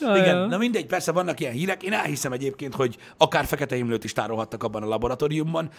Ja, 0.00 0.16
Igen, 0.16 0.36
ja. 0.36 0.46
na 0.46 0.58
mindegy, 0.58 0.86
persze 0.86 1.12
vannak 1.12 1.40
ilyen 1.40 1.52
hírek. 1.52 1.82
Én 1.82 1.92
elhiszem 1.92 2.32
egyébként, 2.32 2.74
hogy 2.74 2.96
akár 3.16 3.44
fekete 3.44 3.74
himlőt 3.74 4.04
is 4.04 4.12
tárolhattak 4.12 4.62
abban 4.62 4.82
a 4.82 4.86
laboratóriumban, 4.86 5.70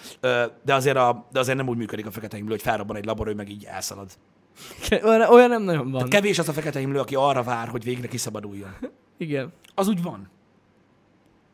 de 0.64 0.74
azért, 0.74 0.98
a, 0.98 1.28
de 1.32 1.40
azért 1.40 1.58
nem 1.58 1.68
úgy 1.68 1.78
működik 1.78 2.06
a 2.06 2.12
fekete 2.12 2.36
himlő, 2.36 2.52
hogy 2.52 2.62
felrobban 2.62 2.96
egy 2.96 3.06
laborő, 3.06 3.34
meg 3.34 3.50
így 3.50 3.64
elszalad. 3.64 4.10
Olyan, 5.04 5.22
olyan 5.22 5.50
nem 5.50 5.62
nagyon 5.62 5.92
van. 5.92 6.10
Kevés 6.10 6.40
az 6.40 6.48
a 6.50 6.54
fekete 6.54 6.80
himlő, 6.80 7.00
aki 7.00 7.16
arra 7.16 7.44
vár, 7.44 7.68
hogy 7.68 7.84
végre 7.84 8.08
kiszabaduljon. 8.08 8.76
Igen. 9.18 9.54
Az 9.76 9.88
úgy 9.88 10.02
van. 10.02 10.30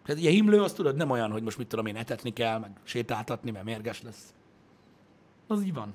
Tehát 0.06 0.22
ilyen 0.22 0.34
himlő, 0.34 0.62
azt 0.62 0.76
tudod, 0.76 0.96
nem 0.96 1.10
olyan, 1.10 1.32
hogy 1.32 1.44
most 1.44 1.58
mit 1.58 1.68
tudom 1.68 1.86
én, 1.86 1.96
etetni 1.96 2.34
kell, 2.34 2.60
meg 2.60 2.72
sétáltatni, 2.84 3.52
mert 3.52 3.66
mérges 3.66 4.02
lesz. 4.02 4.34
Az 5.48 5.62
így 5.62 5.74
van. 5.74 5.94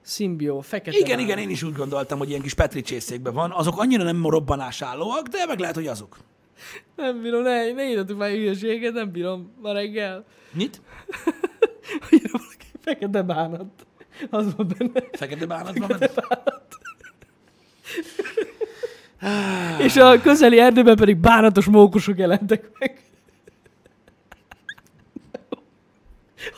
Szimbió, 0.00 0.60
fekete 0.60 0.96
Igen, 0.96 1.16
báb. 1.16 1.26
igen, 1.26 1.38
én 1.38 1.50
is 1.50 1.62
úgy 1.62 1.74
gondoltam, 1.74 2.18
hogy 2.18 2.28
ilyen 2.28 2.42
kis 2.42 2.54
Petri 2.54 2.82
csészékben 2.82 3.34
van. 3.34 3.50
Azok 3.50 3.78
annyira 3.78 4.02
nem 4.02 4.26
robbanásállóak, 4.26 5.26
de 5.26 5.46
meg 5.46 5.58
lehet, 5.58 5.74
hogy 5.74 5.86
azok. 5.86 6.16
Nem 6.96 7.22
bírom, 7.22 7.42
ne, 7.42 7.72
ne 7.72 7.88
írjatok 7.88 8.18
már 8.18 8.30
hülyeséget, 8.30 8.92
nem 8.92 9.10
bírom 9.10 9.52
ma 9.60 9.72
reggel. 9.72 10.24
Mit? 10.52 10.80
Írja 12.10 12.30
valaki 12.32 12.66
fekete 12.80 13.22
bánat. 13.22 13.86
Az 14.30 14.54
van 14.54 14.74
benne. 14.78 15.08
Fekete 15.12 15.46
bánat 15.46 15.78
van 15.78 15.96
benne? 15.98 16.10
És 19.78 19.96
a 19.96 20.20
közeli 20.20 20.58
erdőben 20.58 20.96
pedig 20.96 21.16
bánatos 21.16 21.66
mókusok 21.66 22.18
jelentek 22.18 22.70
meg. 22.78 23.00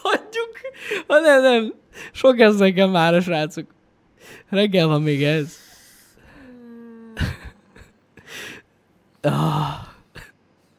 Hagyjuk. 0.03 0.61
Ha 1.07 1.21
nem, 1.21 1.43
nem. 1.43 1.75
Sok 2.13 2.39
ez 2.39 2.57
nekem 2.57 2.91
már 2.91 3.15
a 3.15 3.21
srácok. 3.21 3.67
Reggel 4.49 4.87
van 4.87 5.03
még 5.03 5.23
ez. 5.23 5.59
Ah. 9.21 9.87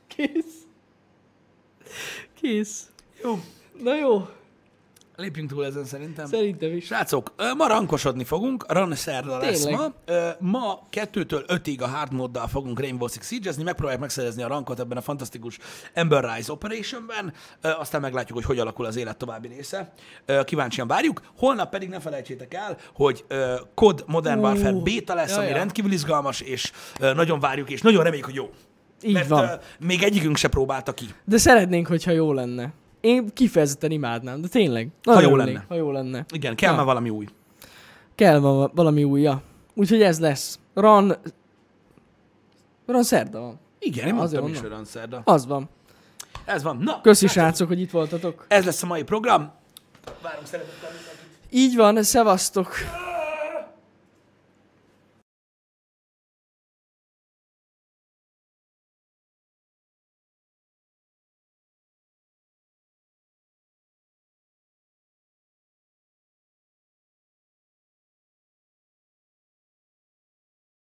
Kész. 0.07 0.67
Kész. 2.41 2.89
Jó, 3.23 3.39
Na 3.83 3.95
jó, 3.95 4.27
lépjünk 5.15 5.49
túl 5.49 5.65
ezen 5.65 5.85
szerintem. 5.85 6.25
szerintem 6.25 6.75
is. 6.75 6.85
Srácok, 6.85 7.33
ma 7.57 7.67
rankosodni 7.67 8.23
fogunk, 8.23 8.73
run 8.73 8.95
szerda 8.95 9.37
lesz 9.37 9.69
ma. 9.69 9.93
Ma 10.39 10.79
kettőtől 10.89 11.43
ötig 11.47 11.81
a 11.81 11.87
hard 11.87 12.13
moddal 12.13 12.47
fogunk 12.47 12.79
Rainbow 12.79 13.07
Six 13.07 13.27
Siege-ezni, 13.27 13.63
megpróbáljuk 13.63 14.01
megszerezni 14.01 14.43
a 14.43 14.47
rankot 14.47 14.79
ebben 14.79 14.97
a 14.97 15.01
fantasztikus 15.01 15.57
Ember 15.93 16.33
Rise 16.35 16.51
Operationben, 16.51 17.33
aztán 17.61 18.01
meglátjuk, 18.01 18.37
hogy 18.37 18.47
hogy 18.47 18.59
alakul 18.59 18.85
az 18.85 18.95
élet 18.95 19.17
további 19.17 19.47
része. 19.47 19.93
Kíváncsian 20.43 20.87
várjuk. 20.87 21.21
Holnap 21.37 21.69
pedig 21.69 21.89
ne 21.89 21.99
felejtsétek 21.99 22.53
el, 22.53 22.77
hogy 22.93 23.25
ö, 23.27 23.55
COD 23.75 24.03
Modern 24.07 24.39
Warfare 24.39 24.71
beta 24.83 25.13
lesz, 25.13 25.37
ami 25.37 25.51
rendkívül 25.51 25.91
izgalmas, 25.91 26.41
és 26.41 26.71
nagyon 26.99 27.39
várjuk, 27.39 27.69
és 27.69 27.81
nagyon 27.81 28.03
reméljük, 28.03 28.25
hogy 28.25 28.35
jó. 28.35 28.49
Így 29.01 29.13
Mert 29.13 29.27
van. 29.27 29.59
Még 29.79 30.03
egyikünk 30.03 30.37
se 30.37 30.47
próbálta 30.47 30.93
ki. 30.93 31.05
De 31.25 31.37
szeretnénk, 31.37 31.87
hogyha 31.87 32.11
jó 32.11 32.33
lenne. 32.33 32.73
Én 33.05 33.33
kifejezetten 33.33 33.91
imádnám, 33.91 34.41
de 34.41 34.47
tényleg. 34.47 34.89
Ha 35.03 35.11
jó 35.21 35.27
örülnék, 35.27 35.45
lenne. 35.53 35.65
Ha 35.67 35.75
jó 35.75 35.91
lenne. 35.91 36.25
Igen, 36.33 36.55
kell 36.55 36.69
Na. 36.71 36.75
már 36.77 36.85
valami 36.85 37.09
új. 37.09 37.25
Kell 38.15 38.39
va- 38.39 38.71
valami 38.75 39.03
újja. 39.03 39.41
Úgyhogy 39.73 40.01
ez 40.01 40.19
lesz. 40.19 40.59
Ran... 40.73 41.15
Ran 42.85 43.03
szerda 43.03 43.39
van. 43.39 43.59
Igen, 43.79 44.07
én 44.07 44.13
mondtam 44.13 44.47
is, 44.47 44.59
hogy 44.59 44.69
run 44.69 44.85
szerda. 44.85 45.21
Az 45.25 45.45
van. 45.45 45.69
Ez 46.45 46.63
van. 46.63 46.77
Na, 46.77 47.01
Köszi 47.01 47.27
srácok, 47.27 47.67
hogy 47.67 47.79
itt 47.79 47.91
voltatok. 47.91 48.45
Ez 48.47 48.65
lesz 48.65 48.83
a 48.83 48.85
mai 48.85 49.03
program. 49.03 49.51
Várunk 50.21 50.47
szeretettel 50.47 50.89
mindenkit. 50.89 51.25
Így 51.49 51.75
van, 51.75 52.03
szevasztok. 52.03 52.73